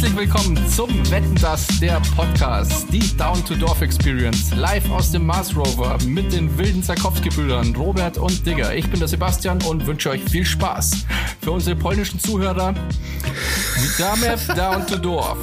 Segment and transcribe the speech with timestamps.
[0.00, 5.26] Herzlich willkommen zum Wetten das der Podcast, die Down to Dorf Experience, live aus dem
[5.26, 8.74] Mars Rover mit den wilden Zarkowski-Brüdern Robert und Digger.
[8.74, 11.04] Ich bin der Sebastian und wünsche euch viel Spaß.
[11.42, 12.74] Für unsere polnischen Zuhörer,
[13.76, 15.36] witamy Down to Dorf.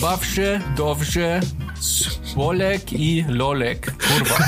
[0.00, 1.40] Bawsze, Dorfsche,
[1.80, 3.92] Swolek i Lolek.
[3.98, 4.44] Kurwa.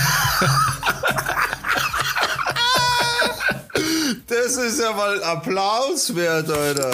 [4.28, 6.92] Das ist ja mal Applaus wert, Alter.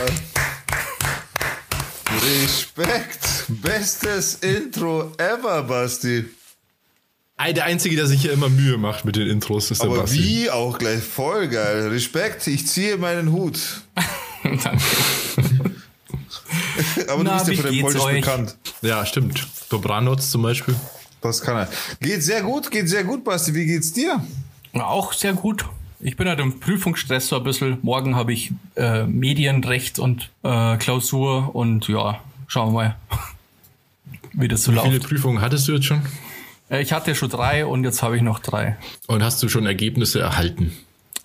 [2.23, 3.45] Respekt.
[3.49, 6.25] Bestes Intro ever, Basti.
[7.55, 10.19] Der Einzige, der sich hier immer Mühe macht mit den Intros, ist der Aber Basti.
[10.19, 11.89] wie auch gleich voll geil.
[11.89, 13.59] Respekt, ich ziehe meinen Hut.
[14.43, 14.65] Danke.
[17.09, 18.21] Aber Na, du bist ja wie für den Polnisch euch?
[18.21, 18.57] bekannt.
[18.83, 19.47] Ja, stimmt.
[19.71, 20.75] Dobranoc zum Beispiel.
[21.21, 21.69] Das kann er.
[22.01, 23.55] Geht sehr gut, geht sehr gut, Basti.
[23.55, 24.23] Wie geht's dir?
[24.75, 25.65] Auch sehr gut.
[26.01, 27.79] Ich bin halt im Prüfungsstress so ein bisschen.
[27.83, 32.97] Morgen habe ich äh, Medienrecht und äh, Klausur und ja, schauen wir mal,
[34.33, 35.09] wie das so Wie viele läuft.
[35.09, 36.03] Prüfungen hattest du jetzt schon?
[36.71, 38.77] Äh, ich hatte schon drei und jetzt habe ich noch drei.
[39.09, 40.73] Und hast du schon Ergebnisse erhalten?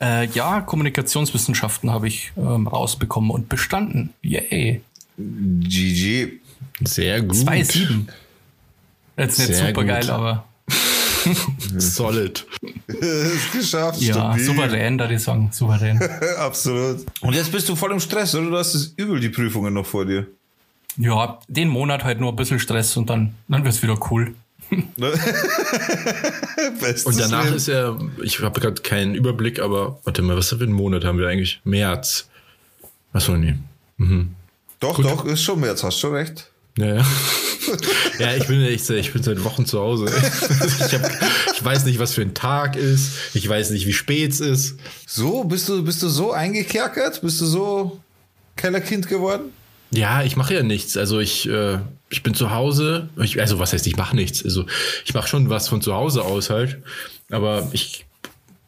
[0.02, 4.10] Äh, ja, Kommunikationswissenschaften habe ich ähm, rausbekommen und bestanden.
[4.24, 4.82] Yay.
[5.18, 6.40] GG.
[6.84, 7.36] Sehr gut.
[7.38, 8.08] 2,7.
[9.16, 10.10] Jetzt nicht Sehr super geil, gut.
[10.10, 10.46] aber
[11.78, 12.46] Solid.
[12.88, 14.02] ist geschafft.
[14.02, 14.46] ja, stabil.
[14.46, 16.00] souverän, da die sagen, souverän.
[16.38, 17.06] Absolut.
[17.22, 18.50] Und jetzt bist du voll im Stress, oder?
[18.50, 20.28] Du hast es übel die Prüfungen noch vor dir.
[20.98, 24.34] ja, den Monat halt nur ein bisschen Stress und dann, dann wird's wieder cool.
[24.70, 24.86] Ne?
[26.80, 27.56] Bestes Und danach Leben.
[27.58, 31.20] ist er, ich habe gerade keinen Überblick, aber warte mal, was für einen Monat haben
[31.20, 31.62] wir eigentlich?
[31.64, 32.28] März.
[33.12, 33.56] Achso, nee.
[34.80, 36.50] Doch, doch, ist schon März, hast schon recht.
[36.78, 37.06] Ja, ja.
[38.20, 40.06] ja, ich bin, ich, ich bin seit Wochen zu Hause.
[40.08, 41.12] Ich, hab,
[41.54, 43.14] ich weiß nicht, was für ein Tag ist.
[43.34, 44.78] Ich weiß nicht, wie spät es ist.
[45.06, 47.22] So, bist du, bist du so eingekerkert?
[47.22, 48.00] Bist du so
[48.56, 49.52] Kellerkind geworden?
[49.92, 50.98] Ja, ich mache ja nichts.
[50.98, 51.80] Also ich, äh,
[52.10, 53.10] ich bin zu Hause.
[53.22, 54.44] Ich, also was heißt, ich mache nichts.
[54.44, 54.66] Also
[55.06, 56.80] ich mache schon was von zu Hause aus halt.
[57.30, 58.06] Aber ich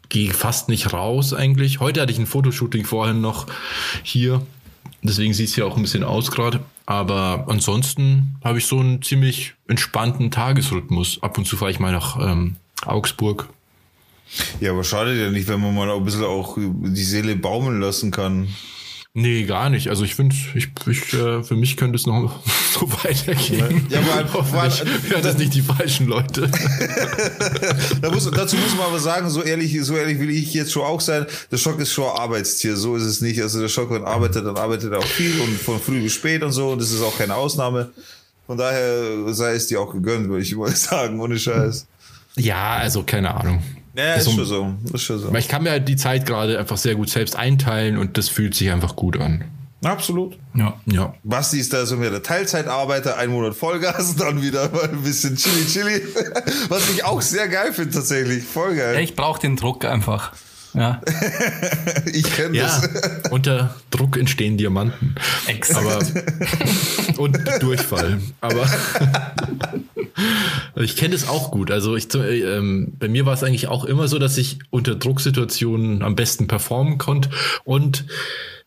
[0.08, 1.80] gehe fast nicht raus eigentlich.
[1.80, 3.46] Heute hatte ich ein Fotoshooting vorhin noch
[4.04, 4.42] hier.
[5.02, 6.60] Deswegen sieht es ja auch ein bisschen aus gerade.
[6.86, 11.22] Aber ansonsten habe ich so einen ziemlich entspannten Tagesrhythmus.
[11.22, 13.48] Ab und zu fahre ich mal nach ähm, Augsburg.
[14.60, 18.10] Ja, aber schadet ja nicht, wenn man mal ein bisschen auch die Seele baumeln lassen
[18.10, 18.48] kann.
[19.18, 19.88] Nee, gar nicht.
[19.88, 22.38] Also ich finde, ich, ich, äh, für mich könnte es noch
[22.78, 23.86] so weitergehen.
[23.88, 26.50] Ja, aber- Hoffentlich aber- hören das nicht die falschen Leute.
[28.02, 30.82] Da muss, dazu muss man aber sagen, so ehrlich, so ehrlich will ich jetzt schon
[30.82, 33.40] auch sein, der Schock ist schon ein Arbeitstier, so ist es nicht.
[33.40, 36.12] Also der Schock, wenn er arbeitet, dann arbeitet er auch viel und von früh bis
[36.12, 37.90] spät und so und das ist auch keine Ausnahme.
[38.46, 41.86] Von daher sei es dir auch gegönnt, würde ich mal sagen, ohne Scheiß.
[42.36, 43.62] Ja, also keine Ahnung.
[43.96, 45.28] Ja, ist schon so, ist schon so.
[45.28, 48.28] Aber ich kann mir halt die Zeit gerade einfach sehr gut selbst einteilen und das
[48.28, 49.44] fühlt sich einfach gut an.
[49.84, 50.36] Absolut.
[50.54, 50.74] Ja.
[50.86, 51.14] Ja.
[51.22, 55.36] Basti ist da so mehr der Teilzeitarbeiter, ein Monat Vollgas, dann wieder mal ein bisschen
[55.36, 56.02] Chili Chili.
[56.68, 58.42] Was ich auch sehr geil finde tatsächlich.
[58.44, 59.02] Voll Ja, geil.
[59.04, 60.32] ich brauche den Druck einfach.
[60.76, 61.00] Ja,
[62.12, 63.22] Ich kenne Ja, das.
[63.30, 65.14] unter Druck entstehen Diamanten.
[65.46, 65.86] exakt.
[65.86, 68.20] Aber und Durchfall.
[68.40, 68.68] Aber
[70.76, 71.70] ich kenne das auch gut.
[71.70, 74.94] Also ich, äh, ähm, bei mir war es eigentlich auch immer so, dass ich unter
[74.94, 77.30] Drucksituationen am besten performen konnte.
[77.64, 78.04] Und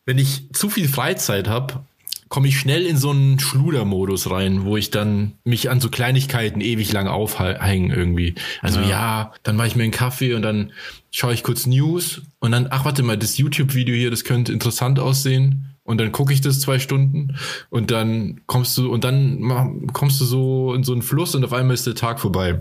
[0.06, 1.86] wenn ich zu viel Freizeit habe,
[2.30, 6.62] komme ich schnell in so einen Schludermodus rein, wo ich dann mich an so Kleinigkeiten
[6.62, 8.36] ewig lang aufhängen irgendwie.
[8.62, 10.72] Also ja, dann mache ich mir einen Kaffee und dann
[11.12, 15.00] schaue ich kurz News und dann, ach warte mal, das YouTube-Video hier, das könnte interessant
[15.00, 15.66] aussehen.
[15.84, 17.36] Und dann gucke ich das zwei Stunden
[17.72, 21.52] und dann kommst du und dann kommst du so in so einen Fluss und auf
[21.52, 22.60] einmal ist der Tag vorbei.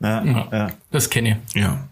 [0.00, 0.72] Ja, ja.
[0.90, 1.62] Das kenne ich.
[1.62, 1.86] Ja.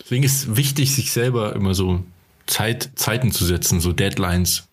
[0.00, 2.02] Deswegen ist wichtig, sich selber immer so
[2.46, 4.66] Zeit, Zeiten zu setzen, so Deadlines.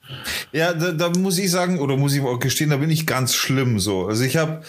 [0.51, 3.33] Ja, da, da muss ich sagen, oder muss ich auch gestehen, da bin ich ganz
[3.33, 4.07] schlimm so.
[4.07, 4.61] Also ich habe,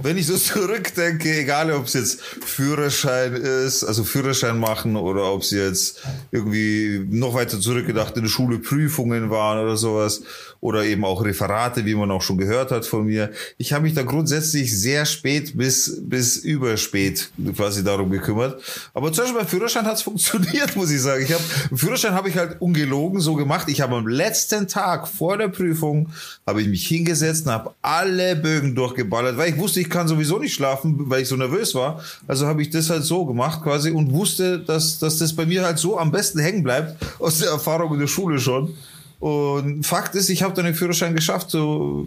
[0.00, 5.42] wenn ich so zurückdenke, egal ob es jetzt Führerschein ist, also Führerschein machen oder ob
[5.42, 10.22] es jetzt irgendwie noch weiter zurückgedacht in der Schule Prüfungen waren oder sowas
[10.60, 13.32] oder eben auch Referate, wie man auch schon gehört hat von mir.
[13.58, 18.62] Ich habe mich da grundsätzlich sehr spät bis bis überspät quasi darum gekümmert.
[18.94, 21.24] Aber zum Beispiel beim Führerschein hat es funktioniert, muss ich sagen.
[21.24, 21.42] Ich habe
[21.74, 23.68] Führerschein habe ich halt ungelogen so gemacht.
[23.68, 26.08] Ich habe am letzten Tag vor der Prüfung
[26.46, 30.38] habe ich mich hingesetzt und habe alle Bögen durchgeballert, weil ich wusste, ich kann sowieso
[30.38, 32.02] nicht schlafen, weil ich so nervös war.
[32.26, 35.64] Also habe ich das halt so gemacht quasi und wusste, dass, dass das bei mir
[35.64, 38.74] halt so am besten hängen bleibt, aus der Erfahrung in der Schule schon.
[39.20, 42.06] Und Fakt ist, ich habe dann den Führerschein geschafft, so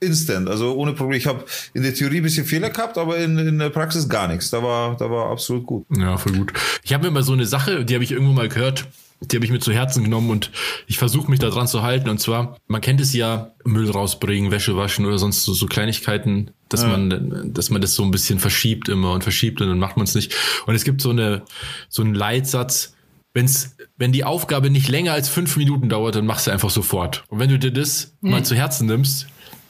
[0.00, 1.16] instant, also ohne Problem.
[1.16, 1.44] Ich habe
[1.74, 4.50] in der Theorie ein bisschen Fehler gehabt, aber in, in der Praxis gar nichts.
[4.50, 5.86] Da war, da war absolut gut.
[5.96, 6.52] Ja, voll gut.
[6.82, 8.86] Ich habe mir mal so eine Sache, die habe ich irgendwo mal gehört,
[9.20, 10.50] die habe ich mir zu Herzen genommen und
[10.86, 12.08] ich versuche mich da dran zu halten.
[12.08, 16.52] Und zwar, man kennt es ja, Müll rausbringen, Wäsche waschen oder sonst so, so Kleinigkeiten,
[16.68, 16.88] dass ja.
[16.88, 20.04] man, dass man das so ein bisschen verschiebt immer und verschiebt und dann macht man
[20.04, 20.34] es nicht.
[20.66, 21.42] Und es gibt so eine,
[21.88, 22.94] so einen Leitsatz,
[23.34, 27.24] wenn's, wenn die Aufgabe nicht länger als fünf Minuten dauert, dann machst du einfach sofort.
[27.28, 28.30] Und wenn du dir das mhm.
[28.30, 29.26] mal zu Herzen nimmst,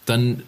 [0.06, 0.44] dann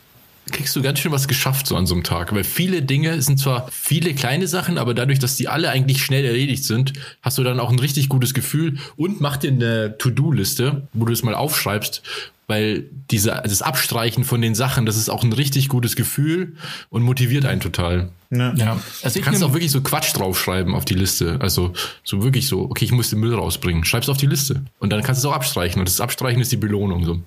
[0.52, 2.34] kriegst du ganz schön was geschafft so an so einem Tag.
[2.34, 6.24] Weil viele Dinge sind zwar viele kleine Sachen, aber dadurch, dass die alle eigentlich schnell
[6.24, 10.88] erledigt sind, hast du dann auch ein richtig gutes Gefühl und mach dir eine To-Do-Liste,
[10.92, 12.02] wo du es mal aufschreibst,
[12.48, 16.56] weil diese, das Abstreichen von den Sachen, das ist auch ein richtig gutes Gefühl
[16.90, 18.10] und motiviert einen total.
[18.30, 18.52] Ja.
[18.54, 18.80] ja.
[19.02, 21.38] Also du kannst auch wirklich so Quatsch draufschreiben auf die Liste.
[21.40, 21.72] Also
[22.04, 23.84] so wirklich so, okay, ich muss den Müll rausbringen.
[23.84, 24.62] Schreib's auf die Liste.
[24.80, 25.80] Und dann kannst du es auch abstreichen.
[25.80, 27.20] Und das Abstreichen ist die Belohnung so.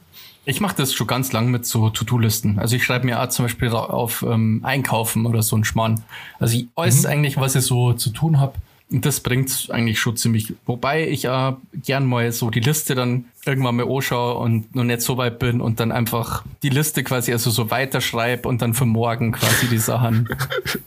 [0.46, 2.60] Ich mache das schon ganz lang mit so To-Do-Listen.
[2.60, 6.04] Also ich schreibe mir auch zum Beispiel auf ähm, Einkaufen oder so ein Schmarrn.
[6.40, 7.10] Also ich weiß mhm.
[7.10, 8.54] eigentlich, was ich so zu tun habe.
[8.92, 10.54] Und das bringt's eigentlich schon ziemlich.
[10.68, 11.54] Wobei ich äh,
[11.84, 15.60] gern mal so die Liste dann irgendwann mal anschaue und noch nicht so weit bin
[15.60, 19.80] und dann einfach die Liste quasi also so weiterschreibe und dann für morgen quasi die
[19.80, 20.30] Sachen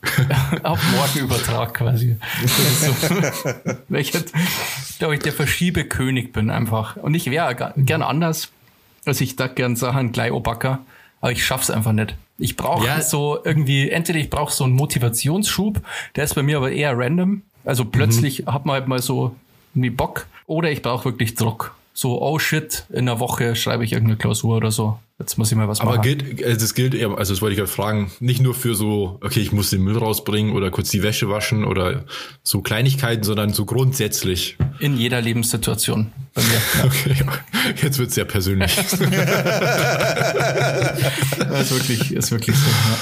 [0.63, 2.17] auf morgen übertrag quasi.
[2.47, 2.95] So,
[3.89, 4.13] weil ich,
[5.01, 6.97] glaube ich, der Verschiebekönig bin einfach.
[6.97, 8.53] Und ich wäre gern anders.
[9.09, 10.81] Also ich da gern Sachen gleich obacker,
[11.21, 12.15] aber ich schaff's einfach nicht.
[12.39, 13.01] Ich brauche ja.
[13.01, 15.81] so irgendwie, entweder ich brauche so einen Motivationsschub,
[16.15, 17.43] der ist bei mir aber eher random.
[17.65, 18.53] Also plötzlich mhm.
[18.53, 19.35] hat man halt mal so
[19.75, 20.27] irgendwie Bock.
[20.47, 24.57] Oder ich brauche wirklich Druck so, oh shit, in einer Woche schreibe ich irgendeine Klausur
[24.57, 25.01] oder so.
[25.19, 25.99] Jetzt muss ich mal was Aber machen.
[25.99, 28.77] Aber gilt, also das gilt eher, also das wollte ich gerade fragen, nicht nur für
[28.77, 32.05] so, okay, ich muss den Müll rausbringen oder kurz die Wäsche waschen oder
[32.45, 34.57] so Kleinigkeiten, sondern so grundsätzlich.
[34.79, 36.61] In jeder Lebenssituation bei mir.
[36.79, 36.85] Ja.
[36.85, 37.17] Okay,
[37.83, 38.77] jetzt wird's sehr persönlich.
[38.87, 39.01] das ist
[41.73, 42.99] wirklich, ist wirklich so, ja.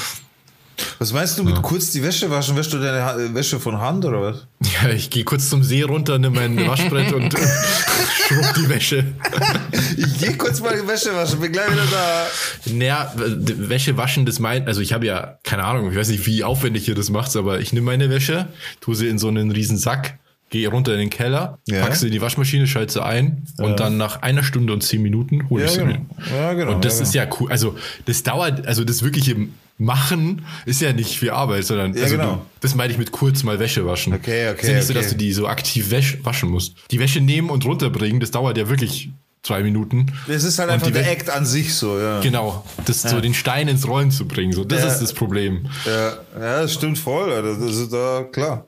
[0.99, 1.61] Was meinst du mit ja.
[1.61, 2.55] kurz die Wäsche waschen?
[2.55, 4.47] Wäschst du deine Wäsche von Hand oder was?
[4.61, 9.05] Ja, ich gehe kurz zum See runter, nehme mein Waschbrett und schrubb die Wäsche.
[9.97, 12.27] ich gehe kurz mal die Wäsche waschen, bin gleich wieder da.
[12.65, 16.43] Naja, Wäsche waschen, das meint, also ich habe ja, keine Ahnung, ich weiß nicht, wie
[16.43, 18.47] aufwendig ihr das macht, aber ich nehme meine Wäsche,
[18.81, 20.17] tue sie in so einen riesen Sack,
[20.49, 21.81] gehe runter in den Keller, ja.
[21.81, 23.75] pack sie in die Waschmaschine, schalte sie ein und ja.
[23.75, 26.05] dann nach einer Stunde und zehn Minuten hole ich ja, sie genau.
[26.35, 26.73] Ja, genau.
[26.73, 27.25] Und das ist genau.
[27.25, 27.51] ja cool.
[27.51, 29.35] Also das dauert, also das wirkliche
[29.79, 32.33] Machen ist ja nicht viel Arbeit, sondern ja, also genau.
[32.35, 34.13] du, das meine ich mit kurz mal Wäsche waschen.
[34.13, 34.57] Okay, okay.
[34.57, 34.87] Es ist ja nicht okay.
[34.87, 36.75] so, dass du die so aktiv wäsch, waschen musst.
[36.89, 39.11] Die Wäsche nehmen und runterbringen, das dauert ja wirklich
[39.43, 40.07] zwei Minuten.
[40.27, 42.19] Es ist halt einfach der Act an sich so, ja.
[42.21, 43.09] Genau, das ja.
[43.11, 44.87] so den Stein ins Rollen zu bringen, so das ja.
[44.87, 45.67] ist das Problem.
[45.85, 47.55] Ja, ja, das stimmt voll, Alter.
[47.55, 48.65] Das ist da klar.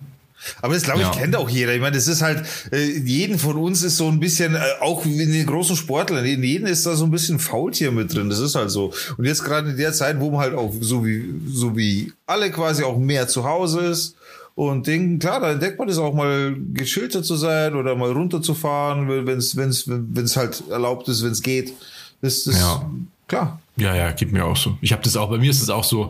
[0.62, 1.14] Aber das glaube ich ja.
[1.14, 1.74] kennt auch jeder.
[1.74, 5.06] Ich meine, das ist halt, äh, jeden von uns ist so ein bisschen, äh, auch
[5.06, 8.30] in den großen Sportlern, in jedem ist da so ein bisschen Faultier mit drin.
[8.30, 8.94] Das ist halt so.
[9.18, 12.52] Und jetzt gerade in der Zeit, wo man halt auch so wie, so wie alle
[12.52, 14.16] quasi auch mehr zu Hause ist
[14.56, 19.08] und Ding, klar, da entdeckt man das auch mal geschilter zu sein oder mal runterzufahren,
[19.26, 21.74] wenn es wenn's, wenn's halt erlaubt ist, wenn es geht.
[22.22, 22.90] Das ist ja.
[23.28, 23.62] klar.
[23.78, 24.78] Ja, ja, gibt mir auch so.
[24.82, 26.10] Ich habe das auch, bei mir ist es auch so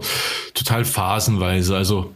[0.55, 1.75] total phasenweise.
[1.75, 2.11] Also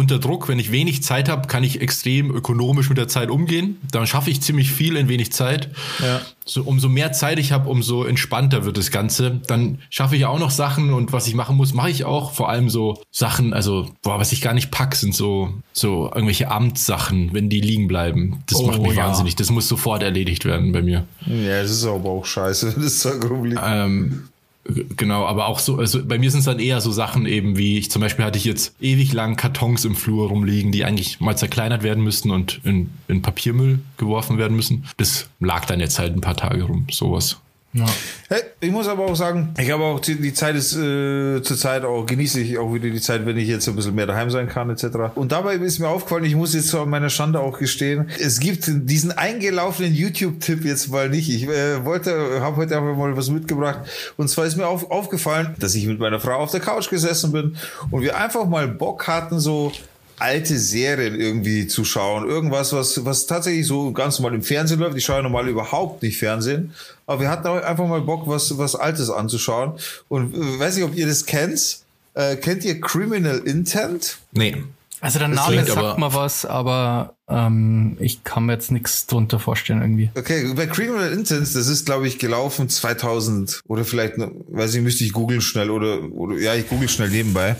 [0.00, 3.78] unter Druck, wenn ich wenig Zeit habe, kann ich extrem ökonomisch mit der Zeit umgehen.
[3.92, 5.68] Dann schaffe ich ziemlich viel in wenig Zeit.
[6.00, 6.22] Ja.
[6.46, 9.40] So, umso mehr Zeit ich habe, umso entspannter wird das Ganze.
[9.46, 12.32] Dann schaffe ich auch noch Sachen und was ich machen muss, mache ich auch.
[12.32, 16.50] Vor allem so Sachen, also boah, was ich gar nicht pack, sind so so irgendwelche
[16.50, 18.42] Amtssachen, wenn die liegen bleiben.
[18.48, 19.06] Das oh, macht mich ja.
[19.06, 19.36] wahnsinnig.
[19.36, 21.06] Das muss sofort erledigt werden bei mir.
[21.26, 23.60] Ja, das ist aber auch scheiße, wenn das Zeug rumliegt.
[23.62, 24.30] Ähm,
[24.96, 27.78] Genau, aber auch so, also bei mir sind es dann eher so Sachen eben wie,
[27.78, 31.36] ich zum Beispiel hatte ich jetzt ewig lang Kartons im Flur rumliegen, die eigentlich mal
[31.36, 34.84] zerkleinert werden müssten und in, in Papiermüll geworfen werden müssen.
[34.96, 37.40] Das lag dann jetzt halt ein paar Tage rum, sowas.
[37.72, 37.86] Ja.
[38.58, 42.04] Ich muss aber auch sagen, ich habe auch die, Zeit ist äh, zur Zeit auch
[42.04, 44.70] genieße ich auch wieder die Zeit, wenn ich jetzt ein bisschen mehr daheim sein kann
[44.70, 45.14] etc.
[45.14, 48.64] Und dabei ist mir aufgefallen, ich muss jetzt zu meiner Schande auch gestehen, es gibt
[48.66, 51.28] diesen eingelaufenen YouTube-Tipp jetzt mal nicht.
[51.30, 53.80] Ich äh, wollte, habe heute einfach mal was mitgebracht
[54.16, 57.30] und zwar ist mir auf, aufgefallen, dass ich mit meiner Frau auf der Couch gesessen
[57.30, 57.56] bin
[57.90, 59.72] und wir einfach mal Bock hatten so
[60.20, 62.28] alte Serien irgendwie zu schauen.
[62.28, 64.96] Irgendwas, was, was tatsächlich so ganz normal im Fernsehen läuft.
[64.96, 66.74] Ich schaue normal überhaupt nicht Fernsehen.
[67.06, 69.72] Aber wir hatten auch einfach mal Bock, was, was Altes anzuschauen.
[70.08, 71.80] Und äh, weiß nicht, ob ihr das kennt.
[72.14, 74.18] Äh, kennt ihr Criminal Intent?
[74.32, 74.56] Nee.
[75.00, 79.80] Also der Name sagt mal was, aber ähm, ich kann mir jetzt nichts drunter vorstellen
[79.80, 80.10] irgendwie.
[80.14, 85.04] Okay, bei Criminal Intent, das ist glaube ich gelaufen 2000 oder vielleicht, weiß ich, müsste
[85.04, 87.56] ich googeln schnell oder, oder ja, ich google schnell nebenbei.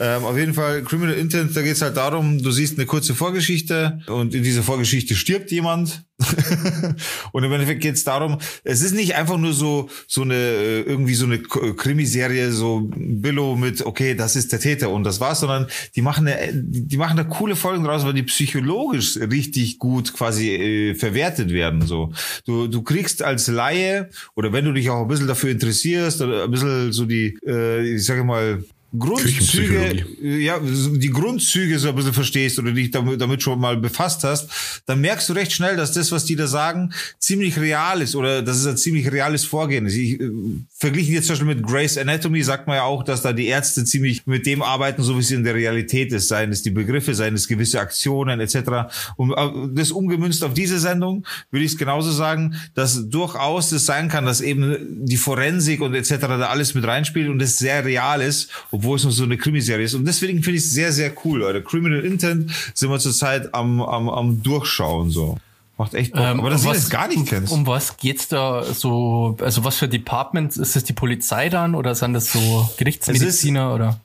[0.00, 4.00] Ähm, auf jeden Fall Criminal Intent, da geht's halt darum, du siehst eine kurze Vorgeschichte
[4.06, 6.04] und in dieser Vorgeschichte stirbt jemand
[7.32, 10.80] und im Endeffekt geht es darum, es ist nicht einfach nur so so eine äh,
[10.82, 15.40] irgendwie so eine Krimiserie, so Billo mit, okay, das ist der Täter und das war's,
[15.40, 20.12] sondern die machen eine, die machen da coole Folgen draus, weil die psychologisch richtig gut
[20.12, 21.82] quasi äh, verwertet werden.
[21.82, 22.12] So,
[22.46, 26.44] du du kriegst als Laie oder wenn du dich auch ein bisschen dafür interessierst oder
[26.44, 28.64] ein bisschen so die, äh, ich sage mal
[28.96, 34.24] Grundzüge, ja, die Grundzüge so ein bisschen verstehst oder dich damit, damit schon mal befasst
[34.24, 34.48] hast,
[34.86, 38.40] dann merkst du recht schnell, dass das, was die da sagen, ziemlich real ist oder
[38.40, 39.94] dass es ein ziemlich reales Vorgehen ist.
[39.94, 40.30] Ich, äh,
[40.74, 43.84] verglichen jetzt zum Beispiel mit Grace Anatomy sagt man ja auch, dass da die Ärzte
[43.84, 47.14] ziemlich mit dem arbeiten, so wie es in der Realität ist, seien es die Begriffe,
[47.14, 48.90] seien es gewisse Aktionen etc.
[49.16, 53.84] Und äh, das umgemünzt auf diese Sendung würde ich es genauso sagen, dass durchaus es
[53.84, 56.16] sein kann, dass eben die Forensik und etc.
[56.20, 59.84] da alles mit reinspielt und es sehr real ist obwohl es noch so eine Krimiserie
[59.84, 59.94] ist.
[59.94, 61.42] Und deswegen finde ich es sehr, sehr cool.
[61.42, 65.36] Oder Criminal Intent sind wir zurzeit am, am, am Durchschauen so.
[65.76, 66.22] Macht echt Bock.
[66.22, 67.52] Ähm, Aber das um was, gar nicht kennst.
[67.52, 69.36] Um was geht's da so?
[69.40, 70.56] Also was für Departments?
[70.56, 74.00] Ist das die Polizei dann oder sind das so Gerichtsmediziner oder?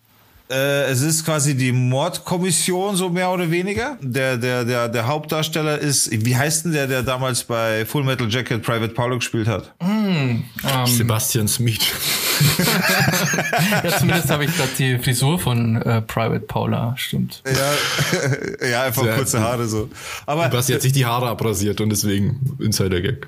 [0.50, 3.98] Äh, es ist quasi die Mordkommission, so mehr oder weniger.
[4.02, 8.30] Der, der, der, der Hauptdarsteller ist, wie heißt denn der, der damals bei Full Metal
[8.30, 9.74] Jacket Private Paulo gespielt hat?
[9.82, 10.86] Mm, um, ähm.
[10.86, 11.92] Sebastian Smith.
[13.84, 17.42] ja, zumindest habe ich gerade die Frisur von äh, Private Paula, stimmt.
[17.46, 19.90] Ja, ja einfach Sehr kurze Haare so.
[20.26, 23.28] Aber Sebastian hat sich die Haare abrasiert und deswegen Insider-Gag.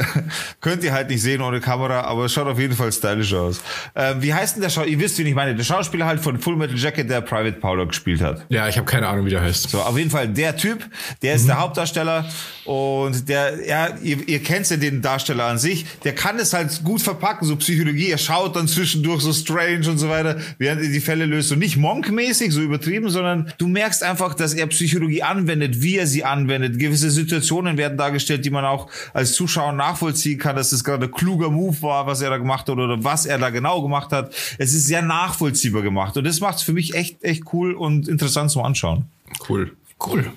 [0.60, 3.60] Könnt ihr halt nicht sehen ohne Kamera, aber es schaut auf jeden Fall stylisch aus.
[3.94, 4.96] Ähm, wie heißt denn der Schauspieler?
[4.96, 5.54] Ihr wisst, wie ich meine.
[5.54, 8.46] Der Schauspieler halt von Full Metal Jacket, der Private Paula gespielt hat.
[8.50, 9.68] Ja, ich habe keine Ahnung, wie der heißt.
[9.68, 10.88] So, auf jeden Fall der Typ,
[11.20, 11.48] der ist mhm.
[11.48, 12.24] der Hauptdarsteller
[12.64, 16.84] und der, ja, ihr, ihr kennt ja den Darsteller an sich, der kann es halt
[16.84, 18.10] gut verpacken, so Psychologie.
[18.10, 21.50] Er schaut dann zwischendurch so strange und so weiter, während er die Fälle löst.
[21.50, 26.06] Und nicht monkmäßig, so übertrieben, sondern du merkst einfach, dass er Psychologie anwendet, wie er
[26.06, 26.78] sie anwendet.
[26.78, 31.50] Gewisse Situationen werden dargestellt, die man auch als Zuschauer nachvollziehen kann, dass das gerade kluger
[31.50, 34.32] Move war, was er da gemacht hat oder was er da genau gemacht hat.
[34.58, 36.16] Es ist sehr nachvollziehbar gemacht.
[36.16, 39.06] Und das macht es für mich echt, echt cool und interessant zum Anschauen.
[39.48, 39.76] Cool.
[40.04, 40.32] Cool.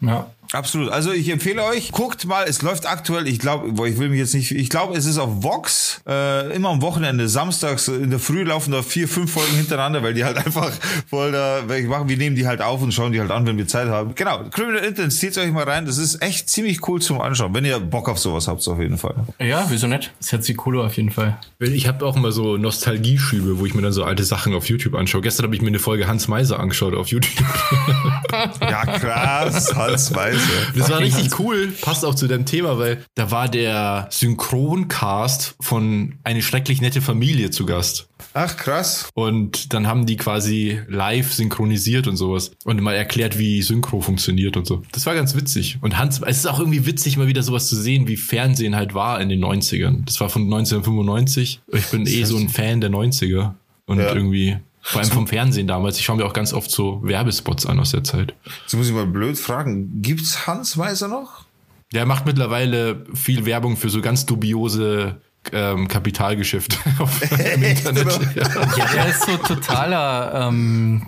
[0.00, 0.30] Ja.
[0.50, 0.90] Absolut.
[0.90, 4.34] Also ich empfehle euch, guckt mal, es läuft aktuell, ich glaube, ich will mich jetzt
[4.34, 8.42] nicht, ich glaube, es ist auf Vox, äh, immer am Wochenende, samstags in der Früh
[8.42, 10.70] laufen da vier, fünf Folgen hintereinander, weil die halt einfach
[11.08, 12.08] voll da machen.
[12.08, 14.14] Wir nehmen die halt auf und schauen die halt an, wenn wir Zeit haben.
[14.14, 15.86] Genau, Criminal Intent, zieht euch mal rein.
[15.86, 18.98] Das ist echt ziemlich cool zum Anschauen, wenn ihr Bock auf sowas habt, auf jeden
[18.98, 19.14] Fall.
[19.38, 20.12] Ja, wieso nicht?
[20.18, 21.38] Das hört sich cool auf jeden Fall.
[21.60, 24.94] Ich habe auch immer so Nostalgieschübe, wo ich mir dann so alte Sachen auf YouTube
[24.94, 25.22] anschaue.
[25.22, 27.32] Gestern habe ich mir eine Folge Hans Meiser angeschaut auf YouTube.
[28.60, 30.31] ja, krass, Hans Meiser.
[30.74, 35.54] Das war richtig richtig cool, passt auch zu deinem Thema, weil da war der Synchroncast
[35.60, 38.08] von Eine schrecklich nette Familie zu Gast.
[38.34, 39.10] Ach, krass.
[39.14, 42.52] Und dann haben die quasi live synchronisiert und sowas.
[42.64, 44.82] Und mal erklärt, wie Synchro funktioniert und so.
[44.92, 45.78] Das war ganz witzig.
[45.80, 48.94] Und Hans, es ist auch irgendwie witzig, mal wieder sowas zu sehen, wie Fernsehen halt
[48.94, 50.04] war in den 90ern.
[50.04, 51.60] Das war von 1995.
[51.72, 53.54] Ich bin eh so ein Fan der 90er.
[53.84, 54.14] Und ja.
[54.14, 55.98] irgendwie vor allem vom Fernsehen damals.
[55.98, 58.34] Ich schaue mir auch ganz oft so Werbespots an aus der Zeit.
[58.62, 60.02] Jetzt muss ich mal blöd fragen.
[60.02, 61.44] Gibt's Hans Weiser noch?
[61.92, 65.20] Der macht mittlerweile viel Werbung für so ganz dubiose
[65.52, 67.22] ähm, Kapitalgeschäfte auf,
[67.54, 68.20] im Internet.
[68.34, 68.48] Ja.
[68.76, 71.06] ja, der ist so totaler ähm,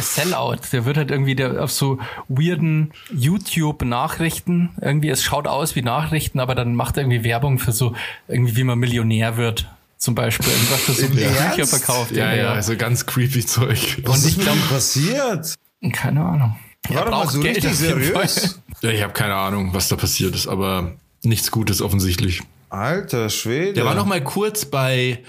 [0.00, 0.60] Sellout.
[0.72, 4.70] Der wird halt irgendwie der, auf so weirden YouTube-Nachrichten.
[4.80, 7.94] Irgendwie, es schaut aus wie Nachrichten, aber dann macht er irgendwie Werbung für so,
[8.28, 9.68] irgendwie wie man Millionär wird
[9.98, 12.12] zum Beispiel irgendwas für so Bücher verkauft.
[12.12, 13.98] Ja, ja, ja, also ganz creepy Zeug.
[14.04, 15.54] Was ist mit passiert?
[15.92, 16.56] Keine Ahnung.
[16.88, 18.60] War doch mal so Geld richtig seriös.
[18.80, 22.42] Ja, ich habe keine Ahnung, was da passiert ist, aber nichts Gutes offensichtlich.
[22.70, 23.72] Alter Schwede.
[23.72, 25.24] Der war noch mal kurz bei,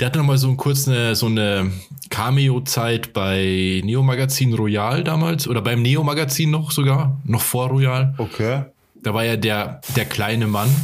[0.00, 1.70] der hatte noch mal so kurz eine so eine
[2.08, 8.14] Cameo-Zeit bei Neo Magazin Royal damals oder beim Neo Magazin noch sogar, noch vor Royal.
[8.16, 8.64] Okay.
[9.02, 10.74] Da war ja der der kleine Mann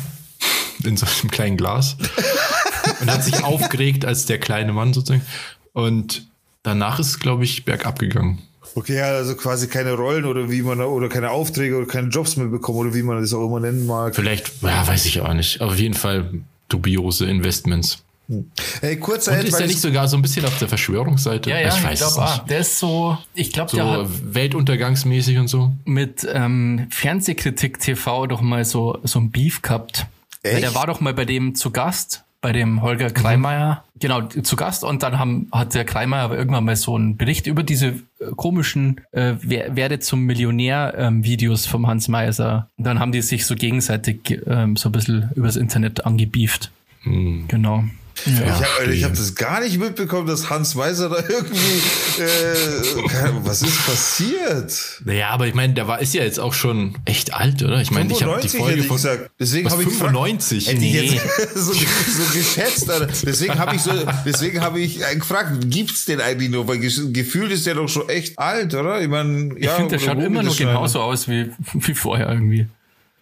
[0.85, 1.97] in so einem kleinen Glas
[3.00, 5.25] und hat sich aufgeregt als der kleine Mann sozusagen.
[5.73, 6.26] Und
[6.62, 8.43] danach ist, glaube ich, bergab gegangen.
[8.76, 12.49] Okay, also quasi keine Rollen oder wie man oder keine Aufträge oder keine Jobs mehr
[12.49, 14.17] bekommen oder wie man das auch immer nennen mag.
[14.17, 15.61] Vielleicht, ja, weiß ich auch nicht.
[15.61, 16.31] Aber auf jeden Fall
[16.69, 18.03] dubiose Investments.
[18.29, 18.50] Hm.
[18.81, 21.50] Hey, kurzer Und ist der nicht sogar so ein bisschen auf der Verschwörungsseite?
[21.50, 24.09] Ja, ja, ich, weiß ich glaube, ah, der ist so, ich glaube, so der hat
[24.23, 25.73] Weltuntergangsmäßig und so.
[25.85, 30.07] Mit ähm, Fernsehkritik TV doch mal so so ein Beef gehabt.
[30.43, 30.55] Echt?
[30.55, 33.99] Weil der war doch mal bei dem zu Gast bei dem Holger Kreimeier, mhm.
[34.01, 34.85] genau, zu Gast.
[34.85, 38.27] Und dann haben, hat der Kreimeier aber irgendwann mal so einen Bericht über diese äh,
[38.37, 42.69] komischen äh, Werde zum Millionär-Videos ähm, vom Hans Meiser.
[42.77, 46.71] Und dann haben die sich so gegenseitig ähm, so ein bisschen übers Internet angebieft.
[47.05, 47.47] Mhm.
[47.49, 47.85] Genau.
[48.26, 52.23] Ich habe ich hab das gar nicht mitbekommen, dass Hans Meiser da irgendwie.
[52.23, 55.00] Äh, was ist passiert?
[55.04, 57.80] Naja, aber ich meine, der war ist ja jetzt auch schon echt alt, oder?
[57.80, 59.30] Ich meine, ich habe die 95 Folge hätte ich von gesagt.
[59.38, 60.66] Deswegen was, habe ich gefragt, 95.
[60.68, 61.00] Hätte Nee.
[61.00, 63.09] ich jetzt so, so geschätzt, Alter.
[63.26, 63.90] Deswegen habe ich so,
[64.25, 66.66] deswegen habe ich gefragt, gibt's den eigentlich nur?
[66.68, 69.00] Weil ge- gefühlt ist der doch schon echt alt, oder?
[69.00, 69.75] Ich meine, Ich ja.
[69.75, 72.68] finde, der schaut immer noch genauso aus wie, wie vorher irgendwie.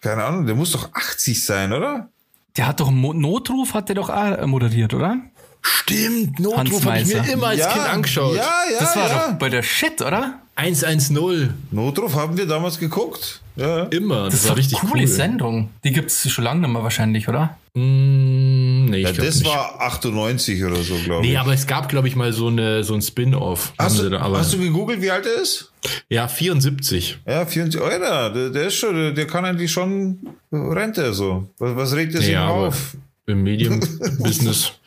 [0.01, 2.09] Keine Ahnung, der muss doch 80 sein, oder?
[2.57, 5.19] Der hat doch Notruf, hat der doch auch äh, moderiert, oder?
[5.63, 8.37] Stimmt, Notruf habe ich mir immer als Kind angeschaut.
[8.37, 8.43] Ja,
[8.73, 9.29] ja, Das war ja.
[9.29, 10.42] doch bei der Shit, oder?
[10.55, 11.53] 110.
[11.71, 13.41] Notruf haben wir damals geguckt.
[13.57, 13.85] Ja.
[13.85, 14.25] Immer.
[14.25, 15.07] Das, Das, war richtig coole cool.
[15.09, 15.71] Sendung.
[15.85, 17.57] Die gibt's schon lange nicht mehr wahrscheinlich, oder?
[17.75, 19.47] Mm, nee, ich Ja, das nicht.
[19.47, 21.39] war 98 oder so, glaube Nee, ich.
[21.39, 23.73] aber es gab, glaube ich, mal so, eine, so ein Spin-off.
[23.79, 25.71] Hast du, da, hast du gegoogelt, wie alt er ist?
[26.09, 27.19] ja, 74.
[27.27, 30.19] Ja, 24 Euro, der, der ist schon, der, der kann eigentlich schon
[30.53, 31.49] Rente so.
[31.59, 32.97] Was, was regt er sich Ja, auf?
[33.27, 34.73] im Medienbusiness.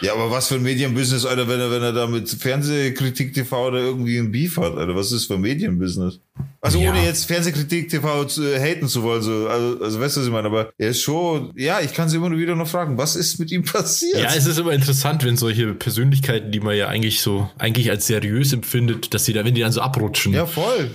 [0.00, 3.66] Ja, aber was für ein Medienbusiness, Alter, wenn er, wenn er da mit Fernsehkritik TV
[3.68, 6.20] oder irgendwie ein Beef hat, Alter, was ist für ein Medienbusiness?
[6.60, 6.90] Also Ja.
[6.90, 10.26] ohne jetzt Fernsehkritik TV zu, äh, haten zu wollen, so, also, also weißt du, was
[10.26, 12.96] ich meine, aber er ist schon, ja, ich kann sie immer nur wieder noch fragen,
[12.96, 14.20] was ist mit ihm passiert?
[14.20, 18.06] Ja, es ist immer interessant, wenn solche Persönlichkeiten, die man ja eigentlich so, eigentlich als
[18.06, 20.32] seriös empfindet, dass sie da, wenn die dann so abrutschen.
[20.32, 20.90] ja voll,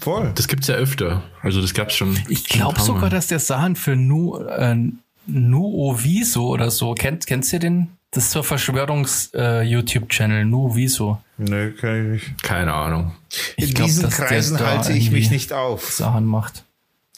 [0.00, 0.32] voll.
[0.34, 1.22] Das gibt's ja öfter.
[1.42, 2.18] Also das gab's schon.
[2.28, 4.76] Ich glaube sogar, dass der Sachen für Nu, äh,
[5.26, 7.88] Nuoviso oder so, kennt, kennst du den?
[8.12, 11.18] Das ist so ein Verschwörungs-YouTube-Channel, Nuoviso.
[11.38, 12.42] Nee, kann ich nicht.
[12.42, 13.12] Keine Ahnung.
[13.56, 15.90] In Ich glaub, diesen Kreisen halte ich mich nicht auf.
[15.92, 16.64] Sachen macht.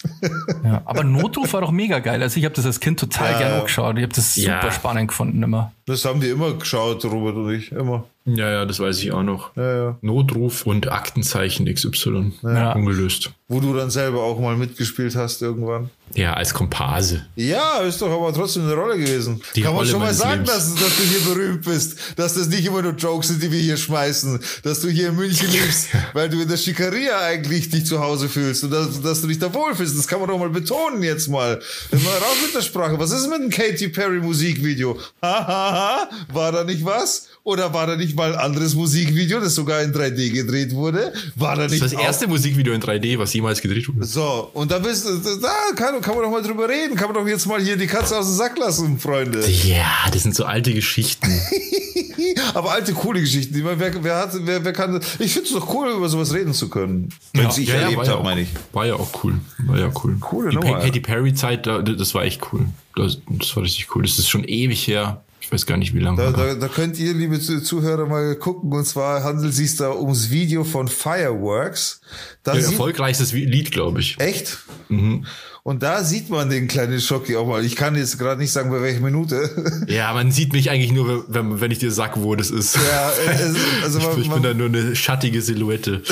[0.64, 2.22] ja, aber Notruf war doch mega geil.
[2.22, 3.58] Also ich habe das als Kind total Ja, gerne ja.
[3.60, 3.96] angeschaut.
[3.98, 4.60] Ich habe das Ja.
[4.60, 5.72] super spannend gefunden immer.
[5.88, 8.04] Das haben wir immer geschaut, Robert und ich, immer.
[8.36, 9.56] Ja, ja, das weiß ich auch noch.
[9.56, 9.98] Ja, ja.
[10.02, 12.32] Notruf und Aktenzeichen XY.
[12.42, 12.72] Ja.
[12.72, 13.30] Ungelöst.
[13.48, 15.88] Wo du dann selber auch mal mitgespielt hast irgendwann.
[16.14, 17.24] Ja, als Komparse.
[17.36, 19.40] Ja, ist doch aber trotzdem eine Rolle gewesen.
[19.54, 22.48] Die Kann man Rolle schon mal sagen, dass, dass du hier berühmt bist, dass das
[22.48, 25.88] nicht immer nur Jokes sind, die wir hier schmeißen, dass du hier in München lebst,
[26.12, 29.38] weil du in der Schikaria eigentlich dich zu Hause fühlst und dass, dass du dich
[29.38, 29.98] da wohlfühlst.
[29.98, 31.60] Das kann man doch mal betonen jetzt mal.
[31.90, 32.98] Mal raus mit der Sprache.
[32.98, 34.98] Was ist mit dem Katy Perry Musikvideo?
[35.22, 35.46] Ha,
[35.78, 36.08] ha, ha.
[36.32, 37.28] War da nicht was?
[37.44, 41.12] Oder war da nicht mal ein anderes Musikvideo, das sogar in 3D gedreht wurde?
[41.36, 44.04] War da Das nicht ist das erste Musikvideo in 3D, was jemals gedreht wurde.
[44.04, 46.94] so, und da bist du, da kann, kann man doch mal drüber reden.
[46.96, 49.46] Kann man doch jetzt mal hier die Katze aus dem Sack lassen, Freunde.
[49.48, 51.30] Ja, das sind so alte Geschichten.
[52.54, 53.56] Aber alte, coole Geschichten.
[53.56, 56.32] Ich meine, wer, wer, hat, wer, wer kann, ich finde es doch cool, über sowas
[56.34, 57.08] reden zu können.
[57.32, 58.48] Wenn Ja, ich ja, erlebt ja habe, auch- meine ich.
[58.72, 59.34] War ja auch cool.
[59.66, 60.16] War ja cool.
[60.20, 62.66] Coole Die Nummer, Katy Perry Zeit, da- das war echt cool.
[62.96, 64.02] Das, das war richtig cool.
[64.02, 65.22] Das ist schon ewig her.
[65.48, 66.18] Ich weiß gar nicht, wie lange.
[66.18, 68.70] Da, da, da könnt ihr, liebe Zu- Zuhörer, mal gucken.
[68.70, 72.02] Und zwar handelt es sich da ums Video von Fireworks.
[72.42, 72.64] Da das.
[72.64, 74.20] sieht, Erfolgreichstes Lied, glaube ich.
[74.20, 74.58] echt?
[74.90, 75.24] Mhm.
[75.62, 77.64] Und da sieht man den kleinen Schocki auch mal.
[77.64, 79.86] Ich kann jetzt gerade nicht sagen, bei welcher Minute.
[79.88, 82.76] Ja, man sieht mich eigentlich nur, wenn, wenn ich dir sag, wo das ist.
[82.76, 86.02] ja, es, also ich, man, ich man, bin da nur eine schattige Silhouette.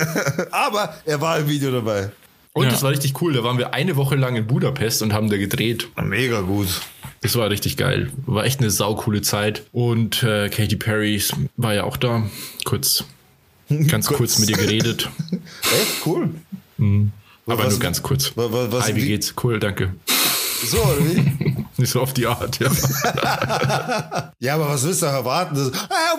[0.50, 2.10] aber er war im Video dabei.
[2.54, 2.70] Und Ja.
[2.70, 3.32] das war richtig cool.
[3.34, 5.88] Da waren wir eine Woche lang in Budapest und haben da gedreht.
[6.02, 6.80] Mega gut.
[7.22, 8.10] Das war richtig geil.
[8.26, 9.62] War echt eine saukoole Zeit.
[9.72, 11.22] Und äh, Katy Perry
[11.56, 12.22] war ja auch da.
[12.64, 13.04] Kurz,
[13.88, 15.08] ganz kurz mit ihr geredet.
[15.62, 16.30] Echt cool.
[16.78, 18.34] Aber Was- nur ganz kurz.
[18.36, 19.34] wa- wa- was- Hi, wie geht's?
[19.42, 19.94] Cool, danke.
[20.64, 21.56] So, oder wie?
[21.76, 22.70] Nicht so auf die Art, ja.
[24.40, 25.54] Ja, aber was willst du erwarten?
[25.56, 25.70] Das,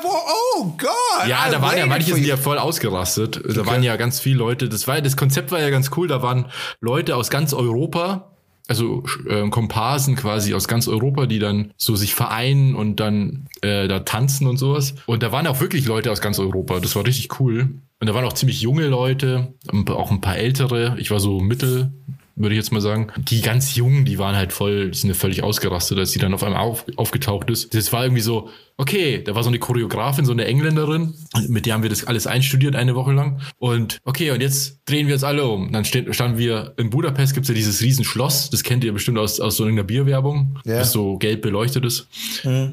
[0.04, 0.10] wo-
[0.58, 1.28] oh Gott!
[1.28, 3.42] Ja, da waren ja manche sind ja voll ausgerastet.
[3.56, 4.70] Da waren ja ganz viele Leute.
[4.70, 6.08] Das war das Konzept war ja ganz cool.
[6.08, 6.46] Da waren
[6.80, 8.31] Leute aus ganz Europa,
[8.72, 13.90] also äh, Komparsen quasi aus ganz Europa, die dann so sich vereinen und dann äh,
[13.90, 14.96] da tanzen und sowas.
[15.08, 16.80] Und da waren auch wirklich Leute aus ganz Europa.
[16.80, 17.70] Das war richtig cool.
[18.00, 19.54] Und da waren auch ziemlich junge Leute,
[19.90, 20.96] auch ein paar ältere.
[21.00, 21.92] Ich war so mittel,
[22.36, 23.08] würde ich jetzt mal sagen.
[23.18, 26.34] Die ganz Jungen, die waren halt voll, die sind ja völlig ausgerastet, als die dann
[26.34, 27.74] auf einmal auf, aufgetaucht ist.
[27.74, 31.14] Das war irgendwie so, okay, da war so eine Choreografin, so eine Engländerin,
[31.48, 33.42] mit der haben wir das alles einstudiert eine Woche lang.
[33.60, 35.72] Und okay, und jetzt drehen wir uns alle um.
[35.72, 39.40] Dann ste- standen wir in Budapest, gibt's ja dieses Riesenschloss, das kennt ihr bestimmt aus,
[39.40, 40.80] aus so einer Bierwerbung, Ja.
[40.80, 42.08] das so gelb beleuchtet ist.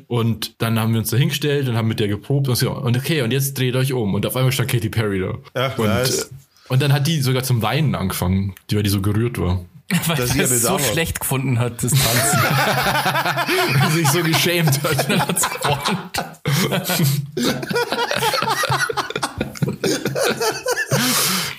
[0.07, 2.97] Und dann haben wir uns da hingestellt und haben mit der geprobt und so, und
[2.97, 4.15] okay, und jetzt dreht euch um.
[4.15, 5.35] Und auf einmal stand Katy Perry da.
[5.55, 6.31] Ach, und, nice.
[6.69, 9.61] Und dann hat die sogar zum Weinen angefangen, die, weil die so gerührt war.
[10.07, 12.41] Weil Dass er es so schlecht gefunden hat, das Tanzen.
[13.81, 15.09] Weil sie sich so geschämt hat.
[15.11, 15.99] Dann hat's gewonnen.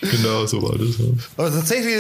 [0.02, 0.98] genau, so war das.
[0.98, 1.06] Ja.
[1.38, 1.96] Aber tatsächlich,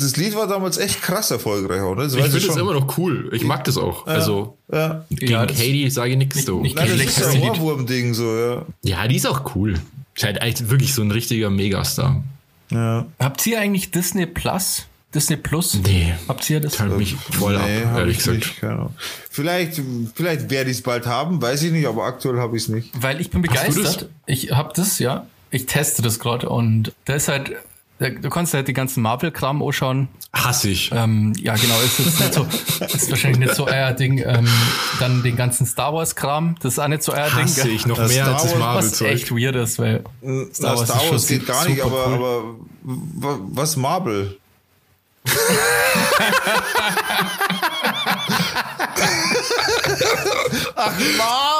[0.00, 1.80] das, Lied war damals echt krass erfolgreich.
[1.80, 1.94] Ne?
[1.96, 3.30] Das Ich finde es immer noch cool.
[3.32, 4.06] Ich mag das auch.
[4.06, 5.04] Also Ja.
[5.10, 6.60] gegen Ja, das- Katie sage ich nichts so.
[6.60, 7.40] nicht Nein, das ist ja.
[7.50, 8.62] Ohrwurm-Ding so, ja.
[8.82, 9.74] Ja, die ist auch cool.
[10.14, 12.22] Ist halt wirklich so ein richtiger Megastar.
[12.70, 13.06] Ja.
[13.18, 14.86] Habt ihr eigentlich Disney Plus?
[15.14, 15.74] Disney Plus?
[15.74, 16.14] Nee.
[16.26, 16.74] Habt ihr das?
[16.74, 18.62] Teilt mich voll nee, ab, ehrlich ich gesagt.
[18.62, 18.90] nicht.
[19.30, 19.80] Vielleicht,
[20.14, 22.90] vielleicht werde ich es bald haben, weiß ich nicht, aber aktuell habe ich es nicht.
[23.00, 24.08] Weil ich bin begeistert.
[24.26, 25.26] Ich hab das, ja.
[25.50, 27.52] Ich teste das gerade und da ist halt,
[27.98, 30.08] du kannst halt die ganzen Marvel-Kram anschauen.
[30.32, 30.90] Hasse ich.
[30.92, 32.46] Ähm, ja, genau, ist jetzt nicht so,
[32.84, 34.18] ist wahrscheinlich nicht so euer Ding.
[34.18, 34.48] Ähm,
[34.98, 37.74] dann den ganzen Star Wars-Kram, das ist auch nicht so euer Hasse Ding.
[37.76, 39.40] ich noch Das mehr Star als das Wars- Was echt Marvel-Zeug.
[39.40, 40.04] weird ist, weil
[40.52, 42.14] Star Wars, Star ist Wars schon geht gar nicht, aber, cool.
[42.14, 42.42] aber
[42.82, 44.38] wa- was Marvel?
[50.76, 51.53] Ach, Marvel,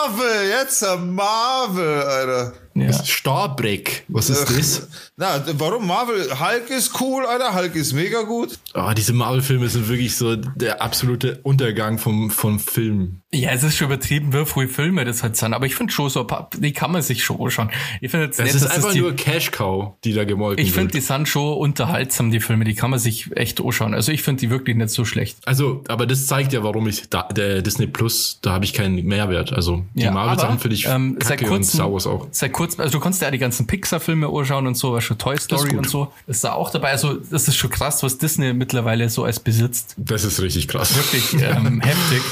[0.49, 2.53] jetzt äh, Marvel, Alter.
[2.77, 2.93] Ja.
[2.93, 4.05] Starbreck.
[4.09, 4.89] Was ist das?
[5.17, 6.29] Na, warum Marvel?
[6.41, 7.55] Hulk ist cool, Alter.
[7.55, 8.59] Hulk ist mega gut.
[8.75, 13.21] Oh, diese Marvel-Filme sind wirklich so der absolute Untergang vom, vom Film.
[13.33, 16.11] Ja, es ist schon übertrieben, wie viele Filme das halt sind, aber ich finde schon
[16.11, 17.71] so, ein paar- die kann man sich schon anschauen.
[18.01, 20.73] Ich finde jetzt Das nicht, ist dass einfach die, nur Cash-Cow, die da gemolken ich
[20.73, 23.95] finde, die sind schon unterhaltsam, die Filme, die kann man sich echt anschauen.
[23.95, 25.39] Also ich finde die wirklich nicht so schlecht.
[25.47, 29.05] Also, aber das zeigt ja, warum ich da, der Disney Plus, da habe ich keinen
[29.05, 29.53] Mehrwert.
[29.53, 32.27] Also, die Ja, Marvel-Sachen finde ich ähm, seit kacke und kurzem- Star Wars auch.
[32.33, 35.39] Seit kurzem, also du kannst ja die ganzen Pixar-Filme anschauen und so, was schon Toy
[35.39, 36.91] Story und so, ist da auch dabei.
[36.91, 39.95] Also das ist schon krass, was Disney mittlerweile so als besitzt.
[39.97, 40.97] Das ist richtig krass.
[40.97, 42.23] Wirklich ähm, heftig.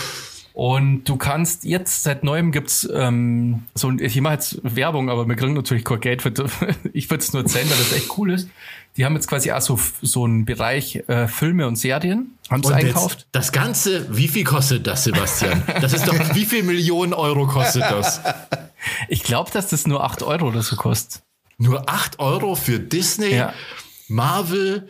[0.55, 5.27] Und du kannst jetzt seit neuem gibt's ähm, so ein- ich mache jetzt Werbung, aber
[5.27, 6.21] wir kriegen natürlich kein Geld.
[6.23, 6.33] Für,
[6.93, 8.49] ich würde es nur erzählen, weil das echt cool ist.
[8.99, 12.75] Die haben jetzt quasi auch so, so einen Bereich äh, Filme und Serien, haben sie
[12.75, 15.63] jetzt, das Ganze, wie viel kostet das, Sebastian?
[15.81, 18.21] Das ist doch, wie viel Millionen Euro kostet das?
[19.09, 21.23] Ich glaube, dass das nur 8 Euro oder so kostet.
[21.57, 23.55] Nur 8 Euro für Disney, Ja.
[24.13, 24.89] Marvel,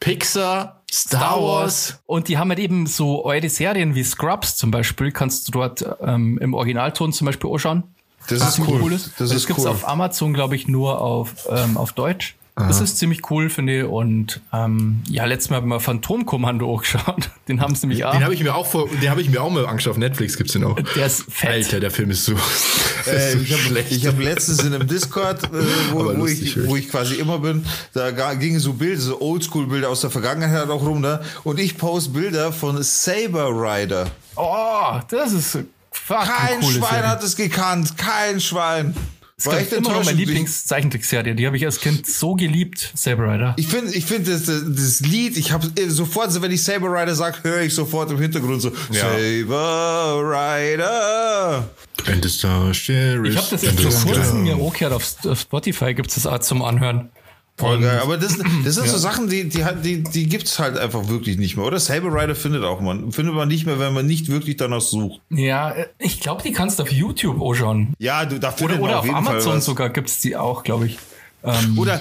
[0.00, 2.00] Pixar, Star, Wars.
[2.06, 5.84] Und die haben halt eben so eure Serien wie Scrubs zum Beispiel, kannst du dort
[6.00, 7.84] ähm, im Originalton zum Beispiel anschauen.
[8.28, 8.92] Das was ist ziemlich cool.
[8.92, 9.06] ist.
[9.18, 9.70] Das das ist gibt's cool.
[9.70, 12.36] auf Amazon, glaube ich, nur auf, ähm, auf Deutsch.
[12.68, 13.84] Das ist ziemlich cool, finde ich.
[13.84, 17.30] Und ähm, ja, letztes Mal haben wir Phantomkommando angeschaut.
[17.48, 18.12] Den haben sie nämlich auch.
[18.12, 19.92] Den habe ich mir auch vor, den habe ich mir auch mal angeschaut.
[19.92, 20.78] Auf Netflix gibt's den auch.
[20.96, 21.50] Der ist fett.
[21.50, 22.32] Alter, der Film ist so,
[23.06, 25.48] Äh, so ich habe hab letztens in einem Discord, äh,
[25.90, 30.02] wo, wo, ich, wo ich quasi immer bin, da gingen so Bilder, so Oldschool-Bilder aus
[30.02, 31.20] der Vergangenheit auch rum, ne?
[31.44, 34.08] Und ich post Bilder von Saber Rider.
[34.36, 35.58] Oh, das ist
[35.90, 37.08] fucking Kein Schwein Serie.
[37.08, 38.94] hat es gekannt, kein Schwein.
[39.42, 41.34] Das War ist echt immer noch meine Lieblingszeichentrickserie.
[41.34, 43.54] Die habe ich als Kind so geliebt, Saber Rider.
[43.56, 47.16] Ich finde, ich finde das, das Lied, ich habe sofort, so wenn ich Saber Rider
[47.16, 51.68] sag, höre ich sofort im Hintergrund so Saber Rider.
[52.06, 53.32] And the Star Sheriff.
[53.32, 54.92] Ich habe das jetzt vor kurzem mir auch gehört.
[54.92, 57.10] Auf, auf Spotify gibt es das auch zum Anhören.
[57.58, 58.00] Voll geil.
[58.02, 61.36] Aber das, das sind so Sachen, die, die, hat- die, die gibt's halt einfach wirklich
[61.38, 61.66] nicht mehr.
[61.66, 63.12] Oder Saber Rider findet auch man.
[63.12, 65.20] Findet man nicht mehr, wenn man nicht wirklich danach sucht.
[65.30, 67.94] Ja, äh, ich glaube, die kannst du auf YouTube anschauen.
[67.98, 70.86] Ja, du, da Oder, findet man oder auf auf Amazon sogar gibt's die auch, glaube
[70.86, 70.98] ich.
[71.44, 72.00] Ähm, Oder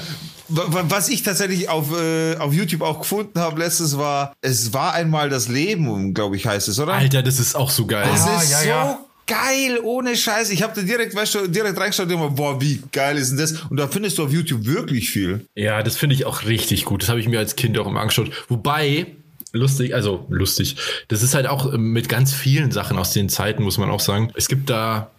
[0.50, 4.72] wa- wa- was ich tatsächlich auf, äh, auf YouTube auch gefunden habe letztes war, es
[4.74, 6.94] war einmal das Leben, glaube ich, heißt es, oder?
[6.94, 8.08] Alter, das ist auch so geil.
[8.12, 9.00] Das Ah, ist ja, so ja.
[9.32, 10.50] Geil, ohne Scheiß.
[10.50, 13.62] Ich habe da direkt, weißt du, direkt reingeschaut immer, boah, wie geil ist denn das?
[13.70, 15.46] Und da findest du auf YouTube wirklich viel.
[15.56, 17.04] Ja, das finde ich auch richtig gut.
[17.04, 18.30] Das habe ich mir als Kind auch immer angeschaut.
[18.50, 19.08] Wobei,
[19.54, 20.76] lustig, also lustig,
[21.08, 24.02] das ist halt auch ähm, mit ganz vielen Sachen aus den Zeiten, muss man auch
[24.02, 24.32] sagen.
[24.36, 25.10] Es gibt da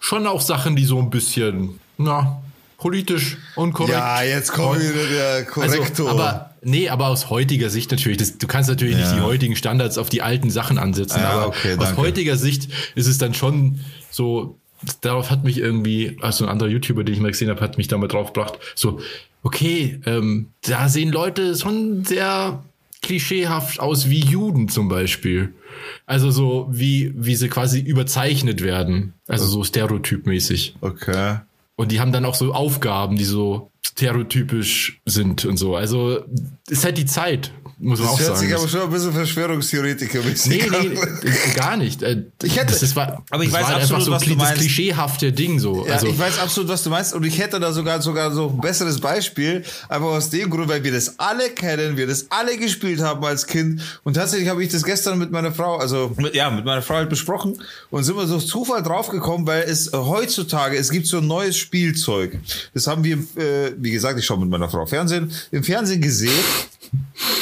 [0.00, 2.42] schon auch Sachen, die so ein bisschen, na,
[2.80, 3.92] politisch unkorrekt.
[3.96, 6.08] Ja, jetzt kommt wieder der Korrektor.
[6.08, 8.18] Also, aber nee, aber aus heutiger Sicht natürlich.
[8.18, 9.14] Das, du kannst natürlich nicht Ja.
[9.16, 11.96] die heutigen Standards auf die alten Sachen ansetzen, Ja, aber okay, aus danke.
[12.00, 14.56] heutiger Sicht ist es dann schon so.
[15.02, 17.88] Darauf hat mich irgendwie, also ein anderer YouTuber, den ich mal gesehen habe, hat mich
[17.88, 18.54] damit drauf gebracht.
[18.74, 18.98] So,
[19.42, 22.64] okay, ähm, da sehen Leute schon sehr
[23.02, 25.52] klischeehaft aus wie Juden zum Beispiel.
[26.06, 30.76] Also so wie wie sie quasi überzeichnet werden, also so stereotypmäßig.
[30.80, 31.40] okay.
[31.80, 35.76] Und die haben dann auch so Aufgaben, die so stereotypisch sind und so.
[35.76, 36.26] Also
[36.68, 38.40] ist halt die Zeit, muss man Das auch hört sagen.
[38.40, 40.70] sich aber Das- schon ein bisschen Verschwörungstheoretiker-mäßig Nee, an.
[41.22, 42.02] nee, äh, gar nicht.
[42.02, 44.22] Äh, Ich hätte- das ist, war, aber ich das weiß war halt absolut, so was
[44.24, 44.54] du meinst.
[44.60, 45.86] klischeehafte Ding so.
[45.86, 47.14] Ja, also, ich weiß absolut, was du meinst.
[47.14, 49.62] Und ich hätte da sogar, sogar so ein besseres Beispiel.
[49.88, 53.46] Einfach aus dem Grund, weil wir das alle kennen, wir das alle gespielt haben als
[53.46, 53.80] Kind.
[54.04, 56.96] Und tatsächlich habe ich das gestern mit meiner Frau, also, mit, ja, mit meiner Frau
[56.96, 57.60] halt besprochen.
[57.90, 61.56] Und sind wir so Zufall draufgekommen, weil es äh, heutzutage, es gibt so ein neues
[61.56, 62.38] Spielzeug.
[62.74, 66.30] Das haben wir, äh, wie gesagt, ich schaue mit meiner Frau Fernsehen, im Fernsehen gesehen.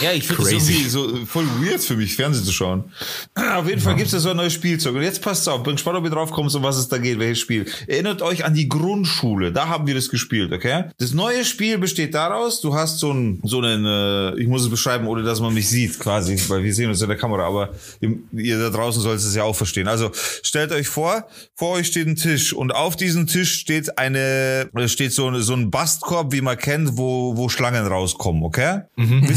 [0.02, 0.72] Ja, ich finde das Crazy.
[0.72, 2.84] irgendwie so voll weird für mich, Fernsehen zu schauen.
[3.56, 4.94] Auf jeden Fall gibt's da so ein neues Spielzeug.
[4.94, 7.18] Und jetzt passt auf, bin gespannt, ob ihr drauf kommt, um was es da geht,
[7.18, 7.66] welches Spiel.
[7.86, 10.84] Erinnert euch an die Grundschule, da haben wir das gespielt, okay?
[10.98, 14.70] Das neue Spiel besteht daraus, du hast so einen, so einen, äh, ich muss es
[14.70, 17.74] beschreiben, ohne dass man mich sieht, quasi, weil wir sehen uns in der Kamera, aber
[18.00, 19.88] ihr, da draußen sollt es ja auch verstehen.
[19.88, 20.10] Also,
[20.42, 24.88] stellt euch vor, vor euch steht ein Tisch und auf diesem Tisch steht eine, äh,
[24.88, 28.82] steht so, so ein Bastkorb, wie man kennt, wo, wo Schlangen rauskommen, okay?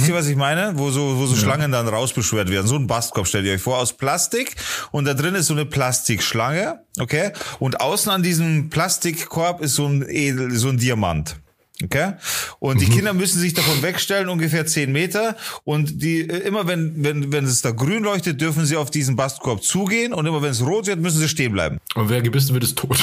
[0.02, 0.80] Wisst ihr, was ich meine?
[0.80, 2.66] Wo so, wo so Schlangen dann rausbeschwert werden.
[2.66, 4.56] So ein Bastkorb stellt ihr euch vor aus Plastik
[4.90, 7.34] und da drin ist so eine Plastikschlange, okay?
[7.60, 11.36] Und außen an diesem Plastikkorb ist so ein Edel, so ein Diamant.
[11.84, 12.14] Okay?
[12.58, 15.36] Und die Kinder müssen sich davon wegstellen, ungefähr zehn Meter.
[15.66, 19.16] Und die, äh, immer wenn, wenn, wenn es da grün leuchtet, dürfen sie auf diesen
[19.16, 20.14] Bastkorb zugehen.
[20.14, 21.78] Und immer wenn es rot wird, müssen sie stehen bleiben.
[21.94, 22.98] Und wer gebissen wird, ist tot.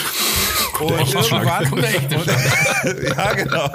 [0.81, 1.83] Und irgendwann, und,
[3.17, 3.71] ja, genau.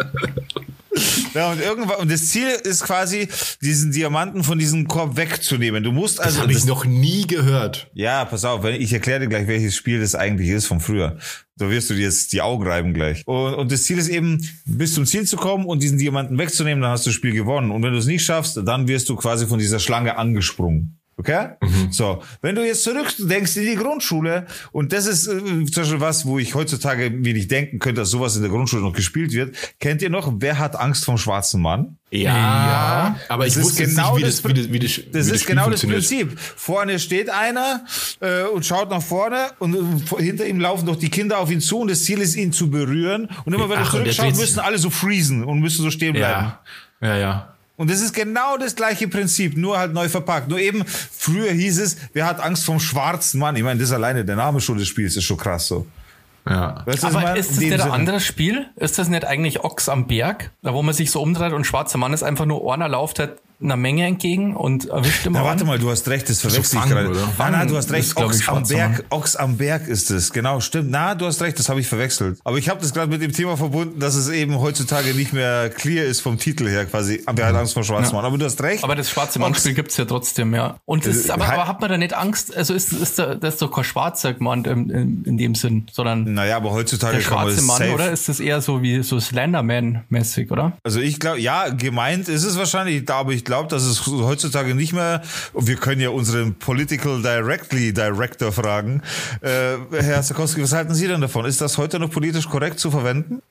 [1.33, 3.27] Ja, und irgendwann, und das Ziel ist quasi,
[3.61, 5.83] diesen Diamanten von diesem Korb wegzunehmen.
[5.83, 7.89] Du musst Das also, habe ich noch nie gehört.
[7.93, 11.17] ja, pass auf, wenn- ich erkläre dir gleich, welches Spiel das eigentlich ist von früher.
[11.57, 13.21] Da wirst du dir jetzt die Augen reiben gleich.
[13.27, 16.81] Und, und das Ziel ist eben, bis zum Ziel zu kommen und diesen Diamanten wegzunehmen,
[16.81, 17.71] dann hast du das Spiel gewonnen.
[17.71, 20.99] Und wenn du es nicht schaffst, dann wirst du quasi von dieser Schlange angesprungen.
[21.15, 21.49] Okay?
[21.91, 26.25] So, wenn du jetzt zurückdenkst in die Grundschule, und das ist äh, zum Beispiel was,
[26.25, 29.55] wo ich heutzutage mir nicht denken könnte, dass sowas in der Grundschule noch gespielt wird.
[29.79, 31.97] Kennt ihr noch, wer hat Angst vom schwarzen Mann?
[32.09, 35.01] Ja, aber ich Das ist wusste genau nicht, wie das das, wie das, wie das,
[35.11, 35.81] Das wie ist genau das.
[35.85, 36.39] Prinzip.
[36.39, 37.85] Vorne steht einer
[38.19, 41.61] äh, und schaut nach vorne und äh, hinter ihm laufen doch die Kinder auf ihn
[41.61, 43.29] zu und das Ziel ist, ihn zu berühren.
[43.45, 46.13] Und immer wenn er Ach, der zurückschaut, müssen alle so freezen und müssen so stehen
[46.13, 46.53] bleiben.
[47.01, 47.52] Ja, ja, ja.
[47.75, 50.47] Und das ist genau das gleiche Prinzip, nur halt neu verpackt.
[50.47, 53.55] Nur eben, früher hieß es, wer hat Angst vom schwarzen Mann?
[53.55, 55.87] Ich meine, das alleine, der Name schon des Spiels ist schon krass so.
[56.47, 56.83] ja.
[56.85, 58.67] Weißt Aber ist das nicht ein anderes Spiel?
[58.75, 60.51] Ist das nicht eigentlich Ochs am Berg?
[60.61, 63.39] Da wo man sich so umdreht und schwarzer Mann ist einfach nur einer lauft halt
[63.61, 66.89] einer Menge entgegen und erwischt immer Na, warte mal, du hast recht, das verwechsel ich
[66.89, 67.11] gerade.
[67.37, 69.05] Nein, nein, du hast recht, ist, glaub ich, Ochs am Berg.
[69.09, 70.91] Ochs am Berg ist es, genau, stimmt.
[70.91, 72.39] Na, du hast recht, das habe ich verwechselt.
[72.43, 75.69] Aber ich habe das gerade mit dem Thema verbunden, dass es eben heutzutage nicht mehr
[75.69, 77.23] clear ist vom Titel her quasi.
[77.31, 78.25] Wer hat Angst vor Schwarzmann?
[78.25, 78.83] Aber du hast recht.
[78.83, 80.77] Aber das schwarze Mann-Spiel gibt's ja trotzdem, ja.
[80.85, 82.55] Und das, Äh, aber, halt- aber hat man da nicht Angst?
[82.55, 85.87] Also ist, ist da, das ist doch kein schwarzer Mann in, in, in dem Sinn,
[85.91, 87.93] sondern naja, aber heutzutage der schwarze Mann, safe.
[87.93, 88.11] oder?
[88.11, 90.73] Ist das eher so wie so Slenderman-mäßig, oder?
[90.83, 94.93] Also ich glaube, ja, gemeint ist es wahrscheinlich, aber ich glaube, dass es heutzutage nicht
[94.93, 95.21] mehr,
[95.53, 99.01] und wir können ja unseren Political Directly Director fragen.
[99.41, 101.45] Äh, Herr Sakowski, was halten Sie denn davon?
[101.45, 103.41] Ist das heute noch politisch korrekt zu verwenden?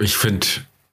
[0.00, 0.46] Ich finde,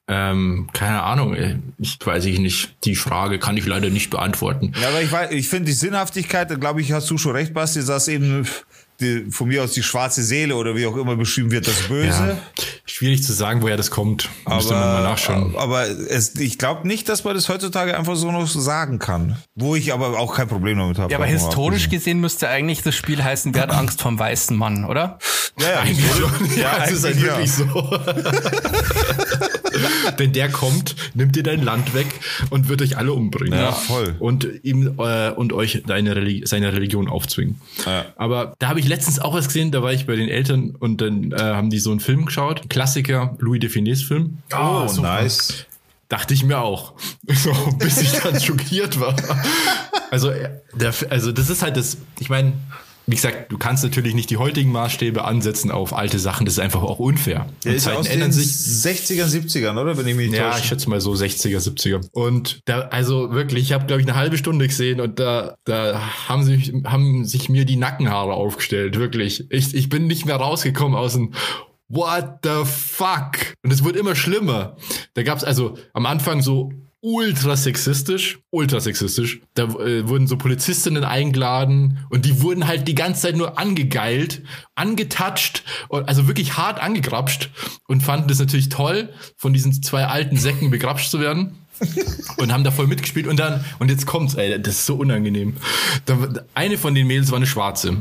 [0.07, 1.59] ähm, keine Ahnung, ey.
[1.77, 2.75] ich weiß ich nicht.
[2.85, 4.73] Die Frage kann ich leider nicht beantworten.
[4.81, 7.53] Ja, aber ich, weiß- ich finde die Sinnhaftigkeit, da glaube ich, hast du schon recht,
[7.53, 8.47] Basti, dass eben
[8.99, 12.07] die, von mir aus die schwarze Seele oder wie auch immer beschrieben wird, das Böse.
[12.07, 14.29] Ja, schwierig zu sagen, woher das kommt.
[14.49, 15.55] Müsste man mal nachschauen.
[15.55, 19.37] aber es, ich glaube nicht, dass man das heutzutage einfach so noch so sagen kann.
[19.55, 21.11] Wo ich aber auch kein Problem damit habe.
[21.11, 24.85] Ja, aber historisch gesehen müsste eigentlich das Spiel heißen, wer hat Angst vom weißen Mann,
[24.85, 25.19] oder?
[25.59, 26.57] Ja, ja, Eigentlich schon.
[26.57, 27.65] Ja, es ist halt eigentlich wirklich so.
[30.19, 32.07] Denn der kommt, nimmt dir dein Land weg
[32.49, 33.57] und wird euch alle umbringen.
[33.57, 34.15] Ja, voll.
[34.19, 37.59] Und ihm äh, und euch deine Reli seine Religion aufzwingen.
[37.85, 38.05] Ja.
[38.15, 41.01] Aber da habe ich letztens auch was gesehen, da war ich bei den Eltern und
[41.01, 42.69] dann äh, haben die so einen Film geschaut.
[42.69, 44.39] Klassiker, Louis de Funès Film.
[44.57, 45.21] Oh, super.
[45.21, 45.65] nice.
[46.09, 46.93] Dachte ich mir auch.
[47.29, 49.15] So, bis ich dann schockiert war.
[50.11, 52.53] Also, äh, der, also das ist halt das, ich meine,
[53.09, 56.59] wie gesagt, du kannst natürlich nicht die heutigen Maßstäbe ansetzen auf alte Sachen, das ist
[56.59, 57.47] einfach auch unfair.
[57.63, 58.47] Der Und ist Zeiten aus ändern den sich.
[58.47, 59.97] 60er, 70ern, oder?
[59.97, 60.63] Wenn ich mich nicht Ja, täusche.
[60.63, 62.05] ich schätze mal so 60er, 70er.
[62.11, 66.01] Und da, also wirklich, ich habe, glaube ich, eine halbe Stunde gesehen und da, da
[66.27, 69.45] haben, sich, haben sich mir die Nackenhaare aufgestellt, wirklich.
[69.51, 71.33] Ich, ich bin nicht mehr rausgekommen aus dem
[71.89, 73.53] What the fuck?
[73.63, 74.75] Und es wird immer schlimmer.
[75.13, 79.41] Da gab's also am Anfang so ultra sexistisch, ultra sexistisch.
[79.53, 84.43] Da äh, wurden so Polizistinnen eingeladen und die wurden halt die ganze Zeit nur angegeilt,
[84.75, 87.49] angetatscht, also wirklich hart angegrapscht
[87.87, 91.57] und fanden das natürlich toll, von diesen zwei alten Säcken begrapscht zu werden.
[92.37, 95.57] und haben da voll mitgespielt und dann, und jetzt kommt's, ey, das ist so unangenehm.
[96.05, 96.17] Da,
[96.55, 97.97] eine von den Mädels war eine Schwarze.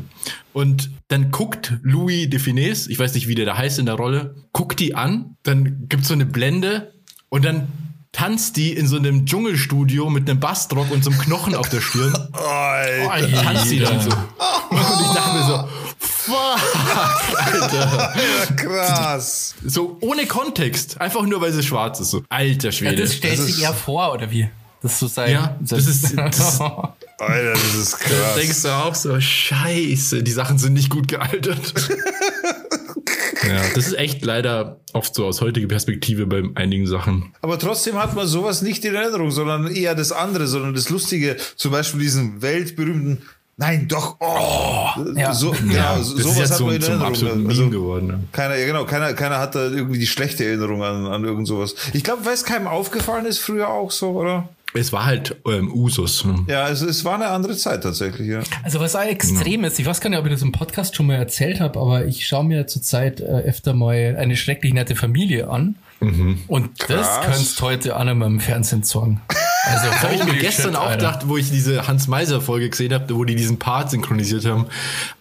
[0.55, 3.97] Und dann guckt Louis de Finesse, ich weiß nicht, wie der da heißt in der
[3.97, 6.95] Rolle, guckt die an, dann gibt's so eine Blende
[7.29, 7.69] und dann
[8.17, 11.83] tanzt die in so einem Dschungelstudio mit einem Bastrock und so einem Knochen auf der
[11.83, 12.15] Stirn.
[12.33, 13.43] Alter.
[13.43, 14.09] tanzt die dann so.
[14.09, 18.15] Und ich dachte mir so, fuck, Alter.
[18.17, 19.55] Ja, krass.
[19.65, 20.99] So ohne Kontext.
[21.01, 22.11] Einfach nur, weil sie schwarz ist.
[22.11, 23.03] So, alter Ja, Schwede.
[23.03, 24.49] das stellt das sich ist- eher vor, oder wie?
[24.83, 25.33] Das ist so sein.
[25.33, 26.61] Ja, das ist- das-
[27.19, 28.35] Alter, das ist Da krass.
[28.37, 31.75] denkst du auch so, scheiße, die Sachen sind nicht gut gealtert.
[33.47, 37.33] ja, das ist echt leider oft so aus heutiger Perspektive bei einigen Sachen.
[37.43, 41.37] Aber trotzdem hat man sowas nicht in Erinnerung, sondern eher das andere, sondern das Lustige,
[41.57, 43.23] zum Beispiel diesen weltberühmten
[43.59, 45.33] Nein, doch, oh, Ja.
[45.33, 47.49] so, genau, Ja, so, das ist sowas jetzt hat so man in Erinnerung.
[47.49, 48.07] Also, geworden.
[48.09, 48.25] Ne?
[48.31, 51.75] keiner, ja genau, keiner, keiner hat da irgendwie die schlechte Erinnerung an, an irgend sowas.
[51.95, 54.51] Ich glaube, weil es keinem aufgefallen ist, früher auch so, oder?
[54.81, 56.25] Es war halt ähm, Usus.
[56.25, 56.45] Ne?
[56.49, 58.41] Ja, es, es war eine andere Zeit tatsächlich, ja.
[58.63, 61.07] Also was auch extrem ist, ich weiß gar nicht, ob ich das im Podcast schon
[61.07, 65.49] mal erzählt habe, aber ich schaue mir zurzeit äh, öfter mal eine schrecklich nette Familie
[65.49, 65.77] an.
[66.01, 67.21] Und das Krass.
[67.25, 69.21] könntest heute auch nicht mehr im Fernsehen sagen.
[69.65, 70.97] Also Das habe ich mir gestern shit, auch Alter.
[70.97, 74.67] gedacht, wo ich diese Hans-Meiser-Folge gesehen habe, wo die diesen Part synchronisiert haben.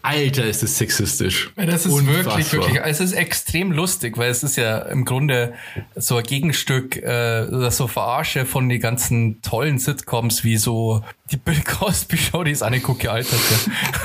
[0.03, 1.49] Alter, ist das sexistisch.
[1.57, 2.37] Ja, Das ist Unfassbar.
[2.37, 5.53] wirklich, wirklich, es ist extrem lustig, weil es ist ja im Grunde
[5.95, 11.37] so ein Gegenstück, äh, oder so Verarsche von den ganzen tollen Sitcoms wie so die
[11.37, 13.39] Bill Cosby Show, die ist eine gucke gealtert.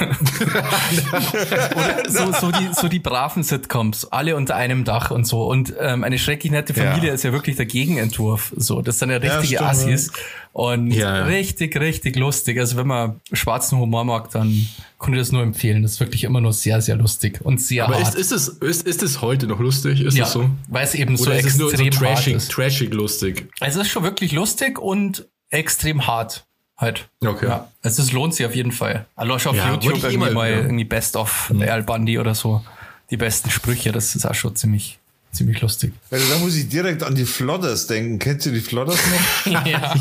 [0.01, 0.07] Ja.
[1.75, 5.45] oder so, so, die, so die braven Sitcoms, alle unter einem Dach und so.
[5.47, 7.15] Und ähm, eine schrecklich nette Familie Ja.
[7.15, 8.53] ist ja wirklich der Gegenentwurf.
[8.57, 10.13] So, das sind ja richtige stimmt, Assis.
[10.53, 11.25] Und Ja, ja.
[11.25, 12.59] richtig, richtig lustig.
[12.59, 14.67] Also wenn man schwarzen Humor mag, dann
[14.99, 15.83] kann ich das nur empfehlen.
[15.83, 18.15] Das ist wirklich immer nur sehr, sehr lustig und sehr Aber hart.
[18.15, 20.01] ist, ist, es, ist, ist es heute noch lustig?
[20.01, 20.49] Ist ja, es so?
[20.69, 22.51] weil es eben so Oder ist es nur so extrem hart trashig, ist.
[22.51, 23.49] trashig lustig?
[23.61, 26.45] Es ist schon wirklich lustig und extrem hart
[26.77, 27.09] halt.
[27.25, 27.47] Okay.
[27.47, 29.07] Ja, also es lohnt sich auf jeden Fall.
[29.17, 30.65] Also auf Ja, YouTube ich eh irgendwie mal mal hören.
[30.67, 32.65] irgendwie Best of Al Bundy oder so.
[33.11, 35.00] Die besten Sprüche, das ist auch schon ziemlich,
[35.33, 35.93] ziemlich lustig.
[36.11, 38.19] Also da muss ich direkt an die Flodders denken.
[38.19, 38.99] Kennst du die Flodders
[39.47, 39.67] noch?
[39.67, 39.95] ja.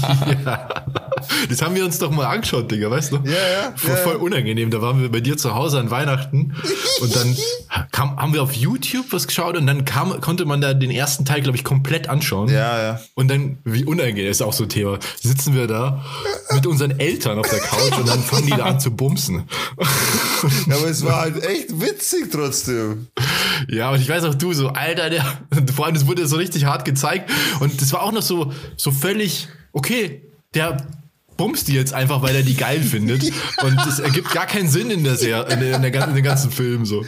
[1.50, 3.18] Das haben wir uns doch mal angeschaut, Digga, weißt du?
[3.26, 3.96] Ja, ja, Voll, ja.
[3.98, 4.72] voll unangenehm.
[4.72, 6.56] Da waren wir bei dir zu Hause an Weihnachten
[7.02, 7.36] und dann
[7.92, 11.26] kam, haben wir auf YouTube was geschaut und dann kam, konnte man da den ersten
[11.26, 12.50] Teil, glaube ich, komplett anschauen.
[12.50, 13.02] Ja, ja.
[13.16, 16.04] Und dann, wie unangenehm, ist auch so ein Thema, sitzen wir da
[16.52, 19.44] mit unseren Eltern auf der Couch und dann fangen die da an zu bumsen.
[20.68, 23.08] Ja, aber es war halt echt witzig trotzdem.
[23.68, 25.19] Ja, und ich weiß auch du, so, Alter, der,
[25.76, 27.30] vor allem, das wurde so richtig hart gezeigt.
[27.60, 30.86] Und das war auch noch so, so völlig, okay, der
[31.38, 33.24] bumst die jetzt einfach, weil er die geil findet.
[33.64, 36.52] Und es ergibt gar keinen Sinn in der der, in, der, ganzen- in dem ganzen
[36.52, 37.06] Film, so.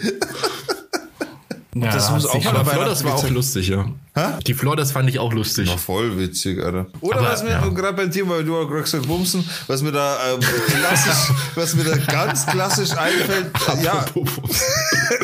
[1.76, 3.86] Ja Das muss auch Aber Flor, das war auch lustig, ja.
[4.16, 4.40] Hä?
[4.46, 5.70] Die Flor, das fand ich auch lustig.
[5.70, 6.88] War voll witzig, Alter.
[7.00, 7.68] Oder Aber, was mir ja.
[7.70, 11.76] gerade beim Thema, weil du auch gerade gesagt Bumsen, was mir da ähm, klassisch, was
[11.76, 13.52] mir da ganz klassisch einfällt,
[13.84, 14.06] ja,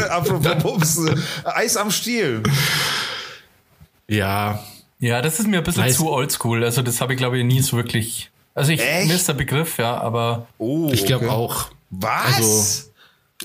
[0.10, 2.43] apropos Bumsen, Eis am Stiel.
[4.07, 4.63] Ja,
[4.99, 6.63] ja, das ist mir ein bisschen Weiß- zu oldschool.
[6.63, 8.31] Also das habe ich glaube ich nie so wirklich.
[8.55, 9.07] Also ich Echt?
[9.07, 11.36] mir ist der Begriff, ja, aber Oh, ich glaube okay.
[11.36, 11.67] auch.
[11.91, 12.36] Was?
[12.38, 12.83] Also-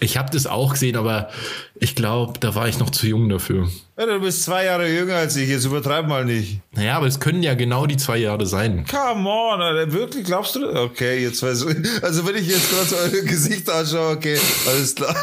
[0.00, 1.28] Ich habe das auch gesehen, aber
[1.74, 3.68] ich glaube, da war ich noch zu jung dafür.
[3.98, 6.60] ja, du bist zwei Jahre jünger als ich, jetzt übertreib mal nicht.
[6.72, 8.86] Naja, aber es können ja genau die zwei Jahre sein.
[8.90, 10.74] Come on, Alter, wirklich, glaubst du das?
[10.76, 14.94] Okay, jetzt weiß ich, also wenn ich jetzt gerade so euer Gesicht anschaue, okay, alles
[14.94, 15.14] klar.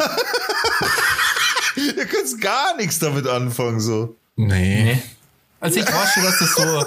[1.76, 4.16] Ihr könnt gar nichts damit anfangen, so.
[4.36, 5.02] Nee.
[5.60, 6.86] Also ich weiß schon, dass das so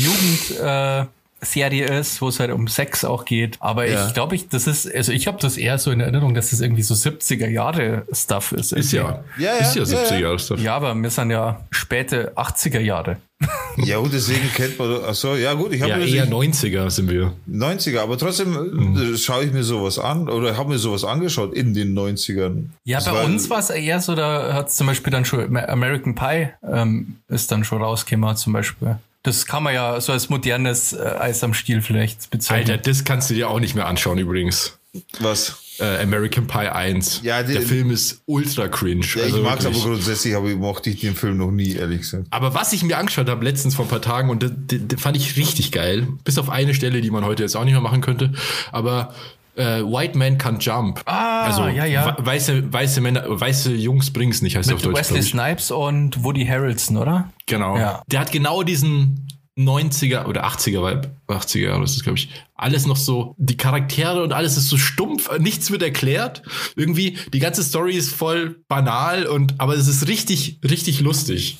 [0.00, 1.06] Jugendserie äh,
[1.42, 3.56] Serie ist, wo es halt um Sex auch geht.
[3.60, 4.06] Aber Ja.
[4.06, 6.60] ich glaube, ich, das ist, also ich habe das eher so in Erinnerung, dass das
[6.60, 8.72] irgendwie so 70er Jahre Stuff ist.
[8.72, 9.24] Ist ja.
[9.38, 10.18] Ja, ja, ist ja ja, 70 ja.
[10.18, 10.60] Jahre Stuff.
[10.60, 13.16] Ja, aber wir sind ja späte 80er Jahre.
[13.78, 17.08] Ja, und deswegen kennt man, achso, ja gut, ich habe Ja, mir eher 90er sind
[17.10, 17.32] wir.
[17.50, 19.14] 90er, aber trotzdem Mhm.
[19.14, 22.66] äh, schaue ich mir sowas an oder habe mir sowas angeschaut in den 90ern.
[22.84, 25.56] Ja, Das bei war- uns war es eher so, da hat zum Beispiel dann schon
[25.56, 28.98] American Pie ähm, ist dann schon rausgekommen zum Beispiel.
[29.22, 32.72] Das kann man ja so als modernes äh, Eis am Stiel vielleicht bezeichnen.
[32.72, 34.78] Alter, das kannst du dir auch nicht mehr anschauen übrigens.
[35.20, 35.56] Was?
[35.78, 37.20] Äh, American Pie 1.
[37.22, 39.06] Ja, die- Der Film ist ultra cringe.
[39.14, 41.72] Ja, also ich mag es aber grundsätzlich, aber ich mochte ich den Film noch nie,
[41.74, 42.26] ehrlich gesagt.
[42.30, 45.00] Aber was ich mir angeschaut habe letztens vor ein paar Tagen und das, das, das
[45.00, 47.80] fand ich richtig geil, bis auf eine Stelle, die man heute jetzt auch nicht mehr
[47.80, 48.32] machen könnte,
[48.70, 49.14] aber
[49.56, 51.02] äh, White Man Can't Jump.
[51.06, 52.16] Ah, also ja, ja.
[52.18, 55.10] we- Weiße, weiße Männer, weiße Jungs bring's nicht, heißt es auf Mit Deutsch.
[55.10, 55.22] Wesley.
[55.22, 57.30] Snipes und Woody Harrelson, oder?
[57.46, 57.76] Genau.
[57.76, 58.02] Ja.
[58.06, 59.26] Der hat genau diesen
[59.58, 62.30] 90er oder 80er Vibe, 80er Jahre ist es, glaube ich.
[62.54, 66.42] Alles noch so, die Charaktere und alles ist so stumpf, nichts wird erklärt.
[66.74, 71.58] Irgendwie, die ganze Story ist voll banal und, aber es ist richtig, richtig lustig.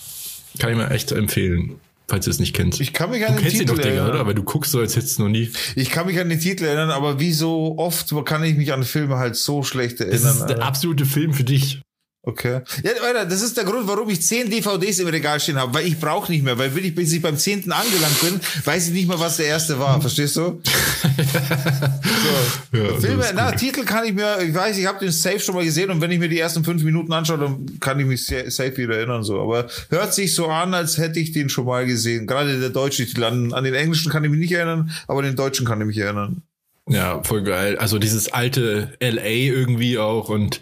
[0.58, 1.80] Kann ich mir echt empfehlen,
[2.12, 2.78] falls ihr es nicht kennt.
[2.78, 4.10] Ich kann mich du an den kennst ihn Titel doch, Digga, erinnern.
[4.10, 4.26] oder?
[4.26, 5.50] Weil du guckst so, als hättest du noch nie.
[5.76, 8.84] Ich kann mich an den Titel erinnern, aber wie so oft kann ich mich an
[8.84, 10.32] Filme halt so schlecht Das erinnern.
[10.32, 10.62] ist der Alter.
[10.66, 11.80] absolute Film für dich.
[12.24, 12.60] Okay.
[12.84, 15.88] Ja, Alter, das ist der Grund, warum ich zehn DVDs im Regal stehen habe, weil
[15.88, 18.94] ich brauche nicht mehr, weil bin ich, bis ich beim zehnten angelangt bin, weiß ich
[18.94, 20.00] nicht mehr, was der erste war.
[20.00, 20.40] Verstehst du?
[20.62, 22.78] so.
[22.78, 23.58] Ja, Filme, na, gut.
[23.58, 26.12] Titel kann ich mir, ich weiß, ich habe den Safe schon mal gesehen und wenn
[26.12, 29.24] ich mir die ersten fünf Minuten anschaue, dann kann ich mich safe wieder erinnern.
[29.24, 32.28] So, aber hört sich so an, als hätte ich den schon mal gesehen.
[32.28, 33.24] Gerade der deutsche Titel.
[33.24, 35.88] An, an den englischen kann ich mich nicht erinnern, aber an den deutschen kann ich
[35.88, 36.42] mich erinnern.
[36.88, 37.78] Ja, voll geil.
[37.78, 40.60] Also dieses alte LA irgendwie auch und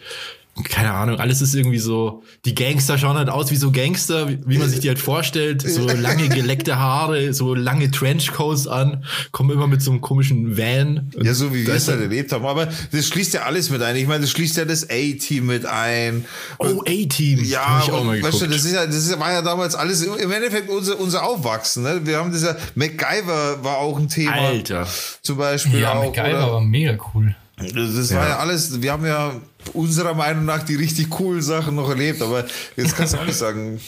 [0.65, 4.39] keine Ahnung, alles ist irgendwie so, die Gangster schauen halt aus wie so Gangster, wie,
[4.47, 9.51] wie man sich die halt vorstellt, so lange geleckte Haare, so lange Trenchcoats an, kommen
[9.51, 11.11] immer mit so einem komischen Van.
[11.21, 12.45] Ja, so wie wir es halt dann- erlebt haben.
[12.47, 13.97] Aber das schließt ja alles mit ein.
[13.97, 16.25] Ich meine, das schließt ja das A-Team mit ein.
[16.59, 17.45] Oh, A-Team.
[17.45, 20.31] Ja, ich auch mal weißt du, das ist ja, das war ja damals alles im
[20.33, 21.83] Endeffekt unser, unser Aufwachsen.
[21.83, 22.01] Ne?
[22.05, 24.33] Wir haben das ja, MacGyver war auch ein Thema.
[24.33, 24.87] Alter.
[25.23, 26.13] Zum Beispiel Ja, auch.
[26.13, 26.45] geil, oder?
[26.45, 27.35] aber mega cool.
[27.61, 29.33] Das, war ja alles, wir haben ja
[29.75, 32.45] unserer Meinung nach die richtig coolen Sachen noch erlebt, aber
[32.77, 33.81] jetzt kannst du auch nicht sagen.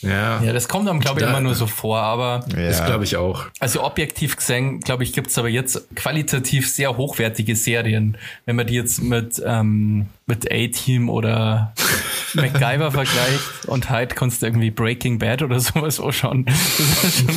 [0.00, 3.02] Ja, Ja, das kommt einem, glaube ich, Da- immer nur so vor, aber das glaube
[3.02, 3.46] ich auch.
[3.58, 8.16] also objektiv gesehen, glaube ich, gibt's aber jetzt qualitativ sehr hochwertige Serien.
[8.46, 11.74] Wenn man die jetzt mit, ähm, mit A-Team oder
[12.34, 15.96] MacGyver vergleicht und halt kannst du irgendwie Breaking Bad oder sowas.
[15.96, 16.46] Das ist schon,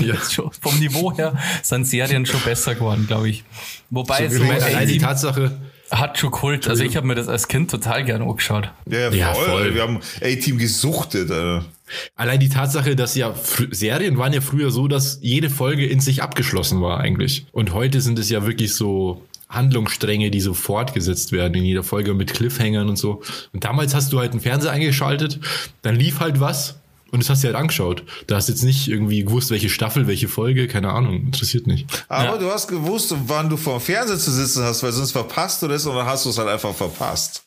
[0.05, 0.13] Ja.
[0.29, 3.43] schon, vom Niveau her sind Serien schon besser geworden, glaube ich.
[3.89, 5.51] Wobei so, meine, allein die Tatsache,
[5.91, 6.67] hat schon Kult.
[6.67, 8.71] Also ich habe mir das als Kind total gern angeschaut.
[8.89, 9.17] Ja, voll.
[9.17, 9.75] Ja, voll.
[9.75, 11.31] Wir haben A-Team gesuchtet.
[11.31, 11.65] Alter.
[12.15, 13.33] allein die Tatsache, dass ja
[13.71, 17.45] Serien waren ja früher so, dass jede Folge in sich abgeschlossen war eigentlich.
[17.51, 22.13] Und heute sind es ja wirklich so Handlungsstränge, die so fortgesetzt werden in jeder Folge
[22.13, 23.21] mit Cliffhangern und so.
[23.53, 25.39] Und damals hast du halt einen Fernseher eingeschaltet,
[25.81, 26.80] dann lief halt was
[27.11, 28.03] und das hast du halt angeschaut.
[28.27, 31.87] Da hast jetzt nicht irgendwie gewusst, welche Staffel, welche Folge, keine Ahnung, interessiert nicht.
[32.07, 32.37] Aber Ja.
[32.37, 35.67] du hast gewusst, wann du vor dem Fernseher zu sitzen hast, weil sonst verpasst du
[35.67, 37.43] das und dann hast du es halt einfach verpasst.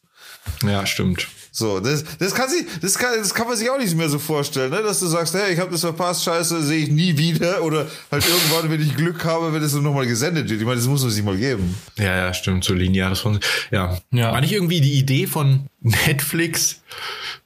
[0.66, 1.26] Ja, stimmt.
[1.56, 4.18] So, das, das, kann sich, das, kann, das kann man sich auch nicht mehr so
[4.18, 4.82] vorstellen, ne?
[4.82, 7.62] dass du sagst, hey, ich habe das verpasst, scheiße, sehe ich nie wieder.
[7.62, 10.60] Oder halt irgendwann, wenn ich Glück habe, wenn es dann nochmal gesendet wird.
[10.60, 11.76] Ich meine, das muss man sich mal geben.
[11.96, 13.38] Ja, ja, stimmt, so lineares von.
[13.70, 13.96] Ja.
[14.10, 14.32] Ja.
[14.32, 16.82] War nicht irgendwie die Idee von Netflix,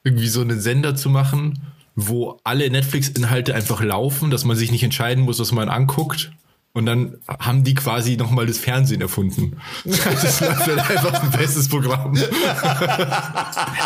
[0.03, 1.59] irgendwie so einen Sender zu machen,
[2.07, 6.31] wo alle Netflix-Inhalte einfach laufen, dass man sich nicht entscheiden muss, was man anguckt.
[6.71, 9.59] Und dann haben die quasi nochmal das Fernsehen erfunden.
[9.85, 12.15] Das halt einfach ein bestes Programm.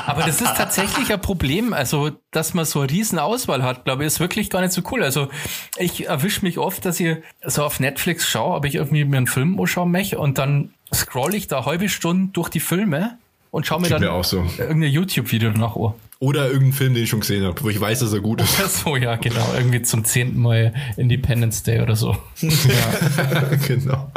[0.05, 1.73] Aber das ist tatsächlich ein Problem.
[1.73, 4.81] Also, dass man so eine riesen Auswahl hat, glaube ich, ist wirklich gar nicht so
[4.91, 5.01] cool.
[5.01, 5.29] Also,
[5.77, 9.27] ich erwische mich oft, dass ich so auf Netflix schaue, ob ich irgendwie mir einen
[9.27, 13.17] Film anschauen möchte und dann scroll ich da eine halbe Stunde durch die Filme
[13.53, 14.43] und schaue mir dann mir so.
[14.57, 15.93] irgendein YouTube-Video danach an.
[16.17, 18.57] Oder irgendein Film, den ich schon gesehen habe, wo ich weiß, dass er gut ist.
[18.83, 19.47] So, ja, genau.
[19.55, 22.17] Irgendwie zum zehnten Mal Independence Day oder so.
[23.67, 24.11] genau.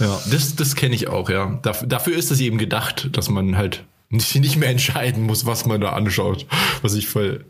[0.00, 1.60] Ja, das, das kenne ich auch, ja.
[1.62, 5.80] Dafür, ist es eben gedacht, dass man halt nicht, nicht mehr entscheiden muss, was man
[5.80, 6.44] da anschaut.
[6.82, 7.44] Was ich voll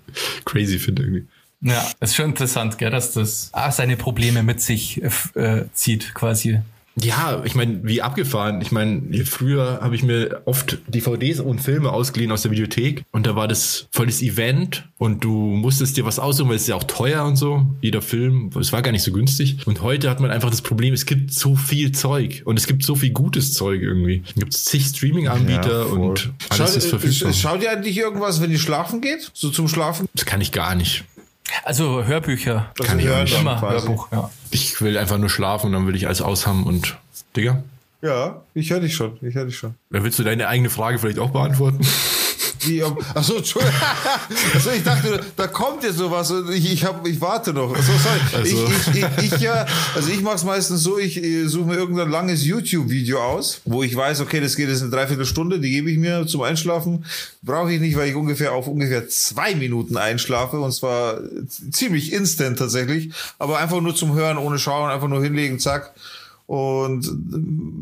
[0.45, 1.27] crazy finde irgendwie.
[1.63, 6.13] Ja, ist schon interessant, gell, dass das ah, seine Probleme mit sich äh, äh, zieht,
[6.13, 6.61] quasi.
[7.01, 8.61] Ja, ich meine, wie abgefahren.
[8.61, 13.27] Ich meine, früher habe ich mir oft DVDs und Filme ausgeliehen aus der Videothek und
[13.27, 16.75] da war das volles Event und du musstest dir was aussuchen, weil es ist ja
[16.75, 17.67] auch teuer und so.
[17.81, 19.67] Jeder Film, es war gar nicht so günstig.
[19.67, 22.85] Und heute hat man einfach das Problem, es gibt so viel Zeug und es gibt
[22.85, 24.23] so viel gutes Zeug irgendwie.
[24.27, 25.99] Es gibt zig Streaming-Anbieter voll.
[25.99, 27.33] und Schau, alles ist verfügbar.
[27.33, 29.31] schaut ihr eigentlich irgendwas, wenn ihr schlafen geht?
[29.33, 30.07] So zum Schlafen?
[30.15, 31.05] Das kann ich gar nicht.
[31.65, 32.71] Also Hörbücher.
[32.83, 33.35] Kann ich hören nicht.
[33.35, 33.87] dann Immer quasi.
[33.87, 34.31] Hörbuch, ja.
[34.51, 36.97] Ich will einfach nur schlafen und dann will ich alles aushaben und
[37.37, 37.63] Digga,
[38.03, 39.17] Ja, ich höre dich schon.
[39.23, 39.75] Ich höre dich schon.
[39.91, 41.81] wer willst du deine eigene Frage vielleicht auch beantworten?
[42.65, 43.75] Die, um, ach so, Entschuldigung.
[44.55, 47.75] Also ich dachte, da kommt jetzt sowas und ich, ich, hab, ich warte noch.
[47.77, 48.21] So, sorry.
[48.35, 48.67] Also.
[48.67, 51.77] Ich, ich, ich, ich, ja, also ich mache es meistens so, ich äh, suche mir
[51.77, 55.91] irgendein langes YouTube-Video aus, wo ich weiß, okay, das geht jetzt eine Dreiviertelstunde, die gebe
[55.91, 57.05] ich mir zum Einschlafen.
[57.43, 61.19] Brauche ich nicht, weil ich ungefähr auf ungefähr zwei Minuten einschlafe und zwar
[61.71, 65.93] ziemlich instant tatsächlich, aber einfach nur zum Hören, ohne Schauen, einfach nur hinlegen, zack.
[66.47, 67.07] Und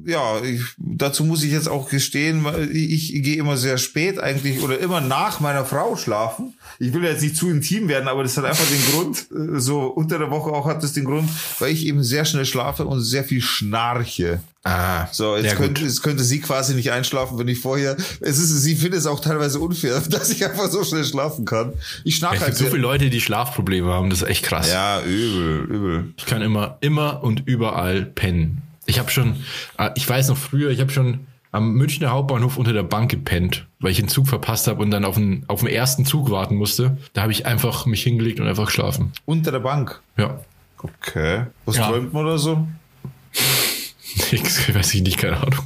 [0.06, 4.18] äh, ja, ich, dazu muss ich jetzt auch gestehen, ich, ich gehe immer sehr spät
[4.18, 6.54] eigentlich oder immer nach meiner Frau schlafen.
[6.78, 9.82] Ich will jetzt nicht zu intim werden, aber das hat einfach den Grund, äh, so
[9.86, 13.00] unter der Woche auch hat das den Grund, weil ich eben sehr schnell schlafe und
[13.00, 14.40] sehr viel schnarche.
[14.62, 17.96] Ah, So, jetzt, ja, könnte, jetzt könnte sie quasi nicht einschlafen, wenn ich vorher.
[18.20, 21.72] Es ist, sie findet es auch teilweise unfair, dass ich einfach so schnell schlafen kann.
[22.04, 24.70] Ich schnarche Es halt gibt so viele Leute, die Schlafprobleme haben, das ist echt krass.
[24.70, 26.14] Ja, übel, übel.
[26.18, 28.60] Ich kann immer, immer und überall pennen.
[28.84, 29.36] Ich habe schon,
[29.78, 31.20] äh, ich weiß noch früher, ich habe schon
[31.52, 35.04] am Münchner Hauptbahnhof unter der Bank gepennt, weil ich den Zug verpasst habe und dann
[35.06, 36.98] auf den, auf den ersten Zug warten musste.
[37.14, 39.12] Da habe ich einfach mich hingelegt und einfach geschlafen.
[39.24, 40.00] Unter der Bank.
[40.18, 40.38] Ja.
[40.82, 41.46] Okay.
[41.64, 41.88] Was Ja.
[41.88, 42.68] träumt man oder so?
[44.32, 45.60] Ich weiß ich nicht, keine Ahnung.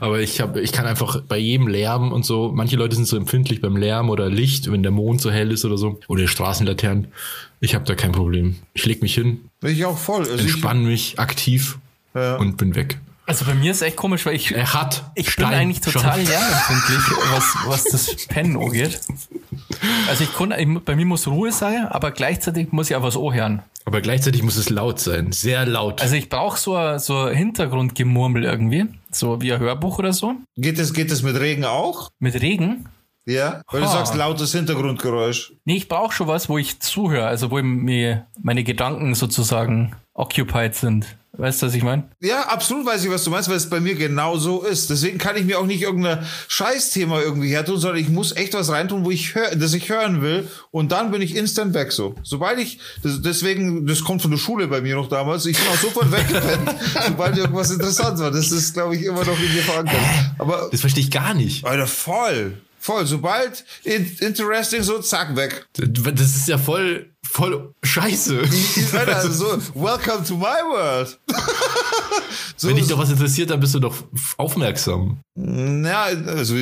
[0.00, 3.16] Aber ich habe, ich kann einfach bei jedem Lärm und so, manche Leute sind so
[3.16, 7.08] empfindlich beim Lärm oder Licht, wenn der Mond so hell ist oder so, oder Straßenlaternen.
[7.60, 8.56] Ich habe da kein Problem.
[8.74, 10.20] Ich leg mich hin, Ich auch voll.
[10.22, 11.78] Also entspann mich aktiv
[12.14, 12.36] Ja.
[12.36, 12.98] und bin weg.
[13.26, 16.16] Also bei mir ist echt komisch, weil ich, Er hat ich bin Stein eigentlich total
[16.18, 16.26] schon.
[16.26, 19.00] lärmempfindlich, was, was das Pennen angeht.
[20.08, 23.16] Also ich kann, ich, bei mir muss Ruhe sein, aber gleichzeitig muss ich auch was
[23.16, 23.62] anhören.
[23.84, 25.32] Aber gleichzeitig muss es laut sein.
[25.32, 26.02] Sehr laut.
[26.02, 30.34] Also ich brauche so ein, so ein Hintergrundgemurmel irgendwie, so wie ein Hörbuch oder so.
[30.56, 32.10] geht es geht es mit Regen auch?
[32.18, 32.86] Mit Regen.
[33.26, 33.62] Ja.
[33.70, 33.92] Weil du Ha.
[33.92, 35.52] sagst lautes Hintergrundgeräusch.
[35.64, 40.74] Nee, ich brauche schon was, wo ich zuhöre, also wo mir meine Gedanken sozusagen occupied
[40.74, 41.16] sind.
[41.40, 42.04] Weißt du, was ich meine?
[42.20, 44.90] Ja, absolut weiß ich, was du meinst, weil es bei mir genau so ist.
[44.90, 48.68] Deswegen kann ich mir auch nicht irgendein Scheißthema irgendwie hertun, sondern ich muss echt was
[48.68, 50.46] reintun, wo ich hör, das ich hören will.
[50.70, 52.14] Und dann bin ich instant weg so.
[52.22, 55.66] Sobald ich, das, deswegen, das kommt von der Schule bei mir noch damals, ich bin
[55.68, 56.74] auch sofort weggepennt,
[57.06, 58.30] sobald irgendwas interessant war.
[58.30, 59.96] Das ist, glaube ich, immer noch in mir verankert.
[60.38, 61.64] Aber, das verstehe ich gar nicht.
[61.64, 62.58] Alter, voll.
[62.80, 63.06] Voll.
[63.06, 65.66] Sobald in, interesting, so zack, weg.
[65.74, 68.42] Das ist ja voll, voll scheiße.
[68.98, 71.18] Alter, so, welcome to my world.
[72.56, 73.94] so, Wenn dich doch was interessiert, dann bist du doch
[74.36, 75.20] aufmerksam.
[75.36, 76.56] Ja, also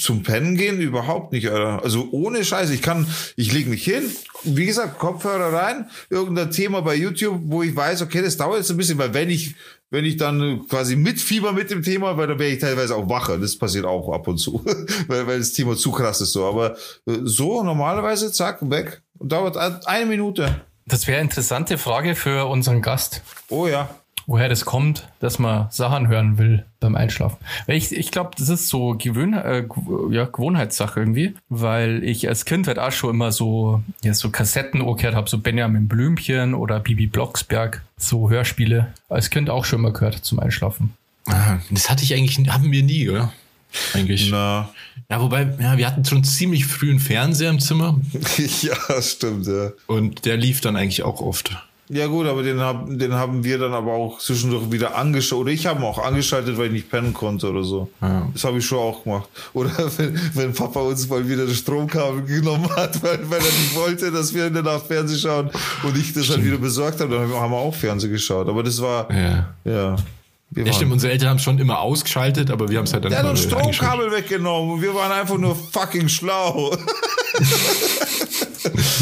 [0.00, 1.82] zum Pennen gehen überhaupt nicht, Alter.
[1.82, 2.72] Also ohne Scheiße.
[2.72, 3.06] Ich kann,
[3.36, 4.04] ich lege mich hin,
[4.44, 8.70] wie gesagt, Kopfhörer rein, irgendein Thema bei YouTube, wo ich weiß, okay, das dauert jetzt
[8.70, 9.54] ein bisschen, weil wenn ich
[9.90, 13.38] wenn ich dann quasi mitfieber mit dem Thema, weil dann wäre ich teilweise auch wacher.
[13.38, 14.64] Das passiert auch ab und zu,
[15.06, 16.44] weil, weil das Thema zu krass ist so.
[16.46, 16.76] Aber
[17.06, 19.02] äh, so normalerweise, zack, weg.
[19.18, 19.56] Dauert
[19.86, 20.62] eine Minute.
[20.86, 23.22] Das wäre eine interessante Frage für unseren Gast.
[23.48, 23.88] Oh ja
[24.26, 27.38] woher das kommt, dass man Sachen hören will beim Einschlafen.
[27.66, 29.64] Ich, ich glaube, das ist so Gewöhn, äh,
[30.10, 34.80] ja, Gewohnheitssache irgendwie, weil ich als Kind halt auch schon immer so, ja, so Kassetten
[34.96, 38.92] gehört habe, so Benjamin Blümchen oder Bibi Blocksberg, so Hörspiele.
[39.08, 40.94] Als Kind auch schon immer gehört zum Einschlafen.
[41.26, 43.32] Ah, das hatte ich eigentlich, haben wir nie, oder?
[43.94, 44.30] Eigentlich.
[44.30, 44.70] Na.
[45.10, 48.00] Ja, wobei, ja, wir hatten schon ziemlich früh einen Fernseher im Zimmer.
[48.62, 49.72] ja, stimmt, ja.
[49.86, 51.56] Und der lief dann eigentlich auch oft.
[51.88, 55.42] Ja gut, aber den, hab, den haben wir dann aber auch zwischendurch wieder angeschaltet.
[55.42, 57.88] Oder ich habe ihn auch angeschaltet, weil ich nicht pennen konnte oder so.
[58.02, 58.28] Ja.
[58.32, 59.28] Das habe ich schon auch gemacht.
[59.52, 63.76] Oder wenn, wenn Papa uns mal wieder das Stromkabel genommen hat, weil, weil er nicht
[63.76, 65.50] wollte, dass wir in der Nacht Fernsehen schauen
[65.84, 66.38] und ich das stimmt.
[66.38, 68.48] dann wieder besorgt habe, dann haben wir auch Fernsehen geschaut.
[68.48, 69.54] Aber das war, ja.
[69.64, 69.96] ja
[70.50, 73.10] wir ja, stimmt, unsere Eltern haben schon immer ausgeschaltet, aber wir haben es halt dann
[73.10, 76.76] Der hat das Stromkabel weggenommen und wir waren einfach nur fucking schlau.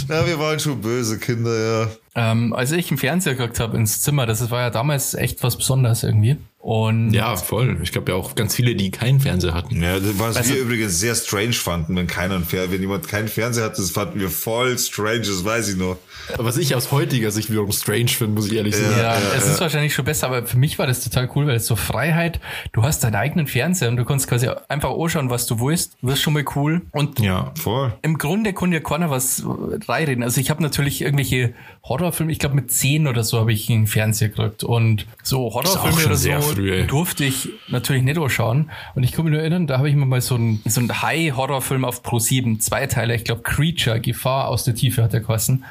[0.08, 1.88] ja, wir waren schon böse Kinder, ja.
[2.16, 5.56] Ähm, als ich einen Fernseher gekriegt habe ins Zimmer, das war ja damals echt was
[5.56, 6.36] Besonderes irgendwie.
[6.64, 7.78] Und ja, voll.
[7.82, 9.82] Ich glaube ja auch ganz viele, die keinen Fernseher hatten.
[9.82, 13.28] Ja, was also, wir übrigens sehr strange fanden, wenn keiner einen Fernseher, wenn jemand keinen
[13.28, 15.98] Fernseher hat, das fanden wir voll strange, das weiß ich noch.
[16.38, 18.96] Was ich aus heutiger Sicht wiederum strange finde, muss ich ehrlich sagen.
[18.96, 19.52] Ja, ja es ja.
[19.52, 22.40] ist wahrscheinlich schon besser, aber für mich war das total cool, weil es so Freiheit,
[22.72, 25.98] du hast deinen eigenen Fernseher und du kannst quasi einfach anschauen, was du willst.
[26.00, 26.80] Das ist schon mal cool.
[26.92, 27.92] Und ja, voll.
[28.00, 29.44] Im Grunde konnte ja keiner was
[29.94, 30.22] reinreden.
[30.22, 33.86] Also ich habe natürlich irgendwelche Horrorfilme, ich glaube mit zehn oder so habe ich einen
[33.86, 38.70] Fernseher gekriegt und so Horrorfilme oder so früh, durfte ich natürlich nicht anschauen.
[38.94, 41.02] Und ich kann mich nur erinnern, da habe ich mir mal so einen, so einen
[41.02, 45.22] High-Horrorfilm auf Pro 7, zwei Teile, ich glaube Creature, Gefahr aus der Tiefe hat der
[45.22, 45.64] kosten.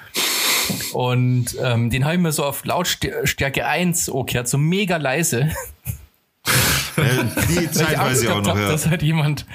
[0.94, 5.52] Und ähm, den habe ich mir so auf Lautstärke 1 okay, so mega leise.
[6.98, 8.50] Die Zeit weiß ich auch noch.
[8.50, 8.70] Hab, ja.
[8.70, 9.46] Dass halt jemand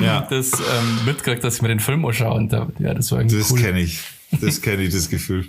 [0.00, 0.20] ja.
[0.30, 2.34] das ähm, mitkriegt, dass ich mir den Film anschaue.
[2.34, 3.60] Und da, ja, das war irgendwie Das cool.
[3.60, 4.00] kenne ich.
[4.40, 5.46] Das kenne ich, das Gefühl.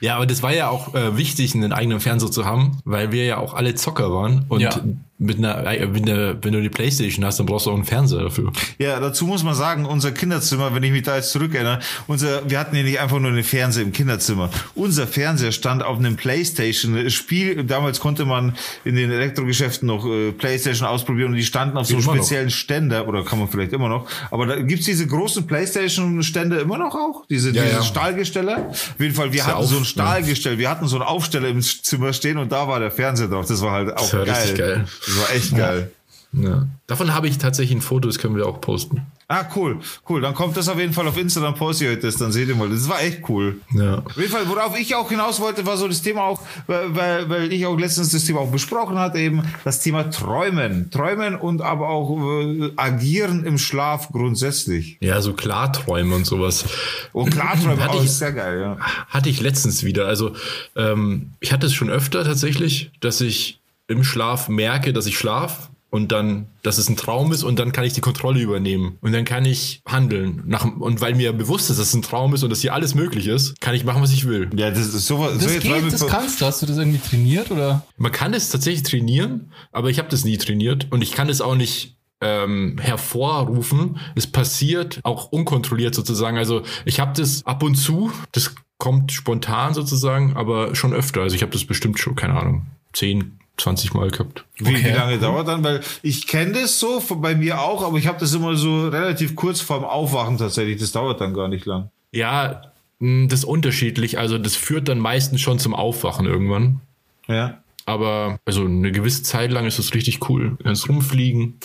[0.00, 3.24] Ja, aber das war ja auch äh, wichtig, einen eigenen Fernseher zu haben, weil wir
[3.24, 4.80] ja auch alle Zocker waren und ja
[5.18, 8.24] mit einer, wenn du, wenn du die Playstation hast, dann brauchst du auch einen Fernseher
[8.24, 8.52] dafür.
[8.78, 12.58] Ja, dazu muss man sagen, unser Kinderzimmer, wenn ich mich da jetzt zurückerinnere, unser, wir
[12.58, 14.50] hatten ja nicht einfach nur einen Fernseher im Kinderzimmer.
[14.74, 17.64] Unser Fernseher stand auf einem Playstation-Spiel.
[17.64, 21.98] Damals konnte man in den Elektrogeschäften noch äh, Playstation ausprobieren und die standen auf so
[22.00, 22.52] speziellen noch.
[22.52, 24.06] Ständer, oder kann man vielleicht immer noch.
[24.30, 27.24] Aber da gibt's diese großen Playstation-Stände immer noch auch?
[27.30, 27.82] Diese, ja, diese ja.
[27.82, 28.68] Stahlgestelle?
[28.68, 31.62] Auf jeden Fall, wir Ist hatten so ein Stahlgestell, wir hatten so einen Aufsteller im
[31.62, 33.46] Zimmer stehen und da war der Fernseher drauf.
[33.46, 34.54] Das war halt auch geil.
[34.56, 34.84] geil.
[35.06, 35.90] Das war echt geil.
[36.32, 36.66] Ja.
[36.86, 39.02] Davon habe ich tatsächlich ein Foto, das können wir auch posten.
[39.28, 40.20] Ah, cool, cool.
[40.20, 42.54] Dann kommt das auf jeden Fall auf Instagram, poste ich euch das, dann seht ihr
[42.54, 42.68] mal.
[42.68, 43.60] Das war echt cool.
[43.72, 43.98] Ja.
[44.04, 47.52] Auf jeden Fall, worauf ich auch hinaus wollte, war so das Thema auch, weil, weil
[47.52, 50.90] ich auch letztens das Thema auch besprochen hatte, eben das Thema Träumen.
[50.90, 54.98] Träumen und aber auch äh, agieren im Schlaf grundsätzlich.
[55.00, 56.66] Ja, so Klarträume und sowas.
[57.12, 58.76] Oh, Klarträume, auch, ist sehr geil, ja.
[59.08, 60.06] Hatte ich letztens wieder.
[60.06, 60.34] Also,
[60.76, 65.70] ähm, ich hatte es schon öfter tatsächlich, dass ich im Schlaf merke, dass ich schlaf
[65.90, 69.12] und dann, dass es ein Traum ist und dann kann ich die Kontrolle übernehmen und
[69.12, 70.42] dann kann ich handeln.
[70.46, 72.94] Nach, und weil mir bewusst ist, dass es ein Traum ist und dass hier alles
[72.94, 74.50] möglich ist, kann ich machen, was ich will.
[74.54, 75.38] Ja, das ist sowas.
[75.38, 76.46] Das, so geht, das kannst du.
[76.46, 77.86] Hast du das irgendwie trainiert oder?
[77.96, 81.40] Man kann es tatsächlich trainieren, aber ich habe das nie trainiert und ich kann es
[81.40, 83.98] auch nicht ähm, hervorrufen.
[84.14, 86.36] Es passiert auch unkontrolliert sozusagen.
[86.36, 91.22] Also ich habe das ab und zu, das kommt spontan sozusagen, aber schon öfter.
[91.22, 94.44] Also ich habe das bestimmt schon, keine Ahnung, zehn, 20 Mal gehabt.
[94.56, 94.84] Wie, okay.
[94.84, 95.64] wie lange dauert dann?
[95.64, 99.34] Weil ich kenne das so, bei mir auch, aber ich habe das immer so relativ
[99.36, 100.78] kurz vorm Aufwachen tatsächlich.
[100.78, 101.90] Das dauert dann gar nicht lang.
[102.12, 102.62] Ja,
[103.00, 104.18] hm, das ist unterschiedlich.
[104.18, 106.80] Also das führt dann meistens schon zum Aufwachen irgendwann.
[107.28, 107.62] Ja.
[107.86, 110.56] Aber also eine gewisse Zeit lang ist das richtig cool.
[110.58, 111.58] Du kannst rumfliegen.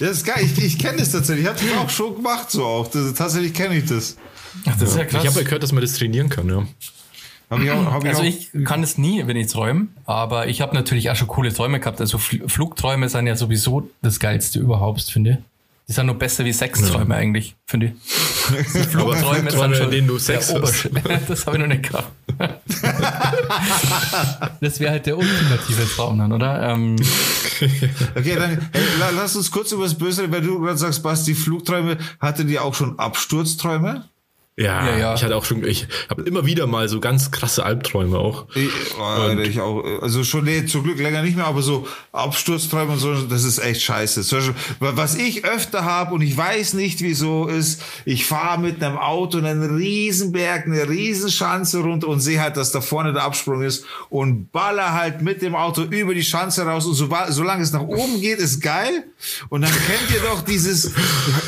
[0.00, 0.44] Das ist geil.
[0.44, 1.44] Ich, ich kenne das tatsächlich.
[1.44, 2.88] Ich habe das auch schon gemacht so auch.
[2.88, 4.16] Das, tatsächlich kenne ich das.
[4.66, 5.22] Ach, das ist ja krass.
[5.22, 6.66] Ich habe ja gehört, dass man das trainieren kann, ja.
[7.52, 10.62] Hab ich auch, hab ich also ich kann es nie, wenn ich träume, aber ich
[10.62, 12.00] habe natürlich auch schon coole Träume gehabt.
[12.00, 15.36] Also Fl Flugträume sind ja sowieso das geilste überhaupt, finde ich.
[15.88, 17.20] Die sind nur besser wie Sexträume ja.
[17.20, 17.92] eigentlich, finde ich.
[18.88, 20.88] Flugträume sind schon denen du Sex hast.
[21.28, 22.10] das habe ich noch nicht gehabt.
[24.60, 26.70] das wäre halt der ultimative Traum dann, oder?
[26.70, 26.96] Ähm,
[28.16, 31.34] Okay, dann hey, la- lass uns kurz über das Böse, weil du gerade sagst, Basti,
[31.34, 34.04] Flugträume, hatte die auch schon Absturzträume?
[34.56, 35.14] Ja, Ja, ja.
[35.14, 38.46] ich hatte auch schon, ich habe immer wieder mal so ganz krasse Albträume auch.
[38.54, 41.88] Ich, oh, Alter, ich auch, also schon, nee, zum Glück länger nicht mehr, aber so
[42.12, 44.20] Absturzträume und so, das ist echt scheiße.
[44.20, 48.98] Beispiel, was ich öfter habe und ich weiß nicht, wieso ist, ich fahre mit einem
[48.98, 53.86] Auto einen Riesenberg, eine Riesenschanze runter und sehe halt, dass da vorne der Absprung ist
[54.10, 57.80] und baller halt mit dem Auto über die Schanze raus und so, solange es nach
[57.80, 59.04] oben geht, ist geil.
[59.48, 60.92] Und dann kennt ihr doch dieses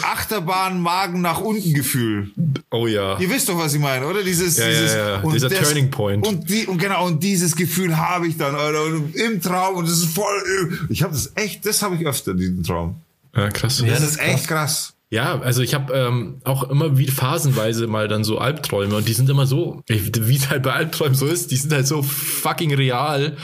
[0.02, 2.30] Achterbahn-Magen nach unten Gefühl.
[2.70, 2.93] Oh ja.
[3.18, 4.22] Ihr wisst doch, was ich meine, oder?
[4.22, 5.20] Dieses, Ja, ja, dieses ja.
[5.20, 6.26] und Dieser Turning Point.
[6.26, 9.88] Und die und genau und dieses Gefühl habe ich dann, Alter, und im Traum und
[9.88, 10.78] das ist voll.
[10.88, 12.96] Ich habe das echt, das habe ich öfter diesen Traum.
[13.36, 13.78] Ja, krass.
[13.78, 14.94] Das, Ja, das ist ist echt krass.
[15.10, 19.12] Ja, also ich habe ähm, auch immer wieder phasenweise mal dann so Albträume und die
[19.12, 22.74] sind immer so, wie es halt bei Albträumen so ist, die sind halt so fucking
[22.74, 23.36] real.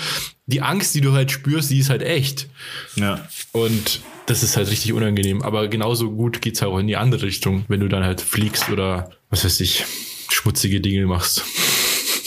[0.46, 2.48] Die Angst, die du halt spürst, die ist halt echt.
[2.96, 3.24] Ja.
[3.52, 4.00] Und
[4.30, 5.42] das ist halt richtig unangenehm.
[5.42, 8.70] Aber genauso gut geht's halt auch in die andere Richtung, wenn du dann halt fliegst
[8.70, 9.84] oder was weiß ich,
[10.28, 11.42] schmutzige Dinge machst.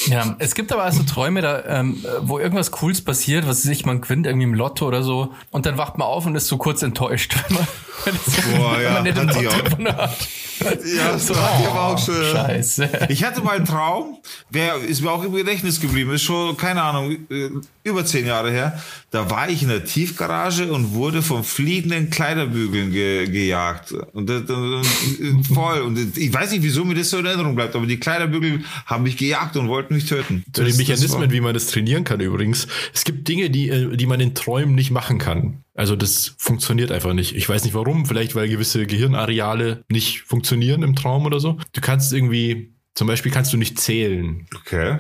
[0.07, 3.85] Ja, es gibt aber also Träume, da, ähm, wo irgendwas Cooles passiert, was weiß ich,
[3.85, 6.57] man gewinnt irgendwie im Lotto oder so, und dann wacht man auf und ist so
[6.57, 7.67] kurz enttäuscht, wenn man,
[8.03, 10.27] wenn es- Boah, wenn ja, man nicht im Lotto hat.
[10.63, 12.15] Ja, das war ich aber auch schon.
[12.15, 12.89] Scheiße.
[13.09, 14.17] Ich hatte mal einen Traum,
[14.49, 17.49] der ist mir auch im Gedächtnis geblieben, ist schon, keine Ahnung, äh,
[17.83, 18.81] über zehn Jahre her.
[19.11, 23.93] Da war ich in der Tiefgarage und wurde vom fliegenden Kleiderbügeln ge gejagt.
[24.13, 25.81] Und das, das, das, voll.
[25.81, 29.03] Und ich weiß nicht, wieso mir das so in Erinnerung bleibt, aber die Kleiderbügel haben
[29.03, 30.43] mich gejagt und wollten mich töten.
[30.53, 32.67] Zu den Mechanismen, wie man das trainieren kann übrigens.
[32.93, 35.62] Es gibt Dinge, die, äh, die man in Träumen nicht machen kann.
[35.75, 37.35] Also das funktioniert einfach nicht.
[37.35, 38.05] Ich weiß nicht warum.
[38.05, 41.57] Vielleicht weil gewisse Gehirnareale nicht funktionieren im Traum oder so.
[41.73, 44.45] Du kannst irgendwie, zum Beispiel kannst du nicht zählen.
[44.55, 44.99] Okay.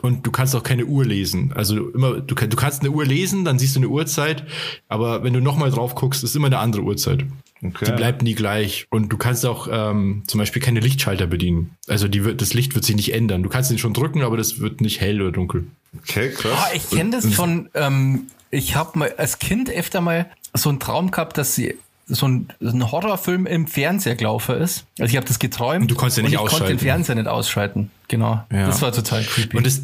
[0.00, 1.52] Und du kannst auch keine Uhr lesen.
[1.52, 4.44] Also immer, du, du kannst eine Uhr lesen, dann siehst du eine Uhrzeit,
[4.88, 7.26] aber wenn du nochmal drauf guckst, ist immer eine andere Uhrzeit.
[7.64, 7.84] Okay.
[7.84, 8.86] Die bleibt nie gleich.
[8.90, 11.76] Und du kannst auch ähm, zum Beispiel keine Lichtschalter bedienen.
[11.86, 13.42] Also die wird, das Licht wird sich nicht ändern.
[13.42, 15.66] Du kannst ihn schon drücken, aber das wird nicht hell oder dunkel.
[15.98, 16.52] Okay, krass.
[16.56, 20.78] Ah, ich kenne das von, ähm, ich habe mal als Kind öfter mal so einen
[20.78, 21.76] Traum gehabt, dass sie
[22.06, 24.84] so ein, ein Horrorfilm im Fernseher gelaufen ist.
[24.98, 25.82] Also ich habe das geträumt.
[25.82, 26.78] Und du konntest ja nicht und ich konnte den ausschalten.
[26.78, 27.90] Fernseher nicht ausschalten.
[28.08, 28.44] Genau.
[28.52, 28.66] Ja.
[28.66, 29.56] Das war total creepy.
[29.56, 29.80] Und das,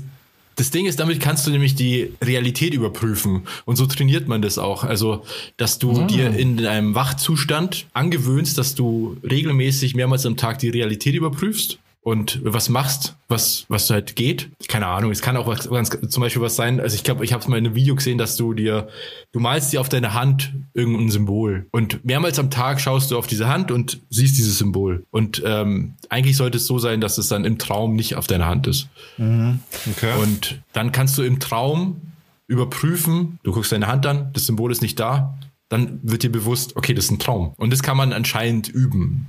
[0.57, 3.47] das Ding ist, damit kannst du nämlich die Realität überprüfen.
[3.65, 4.85] Und so trainiert man das auch.
[4.85, 5.25] Also,
[5.57, 11.15] dass du dir in einem Wachzustand angewöhnst, dass du regelmäßig mehrmals am Tag die Realität
[11.15, 14.51] überprüfst und was machst, was, was halt geht.
[14.69, 16.81] Keine Ahnung, es kann auch was, ganz, zum Beispiel was sein.
[16.81, 18.89] Also ich glaube, ich habe es mal in einem Video gesehen, dass du dir,
[19.33, 23.27] du malst dir auf deine Hand irgendein Symbol und mehrmals am Tag schaust du auf
[23.27, 25.05] diese Hand und siehst dieses Symbol.
[25.11, 28.47] Und ähm, eigentlich sollte es so sein, dass es dann im Traum nicht auf deiner
[28.47, 28.89] Hand ist.
[29.19, 30.19] Okay.
[30.23, 32.01] Und dann kannst du im Traum
[32.47, 35.37] überprüfen, du guckst deine Hand an, das Symbol ist nicht da,
[35.69, 37.53] dann wird dir bewusst, okay, das ist ein Traum.
[37.59, 39.27] Und das kann man anscheinend üben.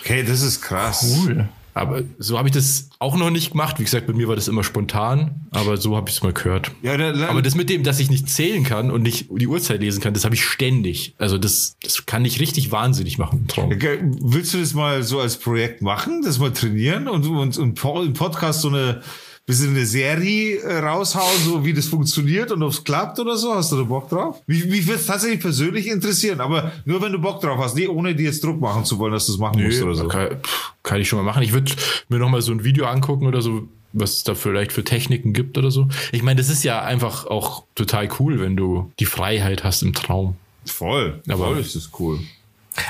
[0.00, 1.16] okay, das ist krass.
[1.16, 1.48] cool.
[1.78, 3.78] Aber so habe ich das auch noch nicht gemacht.
[3.78, 6.72] Wie gesagt, bei mir war das immer spontan, aber so habe ich es mal gehört.
[6.82, 9.46] Ja, da, da, Aber das mit dem, dass ich nicht zählen kann und nicht die
[9.46, 11.14] Uhrzeit lesen kann, das habe ich ständig.
[11.18, 13.72] Also das, das kann ich richtig wahnsinnig machen Traum.
[13.72, 17.74] Okay, Willst du das mal so als Projekt machen, das mal trainieren und, und, und
[17.74, 19.02] Podcast so eine
[19.48, 23.54] bisschen eine Serie äh, raushauen, so wie das funktioniert und ob es klappt oder so?
[23.54, 24.40] Hast du da Bock drauf?
[24.46, 27.88] Mich, mich würde es tatsächlich persönlich interessieren, aber nur wenn du Bock drauf hast, nee,
[27.88, 30.06] ohne dir jetzt Druck machen zu wollen, dass du es machen musst oder so.
[30.06, 30.36] kann,
[30.84, 31.42] kann ich schon mal machen.
[31.42, 31.72] Ich würde
[32.08, 35.32] mir noch mal so ein Video angucken oder so, was es da vielleicht für Techniken
[35.32, 35.88] gibt oder so.
[36.12, 39.94] Ich meine, das ist ja einfach auch total cool, wenn du die Freiheit hast im
[39.94, 40.36] Traum.
[40.66, 42.20] Voll, Aber- voll ist das cool.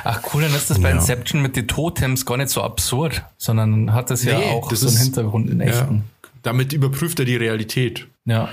[0.04, 0.96] Ach cool, dann ist das bei Ja.
[0.96, 4.80] Inception mit den Totems gar nicht so absurd, sondern hat das ja Nee, auch das
[4.80, 5.94] so einen ist- Hintergrund in echten.
[5.94, 6.02] Ja.
[6.42, 8.06] Damit überprüft er die Realität.
[8.24, 8.48] Ja.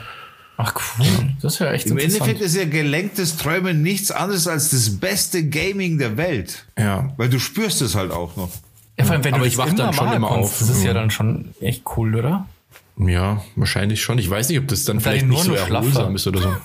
[0.58, 1.06] Ach cool,
[1.42, 2.22] das ist ja echt Im interessant.
[2.30, 6.66] Endeffekt ist ja gelenktes Träumen nichts anderes als das beste Gaming der Welt.
[6.80, 7.14] Ja.
[7.18, 8.50] Weil du spürst es halt auch noch.
[8.98, 10.58] ja, vor allem, wenn Aber du ich wach dann schon immer auf.
[10.60, 10.94] Das ist ja Ja.
[10.94, 12.48] dann schon echt cool, oder?
[12.98, 14.18] Ja, wahrscheinlich schon.
[14.18, 16.16] Ich weiß nicht, ob das dann vielleicht nicht so nur noch erholsam schlaffer.
[16.16, 16.56] ist oder so.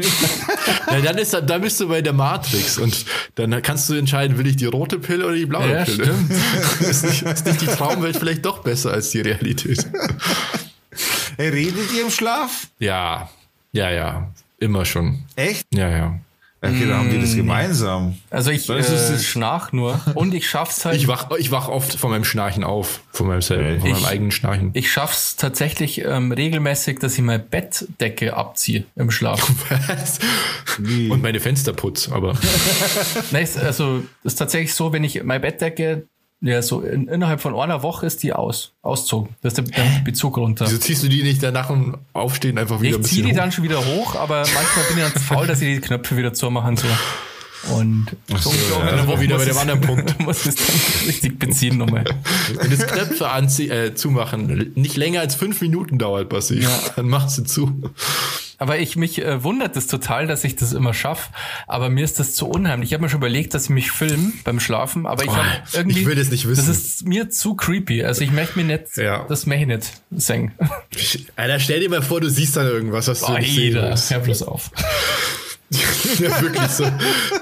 [0.00, 4.46] Ja, dann, ist, dann bist du bei der Matrix und dann kannst du entscheiden, will
[4.46, 6.14] ich die rote Pille oder die blaue Ja, Pille.
[6.80, 9.86] ist, nicht, ist nicht die Traumwelt vielleicht doch besser als die Realität?
[11.38, 12.68] Redet ihr im Schlaf?
[12.78, 13.30] Ja,
[13.72, 14.30] ja, ja.
[14.58, 15.24] Immer schon.
[15.36, 15.66] Echt?
[15.74, 16.20] Ja, ja.
[16.64, 17.22] Okay, dann haben die Mm.
[17.22, 18.16] das gemeinsam.
[18.30, 20.96] Also ich Dann ist es äh, schnarch nur und ich schaff's halt.
[20.96, 23.00] Ich wach, ich wach oft von meinem Schnarchen auf.
[23.10, 24.70] Von meinem, selber, von meinem Ich- eigenen Schnarchen.
[24.74, 29.40] Ich schaff's tatsächlich ähm, regelmäßig, dass ich meine Bettdecke abziehe im Schlaf.
[29.88, 30.20] Was?
[30.78, 32.38] Und meine Fenster putz, aber.
[33.32, 36.06] Nein, also es ist tatsächlich so, wenn ich meine Bettdecke
[36.44, 39.36] Ja, so in, innerhalb von einer Woche ist die aus, auszogen.
[39.42, 40.66] Das ist der, Bezug runter.
[40.66, 43.32] Wieso ziehst du die nicht danach im Aufstehen einfach wieder ein ich ziehe bisschen die
[43.32, 43.36] hoch?
[43.36, 46.16] dann schon wieder hoch, aber manchmal bin ich dann zu faul, dass ich die Knöpfe
[46.16, 46.88] wieder zumachen so.
[47.70, 48.06] Und
[48.40, 48.50] so,
[48.80, 50.18] ja, dann war wieder bei dem anderen Punkt.
[50.20, 52.04] muss es dann richtig beziehen nochmal.
[52.60, 56.70] Wenn das Knöpfe anzie äh, zumachen nicht länger als fünf Minuten dauert, Bassi, Ja.
[56.96, 57.90] dann machst du zu.
[58.58, 61.30] Aber ich mich äh, wundert es total, dass ich das immer schaffe.
[61.66, 62.90] Aber mir ist das zu unheimlich.
[62.90, 65.46] Ich habe mir schon überlegt, dass ich mich film beim Schlafen, aber ich Oh, habe
[65.72, 66.00] irgendwie.
[66.00, 66.66] ich will das nicht wissen.
[66.66, 68.04] Das ist mir zu creepy.
[68.04, 69.24] Also ich möchte mir nicht, Ja.
[69.28, 70.52] das möchte ich nicht singen.
[71.36, 74.10] Alter, stell dir mal vor, du siehst dann irgendwas, was du nicht sehen willst.
[74.10, 74.70] hör bloß auf.
[76.18, 76.84] ja, wirklich so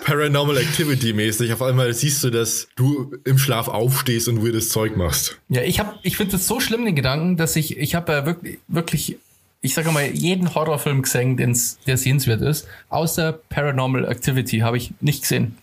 [0.05, 1.53] Paranormal Activity mäßig.
[1.53, 5.39] Auf einmal siehst du, dass du im Schlaf aufstehst und weirdes Zeug machst.
[5.49, 8.27] Ja, ich habe, ich finde das so schlimm, den Gedanken, dass ich, ich habe ja
[8.27, 9.17] wirklich, wirklich,
[9.61, 14.93] ich sage mal, jeden Horrorfilm gesehen, den's, der sehenswert ist, außer Paranormal Activity habe ich
[15.01, 15.57] nicht gesehen.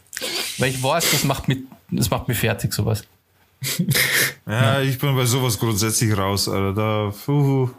[0.58, 1.60] Weil ich weiß, das macht mich,
[1.92, 3.04] das macht mich fertig, sowas.
[4.50, 6.74] Ja, ich bin bei sowas grundsätzlich raus, Alter.
[6.74, 7.70] Da, puh,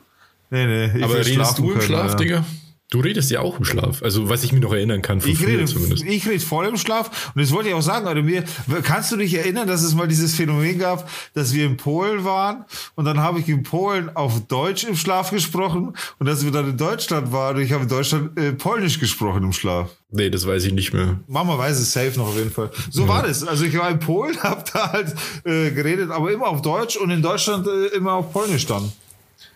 [0.51, 0.99] nee, nee.
[0.99, 2.16] Ich Aber redest du im Schlaf, ja.
[2.16, 2.45] Digga?
[2.91, 4.03] Du redest ja auch im Schlaf.
[4.03, 6.05] Also, was ich mich noch erinnern kann, von Ich früher rede, zumindest.
[6.05, 7.30] ich rede voll im Schlaf.
[7.34, 8.45] Und das wollte ich auch sagen, Alter, mir,
[8.82, 12.64] kannst du dich erinnern, dass es mal dieses Phänomen gab, dass wir in Polen waren
[12.95, 16.70] und dann habe ich in Polen auf Deutsch im Schlaf gesprochen und dass wir dann
[16.70, 19.91] in Deutschland waren und ich habe in Deutschland äh, Polnisch gesprochen im Schlaf.
[20.11, 21.20] Nee, das weiß ich nicht mehr.
[21.26, 22.70] Mama weiß es safe noch auf jeden Fall.
[22.91, 23.47] So war das.
[23.47, 25.14] Also ich war in Polen, habe da halt
[25.45, 28.91] äh, geredet, aber immer auf Deutsch und in Deutschland äh, immer auf Polnisch dann.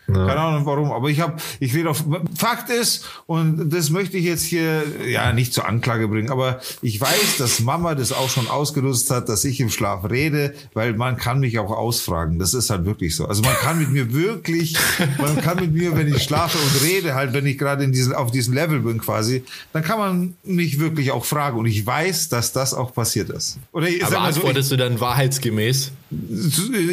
[0.06, 2.04] Keine Ahnung warum, aber ich habe, ich rede auf.
[2.36, 7.00] Fakt ist, und das möchte ich jetzt hier ja nicht zur Anklage bringen, aber ich
[7.00, 11.16] weiß, dass Mama das auch schon ausgenutzt hat, dass ich im Schlaf rede, weil man
[11.16, 12.38] kann mich auch ausfragen.
[12.38, 13.26] Das ist halt wirklich so.
[13.26, 14.76] Also man kann mit mir wirklich,
[15.18, 18.14] man kann mit mir, wenn ich schlafe und rede, halt, wenn ich gerade in diesen,
[18.14, 21.58] auf diesem Level bin quasi, dann kann man mich wirklich auch fragen.
[21.58, 23.58] Und ich weiß, dass das auch passiert ist.
[23.72, 25.92] Oder Aber mal so, ich, antwortest du dann wahrheitsgemäß?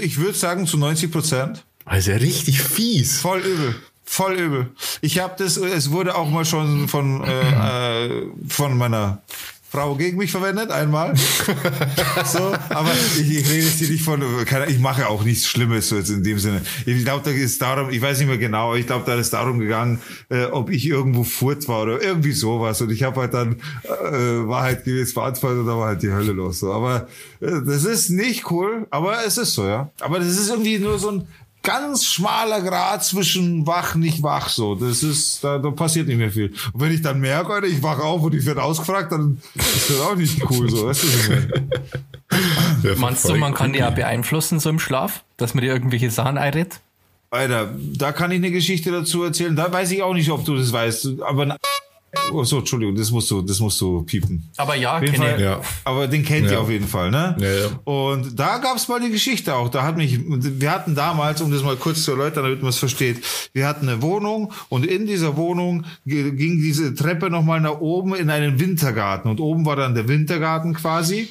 [0.02, 1.64] ich würde sagen zu 90 Prozent.
[1.90, 3.20] Also richtig fies.
[3.20, 3.76] Voll übel.
[4.06, 4.72] Voll übel.
[5.02, 9.24] Ich habe das, es wurde auch mal schon von, äh, äh, von meiner
[9.72, 11.16] Frau gegen mich verwendet, einmal.
[12.26, 14.24] so, aber ich, ich rede jetzt hier nicht von,
[14.68, 16.62] ich mache auch nichts Schlimmes so jetzt in dem Sinne.
[16.88, 19.32] Ich glaube, da ist darum, ich weiß nicht mehr genau, aber ich glaube, da ist
[19.32, 22.82] darum gegangen, äh, ob ich irgendwo furt war oder irgendwie sowas.
[22.82, 26.32] Und ich habe halt dann äh, Wahrheit gewiss beantwortet und da war halt die Hölle
[26.32, 26.62] los.
[26.62, 26.74] So.
[26.74, 27.08] Aber
[27.40, 29.92] äh, das ist nicht cool, aber es ist so, ja.
[30.00, 31.28] Aber das ist irgendwie nur so ein
[31.70, 34.74] ganz schmaler Grad zwischen wach, nicht wach, so.
[34.74, 36.52] Das ist, da, da passiert nicht mehr viel.
[36.74, 39.92] Und wenn ich dann merke, Alter, ich wach auf und ich werde ausgefragt, dann ist
[39.92, 40.88] das auch nicht cool, so.
[40.88, 41.70] Weißt du, was ich meine?
[42.84, 46.12] Ja, Meinst du, man kann die ja beeinflussen so im Schlaf, dass man dir irgendwelche
[46.12, 46.80] Sachen einredet?
[47.32, 49.56] Alter, da kann ich eine Geschichte dazu erzählen.
[49.56, 51.22] Da weiß ich auch nicht, ob du das weißt.
[51.22, 51.58] Aber,
[52.32, 54.50] oh so, Entschuldigung, das musst du, das musst du piepen.
[54.58, 55.42] Aber ja, kenne Fall, ich.
[55.42, 55.62] Ja.
[55.84, 56.60] Aber den kennt ihr Ja.
[56.60, 57.36] auf jeden Fall, ne?
[57.40, 57.68] Ja, ja.
[57.84, 59.70] Und da gab's mal die Geschichte auch.
[59.70, 62.78] Da hat mich, wir hatten damals, um das mal kurz zu erläutern, damit man es
[62.78, 68.16] versteht, wir hatten eine Wohnung und in dieser Wohnung ging diese Treppe nochmal nach oben
[68.16, 69.30] in einen Wintergarten.
[69.30, 71.30] Und oben war dann der Wintergarten quasi.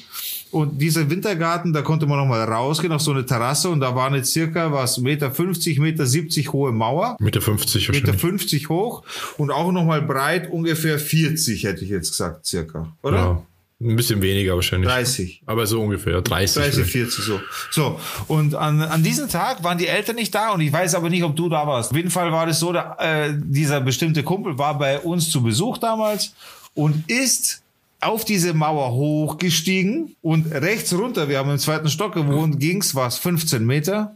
[0.51, 4.07] Und dieser Wintergarten, da konnte man nochmal rausgehen auf so eine Terrasse und da war
[4.07, 7.17] eine circa was Meter 50, Meter 70 hohe Mauer.
[7.19, 8.21] Mitte 50 Meter wahrscheinlich.
[8.21, 9.03] 50 hoch
[9.37, 12.91] und auch nochmal breit ungefähr 40, hätte ich jetzt gesagt, circa.
[13.03, 13.17] Oder?
[13.17, 13.43] Ja.
[13.81, 14.89] Ein bisschen weniger wahrscheinlich.
[14.89, 15.43] 30.
[15.45, 16.21] Aber so ungefähr.
[16.21, 16.63] 30.
[16.63, 17.13] 30, vielleicht.
[17.13, 17.39] 40 so.
[17.71, 21.09] So, und an, an diesem Tag waren die Eltern nicht da und ich weiß aber
[21.09, 21.91] nicht, ob du da warst.
[21.91, 25.41] Auf jeden Fall war das so, da, äh, dieser bestimmte Kumpel war bei uns zu
[25.41, 26.33] Besuch damals
[26.73, 27.61] und ist
[28.01, 33.17] auf diese Mauer hochgestiegen und rechts runter, wir haben im zweiten Stock gewohnt, ging's was
[33.17, 34.15] 15 Meter,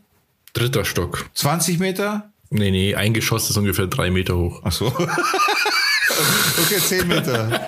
[0.54, 1.30] Dritter Stock.
[1.34, 2.30] 20 Meter?
[2.52, 4.62] Nee, nee, ein Geschoss ist ungefähr drei Meter hoch.
[4.64, 4.86] Ach so.
[4.88, 7.60] okay, 10 Meter.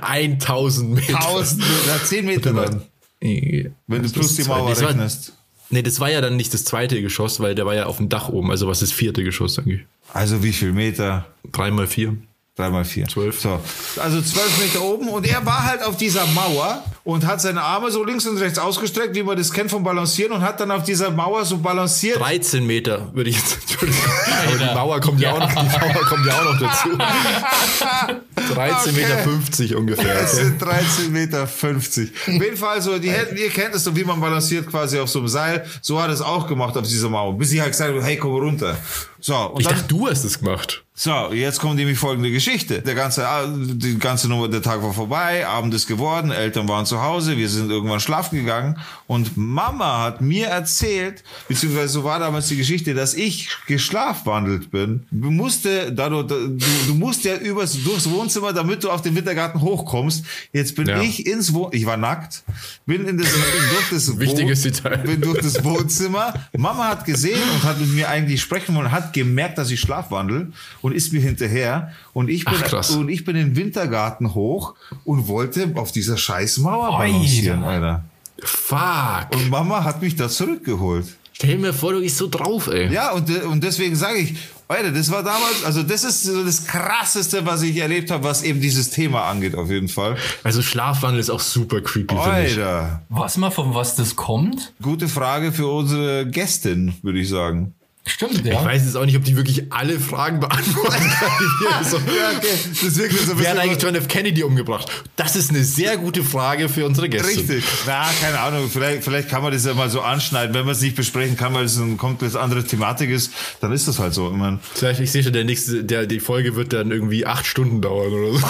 [0.00, 1.14] 1000 Meter.
[1.20, 2.82] 1000 Meter, 10 Meter dann,
[3.20, 5.32] Nee, wenn du das plus die zwei- Mauer war- rechnest.
[5.70, 8.08] Nee, das war ja dann nicht das zweite Geschoss, weil der war ja auf dem
[8.08, 8.50] Dach oben.
[8.50, 9.80] Also was ist das vierte Geschoss eigentlich?
[10.12, 11.26] Also wie viel Meter?
[11.50, 12.16] Drei mal vier.
[12.56, 13.08] Drei mal vier.
[13.08, 13.40] Zwölf.
[13.40, 13.60] So.
[14.00, 17.90] Also zwölf Meter oben und er war halt auf dieser Mauer und hat seine Arme
[17.90, 20.84] so links und rechts ausgestreckt, wie man das kennt vom Balancieren und hat dann auf
[20.84, 22.20] dieser Mauer so balanciert.
[22.20, 23.54] 13 Meter würde ich jetzt.
[23.62, 24.04] Entschuldigung.
[24.46, 26.88] Aber die Mauer kommt ja, auch noch, die Mauer kommt ja auch noch dazu.
[28.54, 29.02] 13 Okay.
[29.02, 30.14] Meter 50 ungefähr.
[30.14, 32.10] Das sind 13 Meter 50.
[32.12, 35.08] Auf jeden Fall so, die hätten, ihr kennt es so, wie man balanciert quasi auf
[35.08, 35.66] so einem Seil.
[35.80, 37.36] So hat er es auch gemacht auf dieser Mauer.
[37.36, 38.76] Bis ich halt gesagt habe, hey, komm runter.
[39.20, 40.84] So, und Ich dann, dachte, du hast es gemacht.
[40.96, 42.80] So, jetzt kommt nämlich folgende Geschichte.
[42.80, 47.02] Der ganze, die ganze Nummer, der Tag war vorbei, Abend ist geworden, Eltern waren zu
[47.02, 48.78] Hause, wir sind irgendwann schlafen gegangen
[49.08, 55.02] und Mama hat mir erzählt, beziehungsweise so war damals die Geschichte, dass ich geschlafwandelt bin.
[55.10, 59.16] Du musste, da du, du, du musst ja übers, durchs Wohnzimmer, damit du auf den
[59.16, 60.24] Wintergarten hochkommst.
[60.52, 61.00] Jetzt bin Ja.
[61.00, 62.44] ich ins Wohnzimmer, ich war nackt,
[62.86, 64.98] bin in das, durch das Wichtiges Detail.
[64.98, 66.34] bin durch das Wohnzimmer.
[66.56, 70.52] Mama hat gesehen und hat mit mir eigentlich sprechen wollen, hat gemerkt, dass ich schlafwandel
[70.84, 71.92] und ist mir hinterher.
[72.12, 74.74] Und ich bin, Ach, und ich bin in den Wintergarten hoch
[75.06, 78.04] und wollte auf dieser scheiß Mauer balancieren, Alter.
[78.42, 79.28] Fuck.
[79.32, 81.06] Und Mama hat mich da zurückgeholt.
[81.32, 82.92] Stell mir vor, du gehst so drauf, ey.
[82.92, 84.34] Ja, und, und deswegen sage ich,
[84.68, 88.42] Alter, das war damals, also das ist so das krasseste, was ich erlebt habe, was
[88.42, 90.16] eben dieses Thema angeht, auf jeden Fall.
[90.42, 92.58] Also Schlafwandel ist auch super creepy, finde ich.
[92.58, 94.74] Alter, Was mal von was das kommt?
[94.82, 97.74] gute Frage für unsere Gästin, würde ich sagen.
[98.06, 98.62] Stimmt, Ich ja.
[98.62, 101.84] weiß jetzt auch nicht, ob die wirklich alle Fragen beantworten kann.
[101.84, 102.48] so Ja, okay.
[102.84, 104.08] Das wirkt jetzt ein Wer hat eigentlich John F.
[104.08, 104.90] Kennedy umgebracht?
[105.16, 107.28] Das ist eine sehr gute Frage für unsere Gäste.
[107.28, 107.64] Richtig.
[107.86, 108.68] Na, keine Ahnung.
[108.70, 110.54] Vielleicht, vielleicht kann man das ja mal so anschneiden.
[110.54, 113.88] Wenn man es nicht besprechen kann, weil es eine komplett andere Thematik ist, dann ist
[113.88, 114.30] das halt so.
[114.30, 117.46] Ich meine, Vielleicht, ich sehe schon, der nächste, der, die Folge wird dann irgendwie acht
[117.46, 118.46] Stunden dauern oder so.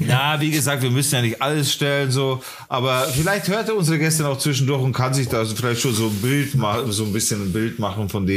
[0.08, 2.42] ja, wie gesagt, wir müssen ja nicht alles stellen, so.
[2.68, 5.94] Aber vielleicht hört er unsere Gäste auch zwischendurch und kann sich da so vielleicht schon
[5.94, 8.35] so ein Bild machen, so ein bisschen ein Bild machen von dem,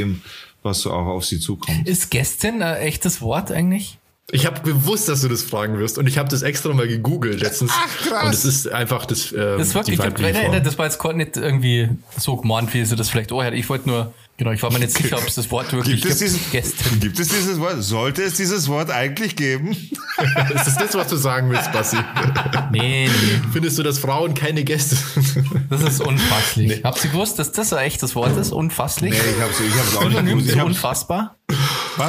[0.63, 1.87] was so auch auf sie zukommt.
[1.87, 3.97] Ist Gästin ein echtes Wort eigentlich?
[4.31, 7.41] Ich habe gewusst, dass du das fragen wirst und ich habe das extra mal gegoogelt
[7.41, 7.71] letztens.
[7.73, 8.25] Ach, krass.
[8.25, 10.51] Und es ist einfach das, ähm, Das wirklich, die weibliche nein, Form.
[10.53, 13.53] nein, das war jetzt gar nicht irgendwie so gemeint, wie sie das vielleicht auch hat.
[13.53, 16.11] Ich wollte nur, genau, ich war mir nicht sicher, ob es das Wort wirklich Gibt
[16.11, 16.31] es, gibt.
[16.31, 16.99] dieses, Gästin.
[16.99, 17.83] gibt es dieses Wort?
[17.83, 19.69] Sollte es dieses Wort eigentlich geben?
[20.55, 21.97] ist das das, was du sagen willst, Bassi?
[22.71, 25.45] Nee, nee, Findest du, dass Frauen keine Gäste sind?
[25.69, 26.83] das ist unfasslich.
[26.83, 28.51] Habt ihr gewusst, dass das ein echtes Wort ist?
[28.51, 29.11] Unfasslich?
[29.11, 30.49] Nee, ich hab's, ich hab's auch nicht gewusst.
[30.49, 31.35] Ich unfassbar?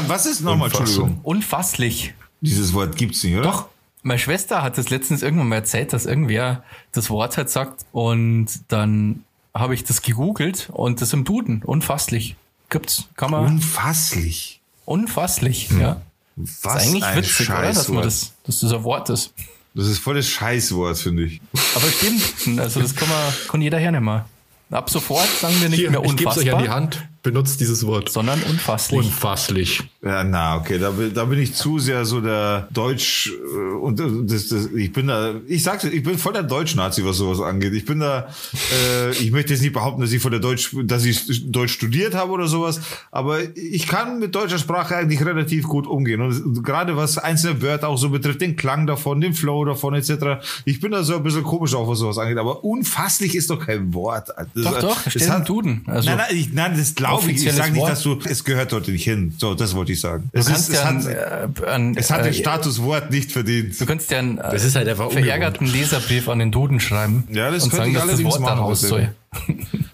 [0.07, 0.69] was ist nochmal.
[0.69, 1.21] Entschuldigung?
[1.23, 2.15] Unfasslich.
[2.41, 3.43] Dieses Wort gibt's nicht, oder?
[3.43, 3.69] Doch.
[4.03, 6.63] Meine Schwester hat das letztens irgendwann mal erzählt, dass irgendwer
[6.93, 9.25] das Wort halt sagt und dann
[9.55, 11.63] habe ich das gegoogelt und das im Duden.
[11.65, 12.37] Unfasslich.
[12.69, 13.09] Gibt's.
[13.17, 13.47] Kann man.
[13.47, 14.61] Unfasslich.
[14.85, 16.01] unfasslich, ja.
[16.37, 17.63] Was ist eigentlich ein witzig, oder?
[17.63, 18.05] Dass man Scheißwort.
[18.07, 19.33] das, dass das ein Wort ist.
[19.75, 21.41] Das ist voll das Scheißwort, finde ich.
[21.75, 24.23] Aber stimmt, also das kann man, kann jeder hernehmen.
[24.71, 27.09] Ab sofort sagen wir nicht Hier, mehr ich gebe es euch an die Hand.
[27.23, 28.09] Benutzt dieses Wort.
[28.11, 28.99] sondern unfasslich.
[28.99, 29.83] Unfasslich.
[30.03, 34.01] Ja, na, okay, da, bin- da bin ich zu sehr so der Deutsch äh, und
[34.01, 37.41] äh, das, das, ich bin da, ich sag's, ich bin voll der Deutsch-Nazi, was sowas
[37.43, 37.75] angeht.
[37.75, 38.29] Ich bin da,
[38.73, 42.15] äh, ich möchte jetzt nicht behaupten, dass ich von der Deutsch, dass ich Deutsch studiert
[42.15, 46.97] habe oder sowas, aber ich kann mit deutscher Sprache eigentlich relativ gut umgehen und gerade
[46.97, 50.43] was einzelne Wörter auch so betrifft, den Klang davon, den Flow davon etc.
[50.65, 53.65] Ich bin da so ein bisschen komisch auch, was sowas angeht, aber unfasslich ist doch
[53.67, 54.29] kein Wort.
[54.55, 55.83] Das, Doch, doch, es steht im Duden.
[55.87, 57.53] Also- nein, nein, ich, nein, das glaube ich.
[57.53, 59.35] Sage nicht, dass du, es gehört dort nicht hin.
[59.39, 60.31] So, das wollte ich sagen.
[60.33, 62.83] Du Es, kannst ist, es, ja hat, ein, äh, ein, es hat den äh, Status
[62.83, 63.81] Wort nicht verdient.
[63.81, 67.25] Du könntest ja einen äh, Das ist halt einfach verärgerten Leserbrief an den Duden schreiben
[67.31, 69.15] Ja, das und könnte sagen, ich dass das Wort da machen, raus das soll.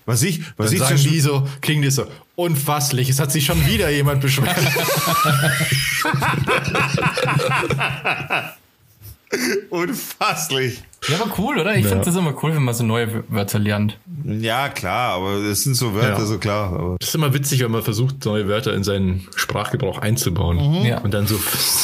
[0.06, 2.06] Was ich, was Dann ich sagen die so, kriegen die so,
[2.36, 4.56] unfasslich, es hat sich schon wieder jemand beschwert.
[9.70, 10.80] unfasslich.
[11.08, 11.76] Ja, aber cool, oder?
[11.76, 11.90] Ich Ja.
[11.90, 13.98] finde das immer cool, wenn man so neue Wörter lernt.
[14.24, 16.26] Ja, klar, aber es sind so Wörter, Ja.
[16.26, 16.72] so klar.
[16.72, 20.84] Aber Das ist immer witzig, wenn man versucht, neue Wörter in seinen Sprachgebrauch einzubauen.
[20.84, 20.98] Ja.
[21.02, 21.38] Und dann so,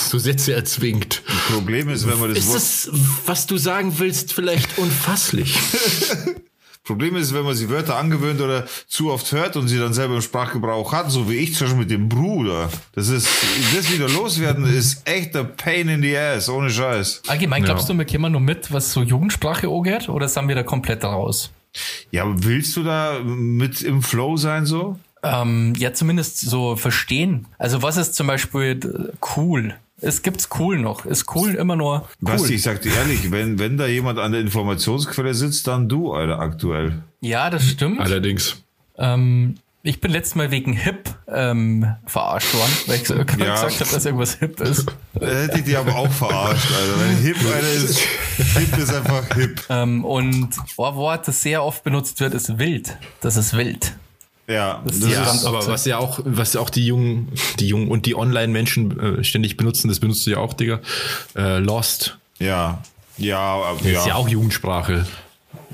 [0.08, 1.22] so Sätze erzwingt.
[1.52, 2.90] Problem ist, wenn man das Ist Wort, das,
[3.26, 5.56] was du sagen willst, vielleicht unfasslich?
[6.84, 10.16] Problem ist, wenn man sich Wörter angewöhnt oder zu oft hört und sie dann selber
[10.16, 12.70] im Sprachgebrauch hat, so wie ich zum Beispiel mit dem Bruder.
[12.94, 13.28] Das ist,
[13.74, 17.22] das wieder loswerden ist echt a pain in the ass, ohne Scheiß.
[17.28, 17.94] Allgemein, glaubst Ja.
[17.94, 21.50] du, wir kommen nur mit, was so Jugendsprache angeht, oder sind wir da komplett raus?
[22.10, 24.98] Ja, aber willst du da mit im Flow sein, so?
[25.22, 27.46] Ähm, ja, zumindest so verstehen.
[27.58, 29.74] Also was ist zum Beispiel cool?
[30.02, 31.06] Es gibt's cool noch.
[31.06, 32.06] Ist cool immer nur cool.
[32.20, 36.12] Basti, ich sag dir ehrlich, wenn, wenn da jemand an der Informationsquelle sitzt, dann du,
[36.12, 37.02] Alter, aktuell.
[37.20, 38.00] Ja, das stimmt.
[38.00, 38.62] Allerdings.
[38.98, 43.24] Ähm, ich bin letztes Mal wegen Hip ähm, verarscht worden, weil ich so, Ja.
[43.24, 44.86] gesagt habe, dass irgendwas hip ist.
[45.14, 47.00] Da hätte ich dich aber auch verarscht, Alter.
[47.00, 49.62] Weil hip, Alter, ist, hip ist einfach hip.
[49.70, 52.96] Ähm, und ein Wort, das sehr oft benutzt wird, ist wild.
[53.22, 53.94] Das ist wild.
[54.52, 57.28] Ja, das die ist, Aber was ja auch, was ja auch die Jungen,
[57.58, 60.80] die Jungen und die Online-Menschen äh, ständig benutzen, das benutzt du ja auch, Digga.
[61.36, 62.18] Äh, Lost.
[62.38, 62.82] ja.
[63.18, 65.06] Ja, aber- Das ist ja ja, auch Jugendsprache.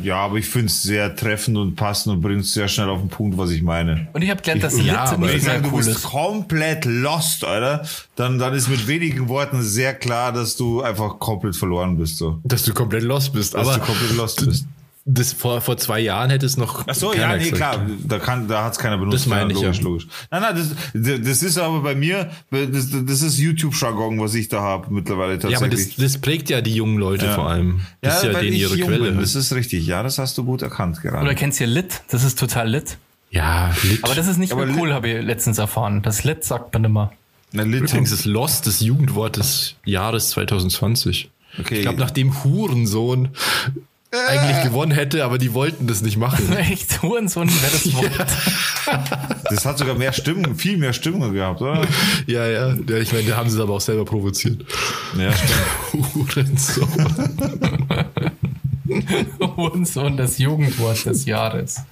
[0.03, 3.09] ja, aber ich finde es sehr treffend und passend und bringt sehr schnell auf den
[3.09, 4.09] Punkt, was ich meine.
[4.13, 5.77] Und ich habe gelernt, dass Ich- Lit ja, aber nicht Ich mehr sage, du cool
[5.85, 6.03] bist ist.
[6.03, 7.87] komplett lost, Alter.
[8.17, 12.41] Dann, dann ist mit wenigen Worten sehr klar, dass du einfach komplett verloren bist, so.
[12.43, 13.55] Dass du komplett lost bist.
[13.55, 14.67] Dass aber du komplett lost bist.
[15.11, 16.85] Das vor, vor zwei Jahren hätte es noch.
[16.87, 17.57] Ach so, ja, nee, gesagt.
[17.57, 19.15] klar, da kann, da hat's keiner benutzt.
[19.25, 19.85] Das meine ja, ich, logisch, ja.
[19.85, 20.07] logisch.
[20.31, 20.57] Nein, nein,
[20.95, 25.39] das, das ist aber bei mir, das, das ist YouTube-Jargon, was ich da habe mittlerweile
[25.39, 25.97] Ja, aber das, tatsächlich.
[25.97, 27.35] das prägt ja die jungen Leute Ja.
[27.35, 27.81] vor allem.
[28.03, 29.11] Das ist ja weil denen ich ihre jung Quelle.
[29.13, 29.21] Bin.
[29.21, 29.87] Das ist richtig.
[29.87, 31.23] Ja, das hast du gut erkannt gerade.
[31.25, 32.03] Oder kennst du Lit?
[32.11, 32.99] Das ist total lit.
[33.31, 34.05] ja, Lit.
[34.05, 36.03] Aber das ist nicht Aber mehr cool, habe ich letztens erfahren.
[36.03, 37.13] Das Lit sagt man immer.
[37.53, 41.31] Na, Lit- Übrigens ist Lost das Jugendwort des Jahres 2020.
[41.59, 41.77] Okay.
[41.77, 43.31] Ich glaube, nachdem Hurensohn
[44.11, 46.51] eigentlich gewonnen hätte, aber die wollten das nicht machen.
[46.57, 48.27] Echt, Hurensohn wäre das Wort.
[49.51, 51.83] Das hat sogar mehr Stimmen, viel mehr Stimmen gehabt, oder?
[52.27, 52.97] ja, ja, ja.
[52.97, 54.65] Ich meine, da haben sie es aber auch selber provoziert.
[55.19, 56.15] Ja, stimmt.
[56.15, 56.89] Hurensohn.
[59.57, 61.83] Hurensohn, das Jugendwort des Jahres.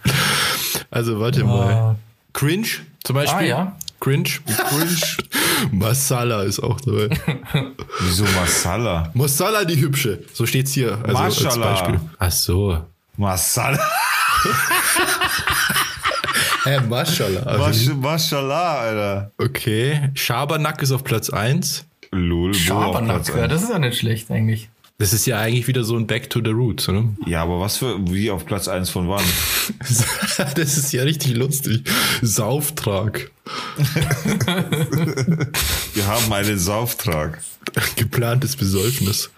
[0.90, 1.96] Also warte mal.
[2.32, 2.66] Cringe
[3.04, 3.38] zum Beispiel.
[3.38, 3.76] Ah, ja.
[4.00, 4.28] Cringe.
[4.46, 4.96] Cringe.
[5.72, 7.08] Masala ist auch dabei.
[8.00, 9.10] Wieso Masala?
[9.14, 10.22] Masala die hübsche.
[10.32, 10.98] So steht's hier.
[11.02, 11.72] Also als Maschallah.
[11.72, 12.00] Beispiel.
[12.18, 12.84] Ach so.
[13.16, 13.78] Masala.
[16.64, 17.42] Hä, Mashallah.
[17.42, 19.30] Also, Masch, Maschallah, Alter.
[19.38, 20.10] okay.
[20.14, 21.84] Schabernack ist auf Platz 1.
[22.10, 23.52] Lul, wo auf Schabernack, Platz ja, eins?
[23.52, 24.68] das ist ja nicht schlecht eigentlich.
[24.98, 27.04] Das ist ja eigentlich wieder so ein Back to the Roots, oder?
[27.26, 29.24] Ja, aber was für, wie auf Platz 1 von wann?
[30.54, 31.82] Das ist ja richtig lustig.
[32.22, 33.30] Sauftrag.
[35.94, 37.42] Wir haben einen Sauftrag.
[37.96, 39.30] Geplantes Besäufnis.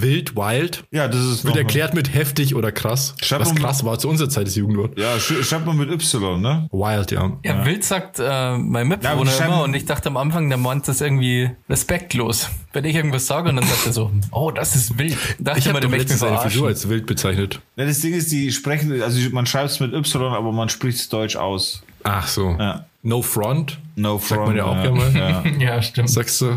[0.00, 0.84] Wild, wild.
[0.90, 3.14] Ja, das ist Wird erklärt mit heftig oder krass.
[3.22, 4.98] Schreib Was krass war zu unserer Zeit das Jugendwort.
[4.98, 6.68] Ja, sch schreibt man mit Y, ne?
[6.70, 7.32] Wild, ja.
[7.44, 10.58] Ja, Wild sagt äh, mein Ja, Mitbewohner schreiben- immer und ich dachte am Anfang, der
[10.58, 12.50] meint das irgendwie respektlos.
[12.72, 15.16] Wenn ich irgendwas sage und dann sagt er so, oh, das ist wild.
[15.38, 16.38] Dachte Ich habe doch letztens eine.
[16.50, 17.60] Figur als wild bezeichnet.
[17.76, 20.98] Ja, das Ding ist, die sprechen, also man schreibt es mit Y, aber man spricht
[20.98, 21.82] es Deutsch aus.
[22.02, 22.50] Ach so.
[22.58, 22.84] Ja.
[23.02, 23.78] No front.
[23.94, 24.46] No Sagt front.
[24.48, 24.82] man ja auch ja.
[24.82, 25.16] gerne mal.
[25.16, 25.44] Ja.
[25.76, 26.10] Ja, stimmt.
[26.10, 26.56] Sagst du?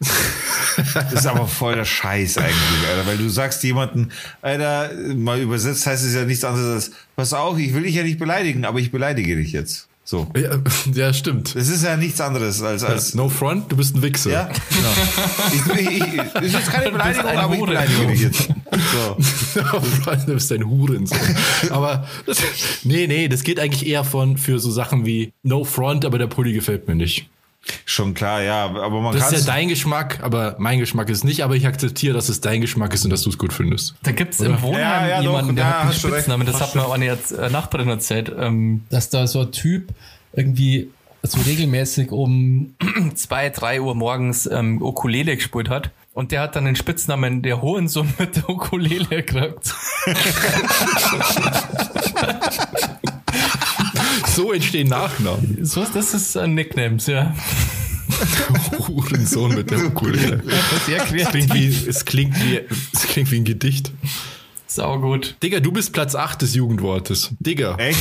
[0.00, 3.06] Das ist aber voll der Scheiß eigentlich, Alter.
[3.06, 7.58] Weil du sagst jemanden, Alter, mal übersetzt heißt es ja nichts anderes als, pass auf,
[7.58, 9.88] ich will dich ja nicht beleidigen, aber ich beleidige dich jetzt.
[10.04, 10.26] So.
[10.34, 10.58] Ja,
[10.94, 11.54] ja stimmt.
[11.54, 14.30] Das ist ja nichts anderes als, als No front, du bist ein Wichser.
[14.30, 15.76] ja, genau.
[15.76, 18.48] Ich, ich, ich, das ist jetzt keine Beleidigung, aber ich beleidige dich jetzt.
[18.48, 19.60] So.
[19.60, 21.18] No front, du bist ein Hurensohn.
[21.70, 22.08] aber
[22.84, 26.26] nee, nee, das geht eigentlich eher von für so Sachen wie No front, aber der
[26.26, 27.28] Pulli gefällt mir nicht.
[27.84, 31.24] Schon klar, ja, aber man Das kann ist ja dein Geschmack, aber mein Geschmack ist
[31.24, 33.94] nicht, aber ich akzeptiere, dass es dein Geschmack ist und dass du es gut findest.
[34.02, 36.74] Da gibt's im Wohnheim Ja, ja, doch, jemanden, der ja, hat einen Spitznamen, das hat
[36.74, 39.92] mir auch eine äh, Nachbarin erzählt, ähm, dass da so ein Typ
[40.32, 40.90] irgendwie
[41.22, 42.74] so regelmäßig um
[43.14, 45.90] zwei, drei Uhr morgens ähm, Ukulele gespielt hat.
[46.12, 49.74] Und der hat dann den Spitznamen der Hohensohn mit der Ukulele gekriegt.
[54.40, 55.66] So entstehen Nachnamen.
[55.66, 57.34] So, das ist ein Nicknames, ja.
[58.88, 60.42] Hurensohn mit der Ukulele.
[60.86, 61.86] Sehr kreativ.
[61.86, 62.60] es klingt wie,
[62.94, 63.92] es klingt wie ein Gedicht.
[64.72, 65.34] Sau gut.
[65.42, 67.30] Digga, du bist Platz 8 des Jugendwortes.
[67.40, 67.74] Digga.
[67.78, 67.98] Echt,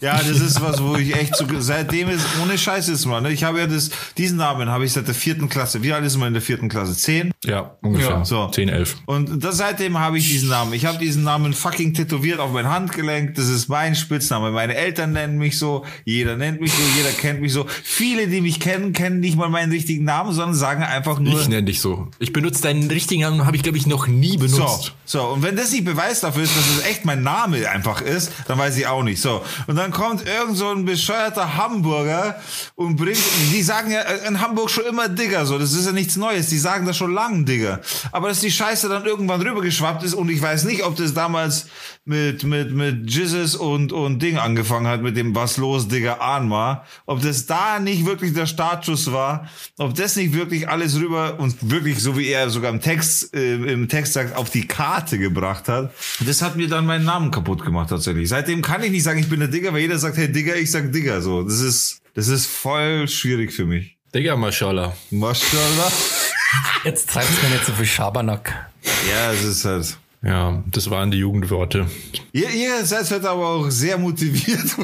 [0.00, 0.12] ja?
[0.12, 3.32] Ja, das ist was, wo ich echt so, seitdem ist, ohne Scheiß ist man, ne?
[3.32, 3.88] Ich habe ja das,
[4.18, 5.82] diesen Namen habe ich seit der vierten Klasse.
[5.82, 6.94] Wie alt ist man in der vierten Klasse?
[6.94, 7.32] Zehn?
[7.46, 8.10] Ja, ungefähr.
[8.10, 8.24] Ja.
[8.26, 8.48] So.
[8.48, 8.96] 10, 11.
[9.06, 10.74] Und das, seitdem habe ich diesen Namen.
[10.74, 13.34] Ich habe diesen Namen fucking tätowiert auf mein Handgelenk.
[13.36, 14.50] Das ist mein Spitzname.
[14.50, 15.86] Meine Eltern nennen mich so.
[16.04, 16.82] Jeder nennt mich so.
[16.94, 17.64] Jeder kennt mich so.
[17.82, 21.40] Viele, die mich kennen, kennen nicht mal meinen richtigen Namen, sondern sagen einfach nur.
[21.40, 22.08] Ich nenne dich so.
[22.18, 24.92] Ich benutze deinen richtigen Namen, habe ich, glaube ich, noch nie So, benutzt.
[25.06, 28.32] so, und wenn das nicht Beweis dafür ist, dass es echt mein Name einfach ist,
[28.48, 29.20] dann weiß ich auch nicht.
[29.20, 32.40] So, und dann kommt irgend so ein bescheuerter Hamburger
[32.74, 33.22] und bringt,
[33.52, 36.58] die sagen ja in Hamburg schon immer Digger, so, das ist ja nichts Neues, die
[36.58, 37.80] sagen das schon lange Digger.
[38.10, 41.66] Aber dass die Scheiße dann irgendwann rübergeschwappt ist und ich weiß nicht, ob das damals
[42.04, 46.84] mit, mit, mit Jesus und, und Ding angefangen hat, mit dem Was los, Digger, Anma,
[47.06, 49.48] ob das da nicht wirklich der Startschuss war,
[49.78, 53.54] ob das nicht wirklich alles rüber und wirklich, so wie er sogar im Text, äh,
[53.54, 55.91] im Text sagt, auf die Karte gebracht hat.
[56.20, 58.28] Das hat mir dann meinen Namen kaputt gemacht, tatsächlich.
[58.28, 60.70] Seitdem kann ich nicht sagen, ich bin der Digger, weil jeder sagt, hey Digger, ich
[60.70, 61.42] sag Digger, so.
[61.42, 63.96] Das ist, das ist voll schwierig für mich.
[64.14, 64.94] Digga, Mashallah.
[65.10, 65.92] Maschallah.
[66.84, 68.70] Jetzt treibt's mir nicht so viel Schabernack.
[69.10, 69.96] Ja, es ist halt.
[70.22, 71.86] Ja, das waren die Jugendworte.
[72.32, 74.60] Ihr, ihr seid heute aber auch sehr motiviert.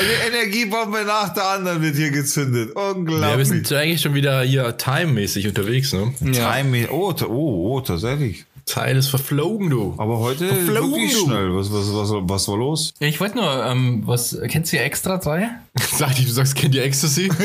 [0.00, 2.70] Eine Energiebombe nach der anderen wird hier gezündet.
[2.74, 3.48] Ja, wir Unglaublich.
[3.48, 6.14] sind eigentlich schon wieder hier time-mäßig unterwegs, ne?
[6.32, 8.46] Time, oh, oh, oh, tatsächlich.
[8.64, 9.94] Zeit ist verflogen, du.
[9.98, 11.26] Aber heute Verflogen, wirklich du.
[11.26, 11.54] schnell.
[11.54, 12.94] Was, was, was, was war los?
[13.00, 15.50] Ich wollte nur, ähm, was, kennst du ja extra drei?
[15.96, 17.28] Sag ich, du sagst, kennt ihr Ecstasy?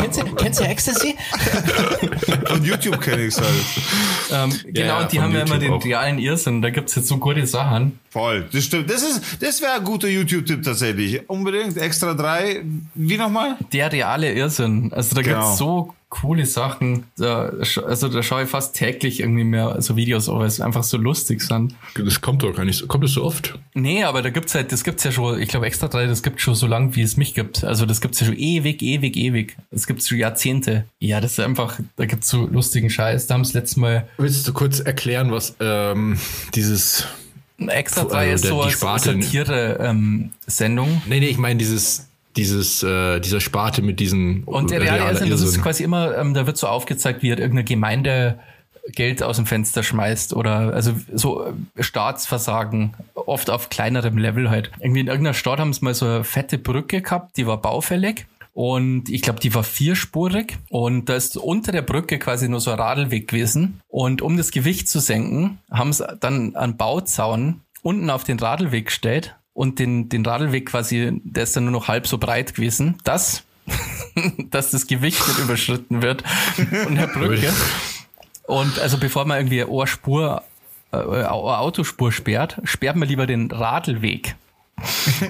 [0.00, 1.16] kennst, du, kennst du Ecstasy?
[2.46, 3.50] Von YouTube kenne ich es halt.
[4.32, 5.84] Ähm, genau, ja, und die haben ja immer den auch.
[5.84, 6.62] realen Irrsinn.
[6.62, 7.98] Da gibt's jetzt so gute Sachen.
[8.10, 8.48] Voll.
[8.52, 8.90] Das stimmt.
[8.90, 11.28] Das ist, das wäre ein guter YouTube-Tipp tatsächlich.
[11.28, 11.76] Unbedingt.
[11.76, 12.62] Extra drei.
[12.94, 13.56] Wie nochmal?
[13.72, 14.92] Der reale Irrsinn.
[14.92, 15.40] Also da Genau.
[15.40, 17.04] gibt's so coole Sachen.
[17.16, 17.52] Da,
[17.86, 21.40] also da schaue ich fast täglich irgendwie mehr so Videos, aber es einfach so lustig
[21.40, 21.74] sind.
[21.94, 22.86] Das kommt doch gar nicht so.
[22.86, 23.58] Kommt das so oft?
[23.74, 26.40] Nee, aber da gibt's halt, das gibt's ja schon, ich glaube extra drei, das gibt
[26.40, 27.64] schon so lang, wie es mich gibt.
[27.64, 29.56] Also das gibt's ja schon ewig, ewig, ewig.
[29.70, 30.84] Das gibt's schon Jahrzehnte.
[30.98, 33.28] Ja, das ist einfach, da gibt's so lustigen Scheiß.
[33.28, 34.08] Da haben es letztes Mal.
[34.18, 36.18] Willst du kurz erklären, was ähm,
[36.54, 37.06] dieses
[37.68, 40.88] Extra 3 ist so eine Satire-Sendung.
[40.88, 45.10] Ähm, nee, nee, ich meine dieses dieses, äh, dieser Sparte mit diesen Und der reale
[45.10, 48.38] Irrsinn, das ist quasi immer, ähm, da wird so aufgezeigt, wie halt irgendeine Gemeinde
[48.92, 54.70] Geld aus dem Fenster schmeißt oder also so äh, Staatsversagen, oft auf kleinerem Level halt.
[54.80, 58.26] Irgendwie in irgendeiner Stadt haben sie mal so eine fette Brücke gehabt, die war baufällig.
[58.52, 62.72] Und ich glaube, die war vierspurig und da ist unter der Brücke quasi nur so
[62.72, 63.80] ein Radlweg gewesen.
[63.88, 68.86] Und um das Gewicht zu senken, haben sie dann einen Bauzaun unten auf den Radlweg
[68.86, 72.96] gestellt und den, den Radlweg quasi, der ist dann nur noch halb so breit gewesen,
[73.04, 73.44] dass,
[74.50, 76.24] dass das Gewicht nicht überschritten wird
[76.82, 77.52] von der Brücke.
[78.46, 80.44] Und also bevor man irgendwie Ohrspur,
[80.92, 84.34] äh, Autospur sperrt, sperrt man lieber den Radlweg.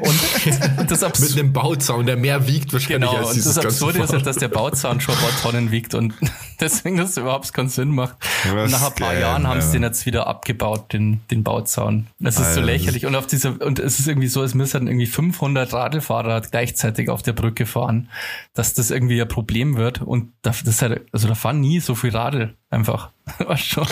[0.00, 4.02] Und das Mit einem Bauzaun, der mehr wiegt wahrscheinlich genau, als dieses und das Absurde
[4.02, 6.14] ist halt, dass der Bauzaun schon ein paar Tonnen wiegt und
[6.60, 8.16] deswegen das überhaupt keinen Sinn macht.
[8.50, 12.06] und nach ein paar geil, Jahren haben sie den jetzt wieder abgebaut, den, den Bauzaun.
[12.18, 13.06] Das ist so lächerlich.
[13.06, 17.22] Und auf dieser und es ist irgendwie so, es müssen irgendwie 500 Radlfahrer gleichzeitig auf
[17.22, 18.08] der Brücke fahren,
[18.54, 20.02] dass das irgendwie ein Problem wird.
[20.02, 23.10] Und das halt, also da fahren nie so viel Radl einfach.
[23.38, 23.86] War schon.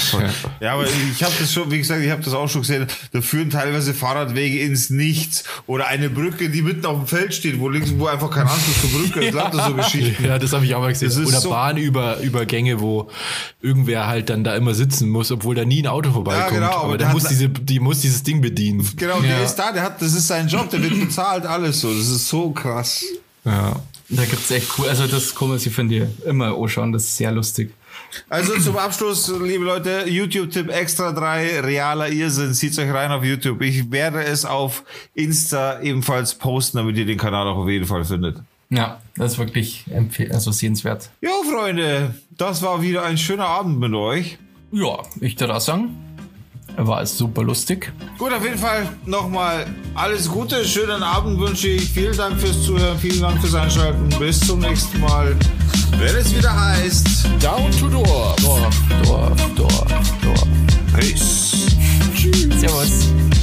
[0.60, 2.86] Ja, aber ich habe das schon, wie gesagt, ich habe das auch schon gesehen.
[3.12, 7.60] Da führen teilweise Fahrradwege ins Nichts oder eine Brücke, die mitten auf dem Feld steht,
[7.60, 9.34] wo links, wo einfach kein Anschluss zur Brücke ist.
[9.34, 9.68] ja.
[9.68, 10.24] so Geschichten.
[10.24, 11.26] Ja, das habe ich auch mal gesehen.
[11.26, 13.10] Oder so Bahnübergänge, wo
[13.60, 16.52] irgendwer halt dann da immer sitzen muss, obwohl da nie ein Auto vorbeikommt.
[16.52, 18.88] Ja, genau, aber, aber der muss diese, die muss dieses Ding bedienen.
[18.96, 19.28] Genau, ja.
[19.28, 21.92] der ist da, der hat, das ist sein Job, der wird bezahlt, alles so.
[21.92, 23.04] Das ist so krass.
[23.44, 23.76] Ja.
[24.10, 27.16] Da gibt's echt cool, also das kann man sich von dir immer anschauen, das ist
[27.18, 27.74] sehr lustig.
[28.28, 32.54] Also zum Abschluss, liebe Leute, YouTube-Tipp extra drei, realer Irrsinn.
[32.54, 33.62] Zieht euch rein auf YouTube.
[33.62, 34.84] Ich werde es auf
[35.14, 38.38] Insta ebenfalls posten, damit ihr den Kanal auch auf jeden Fall findet.
[38.70, 39.84] Ja, das ist wirklich
[40.30, 41.10] also sehenswert.
[41.20, 44.38] Ja, Freunde, das war wieder ein schöner Abend mit euch.
[44.72, 46.07] Ja, ich darf auch sagen
[46.86, 47.92] war es super lustig.
[48.18, 51.90] Gut, auf jeden Fall nochmal alles Gute, schönen Abend wünsche ich.
[51.90, 54.08] Vielen Dank fürs Zuhören, vielen Dank fürs Einschalten.
[54.18, 55.34] Bis zum nächsten Mal,
[55.98, 58.36] wenn es wieder heißt Down to Dorf.
[58.36, 60.48] Dorf, Dorf, Dorf, Dorf.
[60.94, 61.66] Peace.
[62.14, 62.60] Tschüss.
[62.60, 63.37] Servus.